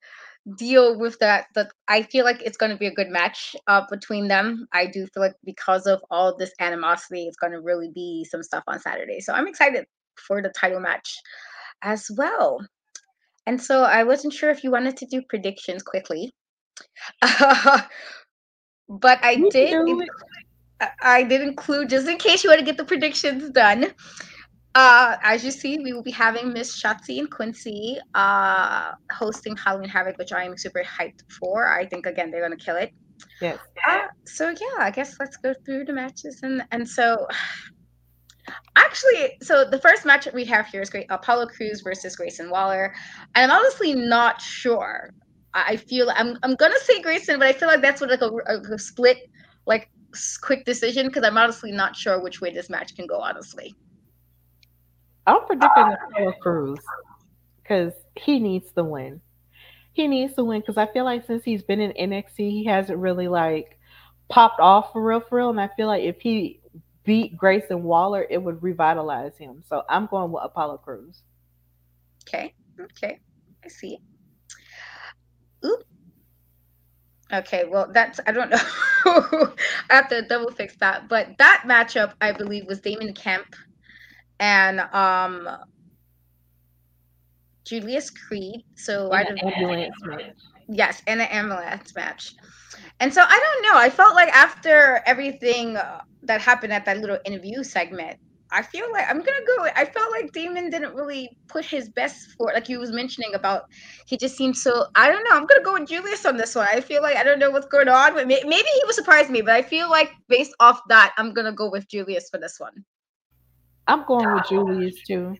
deal 0.56 0.98
with 0.98 1.18
that. 1.18 1.46
But 1.54 1.70
I 1.88 2.02
feel 2.02 2.24
like 2.24 2.42
it's 2.42 2.56
going 2.56 2.72
to 2.72 2.78
be 2.78 2.86
a 2.86 2.94
good 2.94 3.08
match 3.08 3.54
uh, 3.66 3.82
between 3.90 4.28
them. 4.28 4.66
I 4.72 4.86
do 4.86 5.06
feel 5.06 5.22
like 5.22 5.34
because 5.44 5.86
of 5.86 6.02
all 6.10 6.36
this 6.36 6.52
animosity, 6.60 7.26
it's 7.26 7.36
going 7.36 7.52
to 7.52 7.60
really 7.60 7.90
be 7.94 8.26
some 8.30 8.42
stuff 8.42 8.64
on 8.66 8.80
Saturday. 8.80 9.20
So 9.20 9.32
I'm 9.32 9.46
excited 9.46 9.86
for 10.16 10.42
the 10.42 10.50
title 10.50 10.80
match 10.80 11.16
as 11.82 12.10
well. 12.16 12.60
And 13.46 13.60
so 13.60 13.82
I 13.82 14.04
wasn't 14.04 14.34
sure 14.34 14.50
if 14.50 14.62
you 14.62 14.70
wanted 14.70 14.96
to 14.98 15.06
do 15.06 15.22
predictions 15.28 15.82
quickly. 15.82 16.32
Uh, 17.22 17.80
but 18.88 19.18
I 19.22 19.36
did. 19.50 19.74
I 21.02 21.24
did 21.24 21.42
include 21.42 21.90
just 21.90 22.08
in 22.08 22.16
case 22.16 22.42
you 22.42 22.48
want 22.48 22.60
to 22.60 22.64
get 22.64 22.78
the 22.78 22.84
predictions 22.84 23.50
done. 23.50 23.92
Uh, 24.74 25.16
as 25.22 25.44
you 25.44 25.50
see, 25.50 25.78
we 25.78 25.92
will 25.92 26.02
be 26.02 26.12
having 26.12 26.52
Miss 26.52 26.80
Shotzi 26.80 27.18
and 27.18 27.30
Quincy 27.30 27.98
uh, 28.14 28.92
hosting 29.12 29.56
Halloween 29.56 29.88
Havoc, 29.88 30.16
which 30.16 30.32
I 30.32 30.44
am 30.44 30.56
super 30.56 30.84
hyped 30.84 31.22
for. 31.40 31.68
I 31.68 31.86
think 31.86 32.06
again 32.06 32.30
they're 32.30 32.42
gonna 32.42 32.56
kill 32.56 32.76
it. 32.76 32.92
Yes. 33.40 33.58
Uh, 33.88 34.06
so 34.26 34.50
yeah, 34.50 34.78
I 34.78 34.90
guess 34.90 35.16
let's 35.18 35.36
go 35.36 35.54
through 35.64 35.86
the 35.86 35.92
matches 35.92 36.40
and 36.42 36.62
and 36.70 36.88
so 36.88 37.26
actually, 38.76 39.36
so 39.42 39.64
the 39.64 39.78
first 39.78 40.04
match 40.04 40.28
we 40.32 40.44
have 40.44 40.66
here 40.66 40.82
is 40.82 40.90
great 40.90 41.06
Apollo 41.10 41.46
Crews 41.46 41.80
versus 41.80 42.14
Grayson 42.14 42.48
Waller, 42.48 42.94
and 43.34 43.50
I'm 43.50 43.58
honestly 43.58 43.94
not 43.94 44.40
sure. 44.40 45.10
I 45.52 45.76
feel 45.76 46.10
I'm 46.10 46.38
I'm 46.44 46.54
gonna 46.54 46.78
say 46.84 47.02
Grayson, 47.02 47.40
but 47.40 47.48
I 47.48 47.52
feel 47.52 47.68
like 47.68 47.82
that's 47.82 48.00
what 48.00 48.10
like 48.10 48.22
a, 48.22 48.30
a 48.72 48.78
split 48.78 49.18
like 49.66 49.90
quick 50.40 50.64
decision 50.64 51.08
because 51.08 51.24
I'm 51.24 51.36
honestly 51.36 51.72
not 51.72 51.96
sure 51.96 52.22
which 52.22 52.40
way 52.40 52.52
this 52.52 52.70
match 52.70 52.94
can 52.94 53.08
go. 53.08 53.18
Honestly. 53.18 53.74
I'm 55.26 55.46
predicting 55.46 55.92
Apollo 55.92 56.32
Crews 56.40 56.78
because 57.62 57.92
he 58.16 58.38
needs 58.38 58.72
to 58.72 58.84
win. 58.84 59.20
He 59.92 60.08
needs 60.08 60.34
to 60.34 60.44
win 60.44 60.60
because 60.60 60.76
I 60.76 60.86
feel 60.86 61.04
like 61.04 61.26
since 61.26 61.44
he's 61.44 61.62
been 61.62 61.80
in 61.80 62.10
NXT, 62.10 62.36
he 62.36 62.64
hasn't 62.64 62.98
really 62.98 63.28
like 63.28 63.78
popped 64.28 64.60
off 64.60 64.92
for 64.92 65.02
real, 65.02 65.20
for 65.20 65.38
real. 65.38 65.50
And 65.50 65.60
I 65.60 65.68
feel 65.76 65.86
like 65.86 66.02
if 66.02 66.20
he 66.20 66.60
beat 67.04 67.36
Grayson 67.36 67.82
Waller, 67.82 68.26
it 68.28 68.38
would 68.38 68.62
revitalize 68.62 69.36
him. 69.36 69.62
So 69.68 69.82
I'm 69.88 70.06
going 70.06 70.32
with 70.32 70.44
Apollo 70.44 70.78
Crews. 70.78 71.22
Okay. 72.22 72.54
Okay. 72.80 73.18
I 73.64 73.68
see. 73.68 73.98
Oop. 75.64 75.84
Okay, 77.32 77.64
well, 77.68 77.88
that's 77.92 78.18
I 78.26 78.32
don't 78.32 78.50
know. 78.50 78.58
I 79.06 79.94
have 79.94 80.08
to 80.08 80.22
double 80.22 80.50
fix 80.50 80.76
that. 80.76 81.08
But 81.08 81.38
that 81.38 81.62
matchup, 81.66 82.14
I 82.20 82.32
believe, 82.32 82.66
was 82.66 82.80
Damon 82.80 83.12
Kemp 83.12 83.54
and 84.40 84.80
um 84.92 85.48
Julius 87.64 88.10
Creed. 88.10 88.64
So 88.74 89.12
I 89.12 89.22
don't 89.24 89.38
ambulance 89.44 89.94
match. 90.04 90.32
Yes, 90.68 91.02
and 91.06 91.20
an 91.20 91.28
ambulance 91.28 91.94
match. 91.94 92.34
And 93.00 93.12
so 93.12 93.22
I 93.22 93.38
don't 93.38 93.62
know. 93.62 93.78
I 93.78 93.90
felt 93.90 94.14
like 94.14 94.28
after 94.34 95.02
everything 95.06 95.76
uh, 95.76 96.00
that 96.22 96.40
happened 96.40 96.72
at 96.72 96.84
that 96.86 96.98
little 96.98 97.18
interview 97.24 97.62
segment, 97.62 98.18
I 98.52 98.62
feel 98.62 98.90
like 98.92 99.08
I'm 99.08 99.18
gonna 99.18 99.46
go. 99.46 99.66
I 99.76 99.84
felt 99.84 100.10
like 100.10 100.32
Damon 100.32 100.70
didn't 100.70 100.94
really 100.94 101.30
put 101.48 101.64
his 101.64 101.88
best 101.90 102.30
for 102.36 102.50
like 102.52 102.66
he 102.66 102.76
was 102.76 102.90
mentioning 102.90 103.34
about. 103.34 103.62
He 104.06 104.16
just 104.16 104.36
seemed 104.36 104.56
so. 104.56 104.86
I 104.96 105.10
don't 105.10 105.24
know. 105.24 105.36
I'm 105.36 105.46
gonna 105.46 105.62
go 105.62 105.74
with 105.74 105.88
Julius 105.88 106.26
on 106.26 106.36
this 106.36 106.54
one. 106.56 106.66
I 106.68 106.80
feel 106.80 107.02
like 107.02 107.16
I 107.16 107.22
don't 107.22 107.38
know 107.38 107.50
what's 107.50 107.66
going 107.66 107.88
on, 107.88 108.14
but 108.14 108.26
maybe 108.26 108.46
he 108.48 108.82
was 108.86 108.96
surprised 108.96 109.30
me. 109.30 109.42
But 109.42 109.54
I 109.54 109.62
feel 109.62 109.88
like 109.88 110.10
based 110.28 110.54
off 110.60 110.80
that, 110.88 111.14
I'm 111.16 111.32
gonna 111.32 111.52
go 111.52 111.70
with 111.70 111.88
Julius 111.88 112.28
for 112.30 112.38
this 112.38 112.58
one. 112.58 112.84
I'm 113.90 114.04
going 114.04 114.32
with 114.32 114.44
Julius 114.48 115.02
too. 115.04 115.36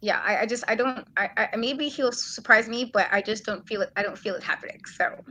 Yeah, 0.00 0.20
I, 0.22 0.42
I 0.42 0.46
just 0.46 0.62
I 0.68 0.76
don't 0.76 1.08
I, 1.16 1.48
I 1.52 1.56
maybe 1.56 1.88
he'll 1.88 2.12
surprise 2.12 2.68
me, 2.68 2.90
but 2.92 3.08
I 3.10 3.20
just 3.20 3.44
don't 3.44 3.66
feel 3.66 3.82
it. 3.82 3.90
I 3.96 4.02
don't 4.04 4.16
feel 4.16 4.36
it 4.36 4.44
happening. 4.44 4.80
So 4.96 5.24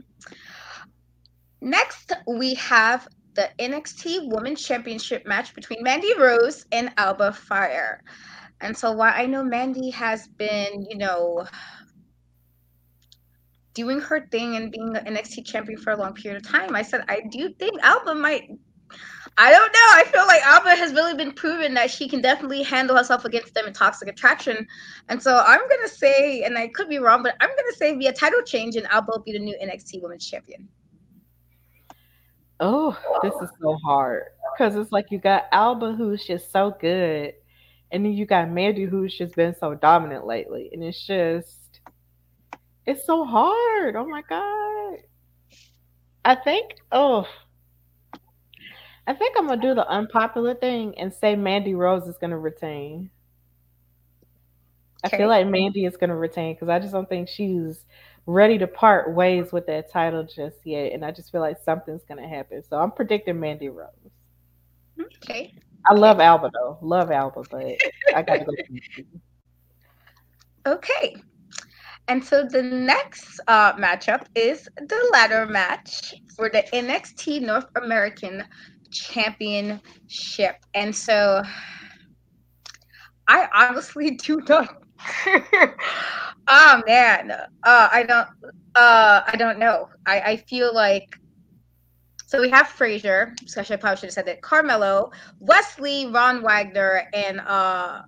next 1.62 2.12
we 2.26 2.54
have 2.54 3.08
the 3.32 3.48
NXT 3.58 4.30
Women's 4.30 4.62
Championship 4.62 5.26
match 5.26 5.54
between 5.54 5.82
Mandy 5.82 6.12
Rose 6.18 6.66
and 6.70 6.92
Alba 6.98 7.32
Fyre. 7.32 8.02
And 8.60 8.76
so 8.76 8.92
while 8.92 9.12
I 9.14 9.24
know 9.24 9.42
Mandy 9.42 9.88
has 9.90 10.28
been, 10.28 10.86
you 10.90 10.98
know, 10.98 11.46
doing 13.72 14.00
her 14.00 14.26
thing 14.30 14.56
and 14.56 14.70
being 14.70 14.92
the 14.92 15.00
NXT 15.00 15.46
champion 15.46 15.80
for 15.80 15.92
a 15.92 15.96
long 15.96 16.12
period 16.12 16.44
of 16.44 16.46
time, 16.46 16.76
I 16.76 16.82
said 16.82 17.04
I 17.08 17.22
do 17.30 17.48
think 17.58 17.82
Alba 17.82 18.14
might 18.14 18.50
I 19.36 19.50
don't 19.50 19.72
know. 19.72 19.88
I 19.94 20.04
feel 20.12 20.26
like 20.26 20.42
Alba 20.46 20.76
has 20.76 20.92
really 20.92 21.14
been 21.14 21.32
proven 21.32 21.74
that 21.74 21.90
she 21.90 22.08
can 22.08 22.20
definitely 22.20 22.62
handle 22.62 22.96
herself 22.96 23.24
against 23.24 23.52
them 23.54 23.66
in 23.66 23.72
Toxic 23.72 24.08
Attraction. 24.08 24.66
And 25.08 25.20
so 25.20 25.42
I'm 25.44 25.60
to 25.60 25.88
say, 25.88 26.42
and 26.42 26.56
I 26.56 26.68
could 26.68 26.88
be 26.88 26.98
wrong, 26.98 27.22
but 27.22 27.34
I'm 27.40 27.48
to 27.48 27.74
say 27.76 27.96
via 27.96 28.12
title 28.12 28.42
change 28.42 28.76
and 28.76 28.86
Alba 28.86 29.10
will 29.10 29.22
be 29.22 29.32
the 29.32 29.40
new 29.40 29.56
NXT 29.60 30.02
Women's 30.02 30.28
Champion. 30.28 30.68
Oh, 32.60 32.96
this 33.22 33.34
is 33.42 33.50
so 33.60 33.76
hard 33.84 34.24
because 34.52 34.76
it's 34.76 34.92
like 34.92 35.10
you 35.10 35.18
got 35.18 35.46
Alba 35.50 35.92
who's 35.92 36.24
just 36.24 36.52
so 36.52 36.74
good, 36.80 37.34
and 37.90 38.04
then 38.04 38.12
you 38.12 38.26
got 38.26 38.48
Mandy 38.48 38.84
who's 38.84 39.16
just 39.16 39.34
been 39.34 39.54
so 39.56 39.74
dominant 39.74 40.24
lately, 40.26 40.70
and 40.72 40.82
it's 40.82 41.04
just 41.04 41.80
it's 42.86 43.04
so 43.04 43.24
hard. 43.24 43.96
Oh 43.96 44.06
my 44.06 44.22
god! 44.22 44.98
I 46.24 46.36
think 46.36 46.76
oh 46.92 47.26
I 49.06 49.12
think 49.12 49.36
I'm 49.38 49.46
gonna 49.46 49.60
do 49.60 49.74
the 49.74 49.86
unpopular 49.86 50.54
thing 50.54 50.98
and 50.98 51.12
say 51.12 51.36
Mandy 51.36 51.74
Rose 51.74 52.06
is 52.08 52.16
gonna 52.16 52.38
retain. 52.38 53.10
Okay. 55.04 55.16
I 55.16 55.18
feel 55.18 55.28
like 55.28 55.46
Mandy 55.46 55.84
is 55.84 55.96
gonna 55.96 56.16
retain 56.16 56.54
because 56.54 56.68
I 56.68 56.78
just 56.78 56.92
don't 56.92 57.08
think 57.08 57.28
she's 57.28 57.84
ready 58.26 58.56
to 58.58 58.66
part 58.66 59.14
ways 59.14 59.52
with 59.52 59.66
that 59.66 59.92
title 59.92 60.24
just 60.24 60.56
yet, 60.64 60.92
and 60.92 61.04
I 61.04 61.10
just 61.10 61.30
feel 61.30 61.42
like 61.42 61.58
something's 61.62 62.04
gonna 62.04 62.28
happen. 62.28 62.62
So 62.68 62.78
I'm 62.78 62.90
predicting 62.90 63.38
Mandy 63.38 63.68
Rose. 63.68 63.90
Okay. 64.98 65.52
I 65.86 65.92
love 65.92 66.18
Alba 66.18 66.50
though, 66.54 66.78
love 66.80 67.10
Alba, 67.10 67.42
but 67.50 67.76
I 68.14 68.22
gotta 68.22 68.44
go. 68.44 68.52
okay. 70.72 71.16
And 72.08 72.22
so 72.22 72.44
the 72.44 72.62
next 72.62 73.40
uh, 73.48 73.74
matchup 73.74 74.26
is 74.34 74.68
the 74.76 75.08
ladder 75.12 75.46
match 75.46 76.14
for 76.36 76.50
the 76.50 76.62
NXT 76.72 77.40
North 77.42 77.66
American 77.76 78.44
championship. 78.94 80.56
And 80.74 80.94
so 80.94 81.42
I 83.28 83.48
honestly 83.54 84.10
do 84.22 84.40
not 84.48 84.68
oh 86.48 86.82
man. 86.86 87.30
Uh 87.30 87.88
I 87.92 88.04
don't 88.04 88.28
uh 88.74 89.22
I 89.26 89.36
don't 89.36 89.58
know. 89.58 89.88
I, 90.06 90.20
I 90.20 90.36
feel 90.36 90.74
like 90.74 91.16
so 92.26 92.40
we 92.40 92.50
have 92.50 92.68
Frazer, 92.68 93.32
especially 93.46 93.74
I 93.74 93.78
probably 93.78 93.96
should 93.98 94.06
have 94.06 94.14
said 94.14 94.26
that, 94.26 94.42
Carmelo, 94.42 95.10
Wesley, 95.38 96.06
Von 96.06 96.42
Wagner, 96.42 97.04
and 97.12 97.40
uh 97.40 98.02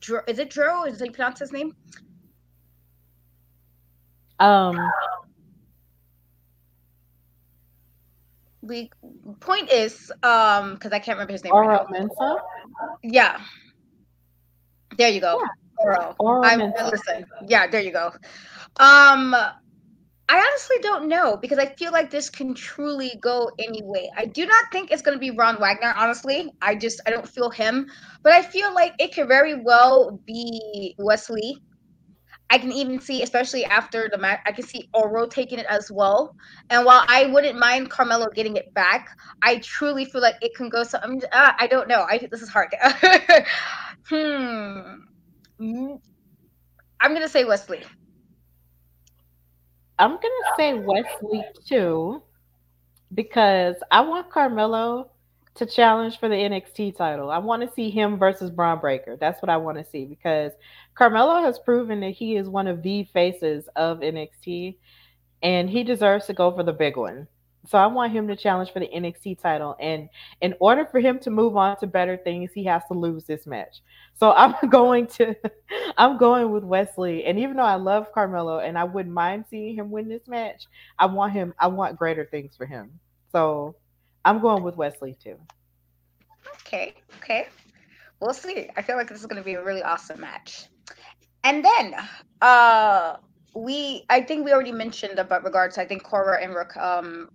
Dro, 0.00 0.20
is 0.26 0.38
it 0.38 0.50
Dro? 0.50 0.84
Is 0.84 1.00
you 1.00 1.10
pronounce 1.12 1.40
his 1.40 1.52
name? 1.52 1.72
Um 4.38 4.90
we 8.70 8.90
point 9.40 9.70
is 9.70 10.10
um 10.22 10.74
because 10.74 10.92
I 10.92 11.00
can't 11.00 11.16
remember 11.16 11.32
his 11.32 11.44
name. 11.44 11.52
right 11.52 11.66
Oro 11.66 11.86
now. 11.90 12.06
Mensah. 12.06 12.40
Yeah. 13.02 13.40
There 14.96 15.10
you 15.10 15.20
go. 15.20 15.42
Oro. 15.78 16.14
Oro 16.18 16.42
I'm 16.42 16.60
Mensah. 16.60 16.90
listen. 16.90 17.26
Yeah, 17.48 17.66
there 17.66 17.82
you 17.82 17.92
go. 17.92 18.12
Um 18.78 19.34
I 20.32 20.36
honestly 20.38 20.76
don't 20.80 21.08
know 21.08 21.36
because 21.36 21.58
I 21.58 21.66
feel 21.74 21.90
like 21.90 22.08
this 22.08 22.30
can 22.30 22.54
truly 22.54 23.10
go 23.20 23.50
any 23.58 23.82
way. 23.82 24.08
I 24.16 24.26
do 24.26 24.46
not 24.46 24.66
think 24.70 24.92
it's 24.92 25.02
going 25.02 25.16
to 25.16 25.18
be 25.18 25.30
Von 25.30 25.58
Wagner, 25.58 25.92
honestly. 25.96 26.48
I 26.62 26.76
just 26.76 27.00
I 27.04 27.10
don't 27.10 27.28
feel 27.28 27.50
him, 27.50 27.86
but 28.22 28.32
I 28.32 28.42
feel 28.42 28.72
like 28.72 28.94
it 29.00 29.12
could 29.12 29.26
very 29.26 29.56
well 29.60 30.20
be 30.26 30.94
Wes 30.98 31.28
Lee. 31.30 31.58
I 32.50 32.58
can 32.58 32.72
even 32.72 33.00
see, 33.00 33.22
especially 33.22 33.64
after 33.64 34.08
the 34.10 34.18
match, 34.18 34.40
I 34.44 34.52
can 34.52 34.66
see 34.66 34.88
Oro 34.92 35.26
taking 35.26 35.60
it 35.60 35.66
as 35.68 35.90
well. 35.90 36.34
And 36.68 36.84
while 36.84 37.04
I 37.08 37.26
wouldn't 37.26 37.58
mind 37.58 37.90
Carmelo 37.90 38.28
getting 38.34 38.56
it 38.56 38.74
back, 38.74 39.16
I 39.42 39.58
truly 39.58 40.04
feel 40.04 40.20
like 40.20 40.34
it 40.42 40.54
can 40.56 40.68
go. 40.68 40.82
So 40.82 40.98
I'm, 41.02 41.18
uh, 41.32 41.52
I 41.58 41.68
don't 41.68 41.88
know. 41.88 42.06
I 42.08 42.18
this 42.30 42.42
is 42.42 42.48
hard. 42.48 42.74
hmm. 44.08 44.80
Mm, 45.60 46.00
I'm 47.00 47.14
gonna 47.14 47.28
say 47.28 47.44
Wes 47.44 47.68
Lee. 47.68 47.82
I'm 49.98 50.12
gonna 50.12 50.56
say 50.56 50.74
Wes 50.74 51.04
Lee 51.22 51.44
too, 51.66 52.22
because 53.14 53.76
I 53.90 54.00
want 54.00 54.30
Carmelo 54.30 55.10
to 55.56 55.66
challenge 55.66 56.18
for 56.18 56.28
the 56.28 56.34
NXT 56.34 56.96
title. 56.96 57.30
I 57.30 57.38
want 57.38 57.62
to 57.62 57.74
see 57.74 57.90
him 57.90 58.18
versus 58.18 58.50
Bron 58.50 58.80
Breaker. 58.80 59.16
That's 59.20 59.42
what 59.42 59.50
I 59.50 59.58
want 59.58 59.78
to 59.78 59.84
see 59.84 60.06
because 60.06 60.52
Carmelo 61.00 61.40
has 61.40 61.58
proven 61.58 62.00
that 62.00 62.10
he 62.10 62.36
is 62.36 62.46
one 62.46 62.66
of 62.66 62.82
the 62.82 63.04
faces 63.04 63.66
of 63.74 64.00
NXT, 64.00 64.76
and 65.42 65.70
he 65.70 65.82
deserves 65.82 66.26
to 66.26 66.34
go 66.34 66.54
for 66.54 66.62
the 66.62 66.74
big 66.74 66.98
one. 66.98 67.26
So 67.66 67.78
I 67.78 67.86
want 67.86 68.12
him 68.12 68.28
to 68.28 68.36
challenge 68.36 68.70
for 68.70 68.80
the 68.80 68.88
NXT 68.94 69.40
title, 69.40 69.76
and 69.80 70.10
in 70.42 70.54
order 70.60 70.84
for 70.84 71.00
him 71.00 71.18
to 71.20 71.30
move 71.30 71.56
on 71.56 71.78
to 71.78 71.86
better 71.86 72.18
things, 72.18 72.52
he 72.52 72.64
has 72.64 72.82
to 72.88 72.98
lose 72.98 73.24
this 73.24 73.46
match. 73.46 73.80
So 74.12 74.32
I'm 74.36 74.54
going 74.68 75.06
to, 75.06 75.34
I'm 75.96 76.18
going 76.18 76.52
with 76.52 76.64
Wes 76.64 76.98
Lee. 76.98 77.24
And 77.24 77.38
even 77.38 77.56
though 77.56 77.62
I 77.62 77.76
love 77.76 78.12
Carmelo 78.12 78.58
and 78.58 78.76
I 78.76 78.84
wouldn't 78.84 79.14
mind 79.14 79.46
seeing 79.48 79.76
him 79.76 79.90
win 79.90 80.06
this 80.06 80.28
match, 80.28 80.66
I 80.98 81.06
want 81.06 81.32
him, 81.32 81.54
I 81.58 81.68
want 81.68 81.96
greater 81.96 82.26
things 82.26 82.56
for 82.58 82.66
him. 82.66 83.00
So 83.32 83.74
I'm 84.26 84.38
going 84.38 84.62
with 84.62 84.76
Wes 84.76 85.00
Lee 85.00 85.16
too. 85.18 85.38
Okay, 86.60 86.92
okay. 87.22 87.48
We'll 88.20 88.34
see. 88.34 88.68
I 88.76 88.82
feel 88.82 88.96
like 88.96 89.08
this 89.08 89.20
is 89.20 89.24
going 89.24 89.40
to 89.40 89.46
be 89.46 89.54
a 89.54 89.64
really 89.64 89.82
awesome 89.82 90.20
match. 90.20 90.66
And 91.44 91.64
then, 91.64 91.94
uh, 92.40 93.16
we 93.54 94.04
I 94.08 94.20
think 94.22 94.44
we 94.44 94.52
already 94.52 94.72
mentioned 94.72 95.18
about 95.18 95.44
regards. 95.44 95.78
I 95.78 95.84
think 95.84 96.04
Cora 96.04 96.42
and 96.42 96.54
Rook, 96.54 96.76
um, 96.76 97.30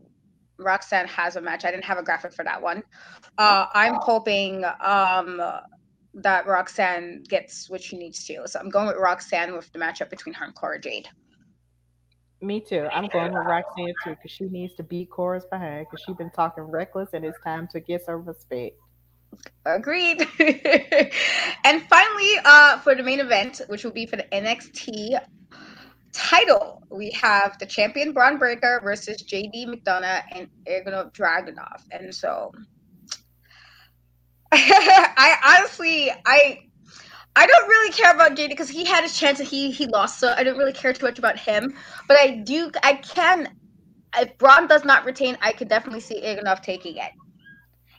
Roxanne 0.57 1.07
has 1.07 1.35
a 1.35 1.41
match. 1.41 1.65
I 1.65 1.71
didn't 1.71 1.83
have 1.85 1.97
a 1.97 2.03
graphic 2.03 2.33
for 2.33 2.45
that 2.45 2.61
one. 2.61 2.83
Uh, 3.37 3.65
I'm 3.73 3.95
hoping 3.95 4.63
um 4.79 5.41
that 6.15 6.47
Roxanne 6.47 7.23
gets 7.27 7.69
what 7.69 7.81
she 7.81 7.97
needs 7.97 8.25
to. 8.25 8.47
So 8.47 8.59
I'm 8.59 8.69
going 8.69 8.87
with 8.87 8.95
Roxanne 8.97 9.53
with 9.53 9.71
the 9.73 9.79
matchup 9.79 10.09
between 10.09 10.33
her 10.35 10.45
and 10.45 10.55
Cora 10.55 10.79
Jade. 10.79 11.09
Me 12.41 12.61
too. 12.61 12.87
I'm 12.93 13.07
going 13.07 13.33
with 13.33 13.45
Roxanne 13.45 13.93
too 14.03 14.11
because 14.11 14.31
she 14.31 14.45
needs 14.45 14.73
to 14.75 14.83
beat 14.83 15.09
Cora's 15.09 15.45
behind 15.45 15.87
because 15.89 16.03
she's 16.05 16.15
been 16.15 16.29
talking 16.29 16.63
reckless 16.63 17.09
and 17.13 17.25
it's 17.25 17.39
time 17.43 17.67
to 17.73 17.79
get 17.79 18.05
some 18.05 18.23
respect. 18.23 18.77
Agreed. 19.65 20.21
and 20.39 21.81
finally, 21.89 22.31
uh, 22.45 22.79
for 22.79 22.95
the 22.95 23.03
main 23.03 23.19
event, 23.19 23.61
which 23.67 23.83
will 23.83 23.91
be 23.91 24.05
for 24.05 24.15
the 24.15 24.25
NXT 24.31 25.19
title, 26.13 26.83
we 26.89 27.11
have 27.11 27.57
the 27.59 27.65
champion 27.65 28.13
Bron 28.13 28.37
Breaker 28.37 28.79
versus 28.83 29.23
JD 29.23 29.67
McDonagh 29.67 30.23
and 30.31 30.47
Ergonov 30.67 31.13
Dragunov. 31.13 31.81
And 31.91 32.13
so, 32.13 32.51
I 34.51 35.57
honestly, 35.59 36.11
I. 36.25 36.59
I 37.37 37.47
don't 37.47 37.67
really 37.67 37.91
care 37.91 38.15
about 38.15 38.37
JD 38.37 38.47
because 38.47 38.69
he 38.69 38.85
had 38.85 39.03
his 39.03 39.19
chance 39.19 39.41
and 39.41 39.47
he 39.49 39.69
he 39.69 39.87
lost, 39.87 40.21
so 40.21 40.33
I 40.37 40.45
don't 40.45 40.57
really 40.57 40.71
care 40.71 40.93
too 40.93 41.05
much 41.05 41.19
about 41.19 41.37
him. 41.37 41.75
But 42.07 42.17
I 42.17 42.37
do, 42.37 42.71
I 42.81 42.93
can. 42.93 43.49
If 44.17 44.37
Braun 44.37 44.67
does 44.67 44.85
not 44.85 45.03
retain, 45.03 45.37
I 45.41 45.51
could 45.51 45.67
definitely 45.67 45.99
see 45.99 46.21
Ergonov 46.21 46.61
taking 46.61 46.95
it. 46.95 47.11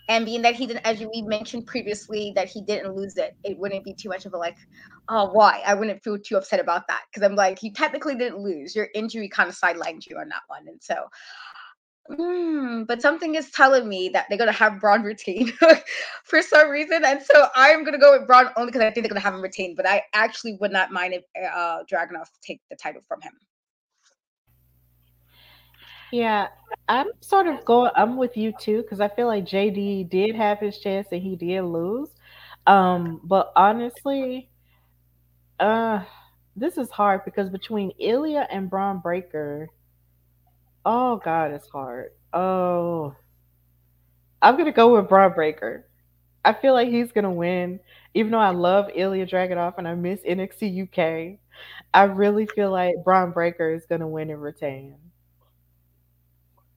And 0.09 0.25
being 0.25 0.43
that 0.43 0.55
he 0.55 0.67
didn't, 0.67 0.87
as 0.87 1.01
we 1.01 1.23
mentioned 1.23 1.67
previously, 1.67 2.33
that 2.37 2.49
he 2.49 2.63
didn't 2.63 2.95
lose 2.95 3.17
it, 3.17 3.37
it 3.43 3.59
wouldn't 3.59 3.85
be 3.85 3.93
too 3.93 4.09
much 4.09 4.25
of 4.25 4.35
a 4.35 4.37
like, 4.37 4.57
oh, 5.09 5.31
why? 5.33 5.63
I 5.67 5.75
wouldn't 5.75 6.03
feel 6.05 6.19
too 6.19 6.37
upset 6.37 6.61
about 6.61 6.87
that 6.89 7.03
because 7.11 7.29
I'm 7.29 7.35
like, 7.35 7.63
you 7.63 7.73
technically 7.73 8.15
didn't 8.15 8.39
lose. 8.39 8.77
Your 8.77 8.89
injury 8.95 9.29
kind 9.29 9.49
of 9.49 9.57
sidelined 9.57 10.07
you 10.09 10.19
on 10.19 10.29
that 10.29 10.43
one, 10.47 10.67
and 10.69 10.81
so. 10.81 10.95
Mm, 12.11 12.87
but 12.87 13.03
something 13.03 13.35
is 13.35 13.51
telling 13.51 13.89
me 13.89 14.09
that 14.11 14.27
they're 14.29 14.39
gonna 14.39 14.53
have 14.53 14.81
Bron 14.81 15.03
retain 15.03 15.53
for 16.25 16.41
some 16.41 16.71
reason, 16.71 17.05
and 17.05 17.21
so 17.21 17.49
I'm 17.57 17.83
gonna 17.83 17.99
go 17.99 18.17
with 18.17 18.29
Bron 18.29 18.49
only 18.57 18.71
because 18.71 18.83
I 18.83 18.93
think 18.93 19.05
they're 19.05 19.09
gonna 19.09 19.21
have 19.21 19.35
him 19.35 19.43
retain. 19.43 19.75
But 19.75 19.89
I 19.89 20.05
actually 20.15 20.57
would 20.61 20.71
not 20.71 20.93
mind 20.93 21.15
if 21.15 21.25
uh, 21.53 21.79
Dragunov 21.91 22.29
take 22.43 22.61
the 22.71 22.77
title 22.77 23.03
from 23.09 23.23
him. 23.23 23.33
Yeah, 26.11 26.49
I'm 26.89 27.09
sort 27.21 27.47
of 27.47 27.65
going. 27.65 27.91
I'm 27.97 28.17
with 28.17 28.37
you 28.37 28.53
too 28.53 28.83
because 28.83 29.01
I 29.01 29.09
feel 29.09 29.27
like 29.27 29.45
JD 29.45 30.05
did 30.05 30.35
have 30.37 30.59
his 30.61 30.79
chance 30.79 31.09
and 31.13 31.23
he 31.23 31.37
did 31.37 31.63
lose. 31.63 32.11
Um, 32.67 33.21
but 33.25 33.53
honestly, 33.57 34.51
uh, 35.61 36.03
this 36.55 36.79
is 36.79 36.91
hard 36.91 37.25
because 37.25 37.51
between 37.51 37.93
Ilja 38.01 38.47
and 38.51 38.71
Bron 38.71 38.99
Breaker, 39.01 39.69
oh 40.85 41.17
god, 41.19 41.53
it's 41.53 41.69
hard. 41.69 42.13
Oh, 42.33 43.15
I'm 44.43 44.57
gonna 44.57 44.73
go 44.73 44.95
with 44.97 45.09
Bron 45.09 45.33
Breaker. 45.33 45.87
I 46.45 46.55
feel 46.55 46.75
like 46.75 46.89
he's 46.89 47.13
gonna 47.13 47.33
win, 47.33 47.81
even 48.15 48.33
though 48.33 48.39
I 48.39 48.51
love 48.51 48.89
Ilja 48.89 49.29
Dragunov 49.31 49.79
and 49.79 49.89
I 49.89 49.95
miss 49.95 50.21
NXT 50.25 50.69
UK. 50.69 51.41
I 51.95 52.05
really 52.05 52.47
feel 52.47 52.71
like 52.73 52.97
Bron 53.05 53.33
Breaker 53.33 53.73
is 53.75 53.87
gonna 53.87 54.09
win 54.09 54.31
and 54.31 54.43
retain 54.43 54.97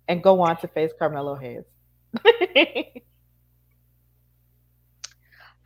and 0.09 0.21
go 0.21 0.41
on 0.41 0.57
to 0.57 0.67
face 0.67 0.91
Carmelo 0.99 1.35
Hayes. 1.35 1.63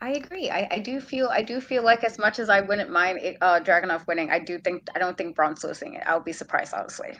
I 0.00 0.10
agree. 0.12 0.50
I, 0.50 0.68
I 0.70 0.78
do 0.80 1.00
feel 1.00 1.28
I 1.32 1.42
do 1.42 1.60
feel 1.62 1.82
like 1.82 2.04
as 2.04 2.18
much 2.18 2.38
as 2.38 2.50
I 2.50 2.60
wouldn't 2.60 2.90
mind 2.90 3.20
it, 3.22 3.38
uh, 3.40 3.58
Dragunov 3.60 4.06
winning, 4.06 4.30
I 4.30 4.38
do 4.38 4.58
think 4.58 4.86
I 4.94 4.98
don't 4.98 5.16
think 5.16 5.34
Bron's 5.34 5.64
losing 5.64 5.94
it. 5.94 6.02
I'll 6.06 6.20
be 6.20 6.32
surprised, 6.32 6.74
honestly. 6.74 7.14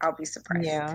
I'll 0.00 0.14
be 0.14 0.24
surprised. 0.24 0.64
yeah. 0.64 0.94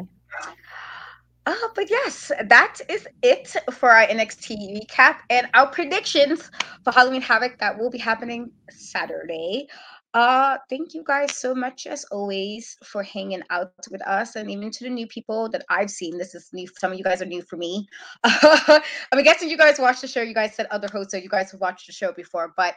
Uh, 1.45 1.55
but 1.75 1.89
yes, 1.89 2.31
that 2.47 2.79
is 2.87 3.07
it 3.21 3.53
for 3.71 3.89
our 3.89 4.05
NXT 4.07 4.79
recap 4.79 5.17
and 5.29 5.47
our 5.55 5.67
predictions 5.67 6.51
for 6.83 6.91
Halloween 6.91 7.21
Havoc 7.21 7.57
that 7.59 7.77
will 7.77 7.89
be 7.89 7.97
happening 7.97 8.51
Saturday. 8.69 9.67
Uh, 10.13 10.57
thank 10.69 10.93
you 10.95 11.03
guys 11.05 11.37
so 11.37 11.53
much 11.53 11.85
as 11.85 12.03
always 12.05 12.77
for 12.83 13.03
hanging 13.03 13.43
out 13.51 13.71
with 13.91 14.01
us, 14.07 14.35
and 14.35 14.49
even 14.49 14.71
to 14.71 14.83
the 14.83 14.89
new 14.89 15.05
people 15.05 15.49
that 15.49 15.63
I've 15.69 15.91
seen. 15.91 16.17
This 16.17 16.33
is 16.33 16.49
new. 16.51 16.67
Some 16.79 16.91
of 16.91 16.97
you 16.97 17.03
guys 17.03 17.21
are 17.21 17.25
new 17.25 17.43
for 17.43 17.57
me. 17.57 17.87
I'm 18.23 19.23
guessing 19.23 19.49
you 19.49 19.57
guys 19.57 19.77
watched 19.77 20.01
the 20.01 20.07
show. 20.07 20.21
You 20.21 20.33
guys 20.33 20.55
said 20.55 20.65
other 20.71 20.87
hosts, 20.91 21.11
so 21.11 21.17
you 21.17 21.29
guys 21.29 21.51
have 21.51 21.61
watched 21.61 21.85
the 21.85 21.93
show 21.93 22.11
before, 22.11 22.53
but 22.57 22.75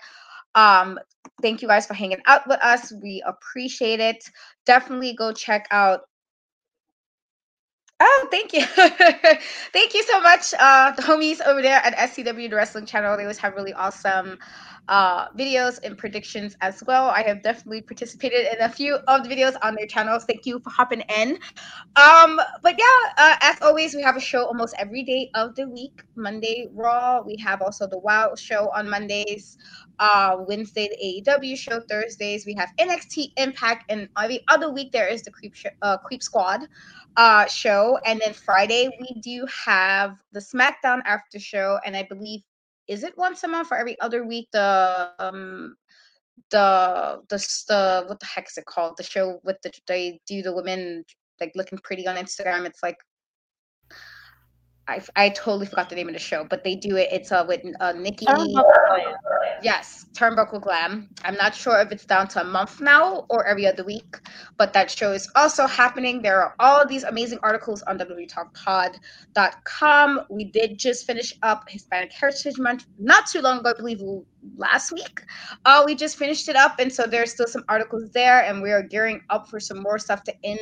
um 0.55 0.99
thank 1.41 1.62
you 1.62 1.68
guys 1.68 1.87
for 1.87 1.95
hanging 1.95 2.20
out 2.26 2.47
with 2.47 2.61
us 2.61 2.93
we 3.03 3.22
appreciate 3.26 4.01
it 4.01 4.22
definitely 4.66 5.14
go 5.14 5.33
check 5.33 5.66
out 5.70 6.03
Oh, 8.05 8.28
thank 8.33 8.53
you. 8.53 8.64
thank 9.72 9.95
you 9.95 10.03
so 10.03 10.20
much. 10.20 10.53
Uh, 10.59 10.91
the 10.91 11.03
homies 11.03 11.41
over 11.47 11.62
there 11.62 11.76
at 11.85 11.95
SCW, 12.11 12.51
the 12.51 12.57
wrestling 12.57 12.85
channel, 12.85 13.16
they 13.16 13.22
always 13.22 13.39
have 13.39 13.55
really 13.55 13.72
awesome 13.74 14.41
uh, 14.89 15.28
videos 15.30 15.78
and 15.85 15.97
predictions 15.97 16.57
as 16.61 16.83
well. 16.87 17.07
I 17.09 17.22
have 17.22 17.43
definitely 17.43 17.83
participated 17.83 18.47
in 18.53 18.61
a 18.61 18.68
few 18.68 18.97
of 19.07 19.22
the 19.22 19.28
videos 19.28 19.57
on 19.62 19.74
their 19.74 19.87
channels. 19.87 20.24
Thank 20.24 20.47
you 20.47 20.61
for 20.61 20.70
hopping 20.70 21.03
in. 21.16 21.39
Um, 21.97 22.41
but 22.62 22.76
yeah, 22.78 23.12
uh, 23.18 23.37
as 23.43 23.61
always, 23.62 23.95
we 23.95 24.03
have 24.03 24.16
a 24.16 24.20
show 24.20 24.45
almost 24.45 24.74
every 24.78 25.03
day 25.05 25.30
of 25.35 25.55
the 25.55 25.68
week. 25.68 26.03
Monday, 26.16 26.68
Raw. 26.72 27.22
We 27.22 27.37
have 27.37 27.62
also 27.62 27.87
the 27.87 27.99
Wild 27.99 28.39
show 28.39 28.70
on 28.74 28.89
Mondays. 28.89 29.59
Uh, 29.99 30.39
Wednesday, 30.49 30.89
the 30.89 31.30
AEW 31.30 31.57
show. 31.57 31.80
Thursdays, 31.89 32.47
we 32.47 32.55
have 32.55 32.70
NXT 32.78 33.33
Impact. 33.37 33.85
And 33.89 34.09
every 34.18 34.45
other 34.49 34.72
week, 34.72 34.93
there 34.93 35.07
is 35.07 35.22
the 35.22 35.30
Creep, 35.30 35.55
sh- 35.55 35.66
uh, 35.83 35.99
Creep 35.99 36.22
Squad 36.22 36.68
uh 37.18 37.45
show 37.45 37.99
and 38.07 38.22
then 38.24 38.33
friday 38.33 38.89
we 38.99 39.20
do 39.20 39.47
have 39.66 40.16
the 40.33 40.41
smackdown 40.41 41.03
after 41.05 41.39
show 41.39 41.78
and 41.85 41.95
i 41.95 42.03
believe 42.05 42.41
is 42.93 43.03
it 43.03 43.16
once 43.16 43.43
a 43.43 43.49
month 43.49 43.72
or 43.72 43.78
every 43.78 43.99
other 44.01 44.24
week 44.24 44.49
the 44.53 45.11
um 45.18 45.74
the 46.51 47.20
the 47.28 47.36
the 47.68 48.05
what 48.07 48.20
the 48.20 48.26
heck 48.26 48.47
is 48.49 48.59
it 48.59 48.66
called? 48.66 48.95
The 48.97 49.03
show 49.03 49.40
with 49.45 49.57
the 49.62 49.72
they 49.86 50.20
do 50.26 50.43
the 50.43 50.55
women 50.55 51.05
like 51.40 51.53
looking 51.55 51.78
pretty 51.82 52.07
on 52.07 52.16
instagram. 52.16 52.66
It's 52.66 52.82
like 52.82 52.99
I, 54.89 55.01
I 55.14 55.28
totally 55.30 55.66
forgot 55.66 55.91
the 55.91 55.95
name 55.95 56.09
of 56.09 56.14
the 56.14 56.18
show, 56.18 56.45
but 56.45 56.64
they 56.64 56.74
do 56.74 56.97
it. 56.97 57.09
It's 57.12 57.30
uh, 57.30 57.45
with 57.47 57.61
uh, 57.80 57.93
Nikki. 57.93 58.26
Yes, 59.62 60.07
Turnbuckle 60.12 60.61
Glam. 60.61 61.09
I'm 61.24 61.37
not 61.37 61.55
sure 61.55 61.80
if 61.80 61.93
it's 61.93 62.05
down 62.05 62.26
to 62.28 62.41
a 62.41 62.45
month 62.45 62.80
now 62.80 63.26
or 63.30 63.47
every 63.47 63.64
other 63.64 63.85
week, 63.85 64.18
but 64.57 64.72
that 64.72 64.91
show 64.91 65.12
is 65.12 65.30
also 65.37 65.68
happening. 65.68 66.20
There 66.20 66.43
are 66.43 66.57
all 66.59 66.85
these 66.85 67.05
amazing 67.05 67.39
articles 67.43 67.83
on 67.83 67.97
www.talkpod.com. 67.99 70.20
We 70.30 70.47
did 70.47 70.78
just 70.78 71.07
finish 71.07 71.33
up 71.45 71.68
Hispanic 71.68 72.12
Heritage 72.12 72.59
Month 72.59 72.87
not 72.99 73.28
too 73.28 73.41
long 73.41 73.61
ago, 73.61 73.70
I 73.70 73.74
believe 73.74 74.03
last 74.57 74.91
week. 74.91 75.22
Uh, 75.64 75.85
we 75.87 75.95
just 75.95 76.16
finished 76.16 76.49
it 76.49 76.57
up, 76.57 76.80
and 76.80 76.93
so 76.93 77.05
there's 77.05 77.30
still 77.30 77.47
some 77.47 77.62
articles 77.68 78.11
there, 78.11 78.43
and 78.43 78.61
we 78.61 78.72
are 78.72 78.83
gearing 78.83 79.22
up 79.30 79.49
for 79.49 79.61
some 79.61 79.80
more 79.80 80.01
stuff 80.01 80.24
to 80.24 80.35
end 80.45 80.59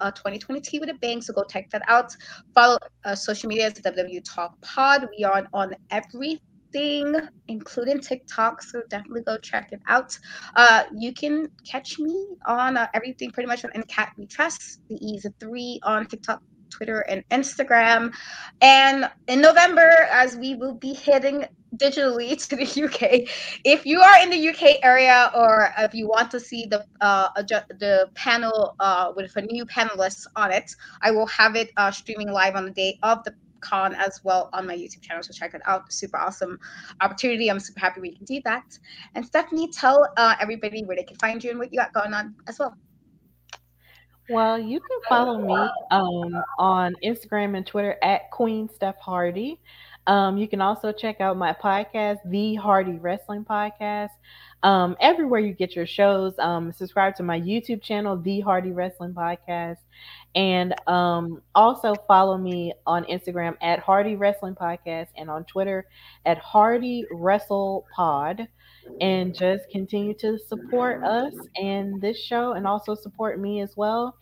uh, 0.00 0.10
2020 0.10 0.78
with 0.80 0.88
a 0.88 0.94
bang. 0.94 1.20
So 1.20 1.32
go 1.32 1.44
check 1.44 1.70
that 1.70 1.82
out. 1.88 2.14
Follow 2.54 2.78
uh, 3.04 3.14
social 3.14 3.48
media 3.48 3.66
as 3.66 3.74
the 3.74 3.90
WW 3.90 4.22
Talk 4.24 4.60
Pod. 4.60 5.08
We 5.16 5.24
are 5.24 5.46
on, 5.52 5.74
everything, 5.90 7.14
including 7.48 8.00
TikTok. 8.00 8.62
So 8.62 8.82
definitely 8.88 9.22
go 9.22 9.38
check 9.38 9.70
it 9.72 9.80
out. 9.86 10.18
Uh, 10.56 10.84
you 10.96 11.12
can 11.12 11.48
catch 11.64 11.98
me 11.98 12.28
on 12.46 12.76
uh, 12.76 12.86
everything 12.94 13.30
pretty 13.30 13.46
much 13.46 13.64
on 13.64 13.70
Cat 13.84 14.12
We 14.16 14.26
Trust. 14.26 14.80
The 14.88 14.96
E 14.96 15.16
is 15.16 15.24
a 15.24 15.30
three 15.40 15.80
on 15.82 16.06
TikTok, 16.06 16.42
Twitter, 16.74 17.00
and 17.08 17.24
Instagram. 17.30 18.12
And 18.60 19.08
in 19.28 19.40
November, 19.40 20.08
as 20.10 20.36
we 20.36 20.54
will 20.54 20.74
be 20.74 20.92
hitting 20.92 21.46
digitally 21.76 22.30
to 22.48 22.56
the 22.56 22.84
UK. 22.84 23.28
If 23.64 23.84
you 23.86 24.00
are 24.00 24.22
in 24.22 24.30
the 24.30 24.48
UK 24.48 24.78
area 24.82 25.30
or 25.34 25.72
if 25.78 25.94
you 25.94 26.06
want 26.08 26.30
to 26.32 26.40
see 26.40 26.66
the 26.66 26.84
uh, 27.00 27.28
the 27.36 28.08
panel 28.14 28.76
uh, 28.80 29.12
with 29.16 29.36
a 29.36 29.42
new 29.42 29.66
panelists 29.66 30.26
on 30.36 30.52
it, 30.52 30.74
I 31.02 31.10
will 31.10 31.26
have 31.26 31.56
it 31.56 31.70
uh, 31.76 31.90
streaming 31.90 32.30
live 32.30 32.54
on 32.56 32.64
the 32.64 32.70
day 32.70 32.98
of 33.02 33.24
the 33.24 33.34
con 33.60 33.94
as 33.94 34.20
well 34.22 34.50
on 34.52 34.66
my 34.66 34.76
YouTube 34.76 35.00
channel. 35.00 35.22
So 35.22 35.32
check 35.32 35.54
it 35.54 35.62
out. 35.64 35.92
Super 35.92 36.18
awesome 36.18 36.58
opportunity. 37.00 37.50
I'm 37.50 37.58
super 37.58 37.80
happy 37.80 38.00
we 38.00 38.14
can 38.14 38.24
do 38.24 38.40
that. 38.44 38.78
And 39.14 39.24
Stephanie, 39.24 39.68
tell 39.68 40.06
uh, 40.16 40.34
everybody 40.38 40.84
where 40.84 40.96
they 40.96 41.02
can 41.02 41.16
find 41.16 41.42
you 41.42 41.50
and 41.50 41.58
what 41.58 41.72
you 41.72 41.78
got 41.78 41.92
going 41.92 42.12
on 42.12 42.34
as 42.46 42.58
well. 42.58 42.76
Well, 44.30 44.58
you 44.58 44.80
can 44.80 44.98
follow 45.08 45.38
me 45.38 45.70
um, 45.90 46.42
on 46.58 46.94
Instagram 47.04 47.56
and 47.56 47.66
Twitter 47.66 47.96
at 48.02 48.30
Queen 48.30 48.70
Steph 48.74 48.98
Hardy. 48.98 49.60
Um, 50.06 50.36
you 50.36 50.48
can 50.48 50.60
also 50.60 50.92
check 50.92 51.20
out 51.20 51.36
my 51.36 51.52
podcast, 51.52 52.18
The 52.26 52.54
Hardy 52.56 52.98
Wrestling 52.98 53.44
Podcast, 53.44 54.10
um, 54.62 54.96
everywhere 55.00 55.40
you 55.40 55.52
get 55.52 55.76
your 55.76 55.86
shows. 55.86 56.34
Um, 56.38 56.72
subscribe 56.72 57.14
to 57.16 57.22
my 57.22 57.40
YouTube 57.40 57.82
channel, 57.82 58.16
The 58.16 58.40
Hardy 58.40 58.72
Wrestling 58.72 59.14
Podcast, 59.14 59.78
and 60.34 60.74
um, 60.88 61.42
also 61.54 61.94
follow 62.08 62.36
me 62.36 62.72
on 62.86 63.04
Instagram 63.04 63.56
at 63.62 63.78
Hardy 63.78 64.16
Wrestling 64.16 64.54
Podcast 64.54 65.08
and 65.16 65.30
on 65.30 65.44
Twitter 65.44 65.86
at 66.26 66.38
Hardy 66.38 67.04
Wrestle 67.10 67.86
Pod. 67.94 68.48
And 69.00 69.34
just 69.34 69.70
continue 69.70 70.12
to 70.14 70.38
support 70.38 71.02
us 71.02 71.32
and 71.56 72.02
this 72.02 72.18
show, 72.20 72.52
and 72.52 72.66
also 72.66 72.94
support 72.94 73.40
me 73.40 73.62
as 73.62 73.74
well 73.78 74.14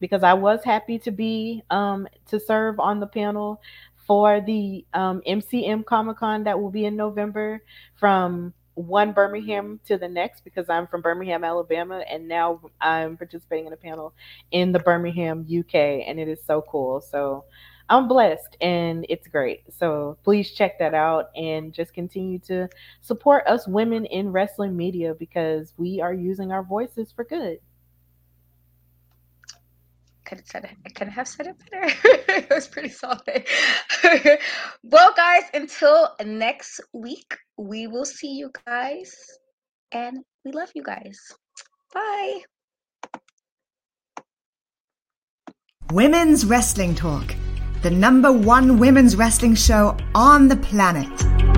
because 0.00 0.22
I 0.22 0.34
was 0.34 0.64
happy 0.64 0.98
to 1.00 1.12
be 1.12 1.62
um, 1.70 2.08
to 2.26 2.40
serve 2.40 2.80
on 2.80 3.00
the 3.00 3.06
panel 3.06 3.60
for 4.08 4.40
the 4.40 4.84
um, 4.94 5.22
MCM 5.28 5.84
Comic 5.84 6.16
Con 6.16 6.44
that 6.44 6.58
will 6.58 6.70
be 6.70 6.86
in 6.86 6.96
November 6.96 7.62
from 7.96 8.54
one 8.78 9.12
Birmingham 9.12 9.80
to 9.86 9.98
the 9.98 10.08
next 10.08 10.44
because 10.44 10.68
I'm 10.68 10.86
from 10.86 11.02
Birmingham, 11.02 11.42
Alabama, 11.42 12.04
and 12.08 12.28
now 12.28 12.60
I'm 12.80 13.16
participating 13.16 13.66
in 13.66 13.72
a 13.72 13.76
panel 13.76 14.14
in 14.52 14.70
the 14.70 14.78
Birmingham, 14.78 15.40
UK, 15.40 15.74
and 15.74 16.20
it 16.20 16.28
is 16.28 16.38
so 16.44 16.62
cool. 16.62 17.00
So 17.00 17.44
I'm 17.88 18.06
blessed 18.06 18.56
and 18.60 19.04
it's 19.08 19.26
great. 19.26 19.62
So 19.72 20.16
please 20.22 20.52
check 20.52 20.78
that 20.78 20.94
out 20.94 21.30
and 21.34 21.72
just 21.72 21.92
continue 21.92 22.38
to 22.40 22.68
support 23.00 23.46
us 23.48 23.66
women 23.66 24.04
in 24.06 24.30
wrestling 24.30 24.76
media 24.76 25.14
because 25.14 25.74
we 25.76 26.00
are 26.00 26.14
using 26.14 26.52
our 26.52 26.62
voices 26.62 27.10
for 27.10 27.24
good 27.24 27.58
could 30.28 30.38
have 30.38 30.46
said 30.46 30.64
it. 30.64 30.76
I 30.86 30.90
could 30.90 31.08
have 31.08 31.26
said 31.26 31.46
it 31.46 31.56
better. 31.70 31.94
it 32.28 32.50
was 32.50 32.68
pretty 32.68 32.90
solid. 32.90 33.46
well, 34.82 35.14
guys, 35.16 35.44
until 35.54 36.10
next 36.24 36.80
week, 36.92 37.34
we 37.56 37.86
will 37.86 38.04
see 38.04 38.34
you 38.34 38.50
guys, 38.66 39.14
and 39.90 40.18
we 40.44 40.52
love 40.52 40.68
you 40.74 40.82
guys. 40.82 41.18
Bye. 41.94 42.40
Women's 45.92 46.44
Wrestling 46.44 46.94
Talk, 46.94 47.34
the 47.80 47.90
number 47.90 48.30
one 48.30 48.78
women's 48.78 49.16
wrestling 49.16 49.54
show 49.54 49.96
on 50.14 50.48
the 50.48 50.56
planet. 50.56 51.57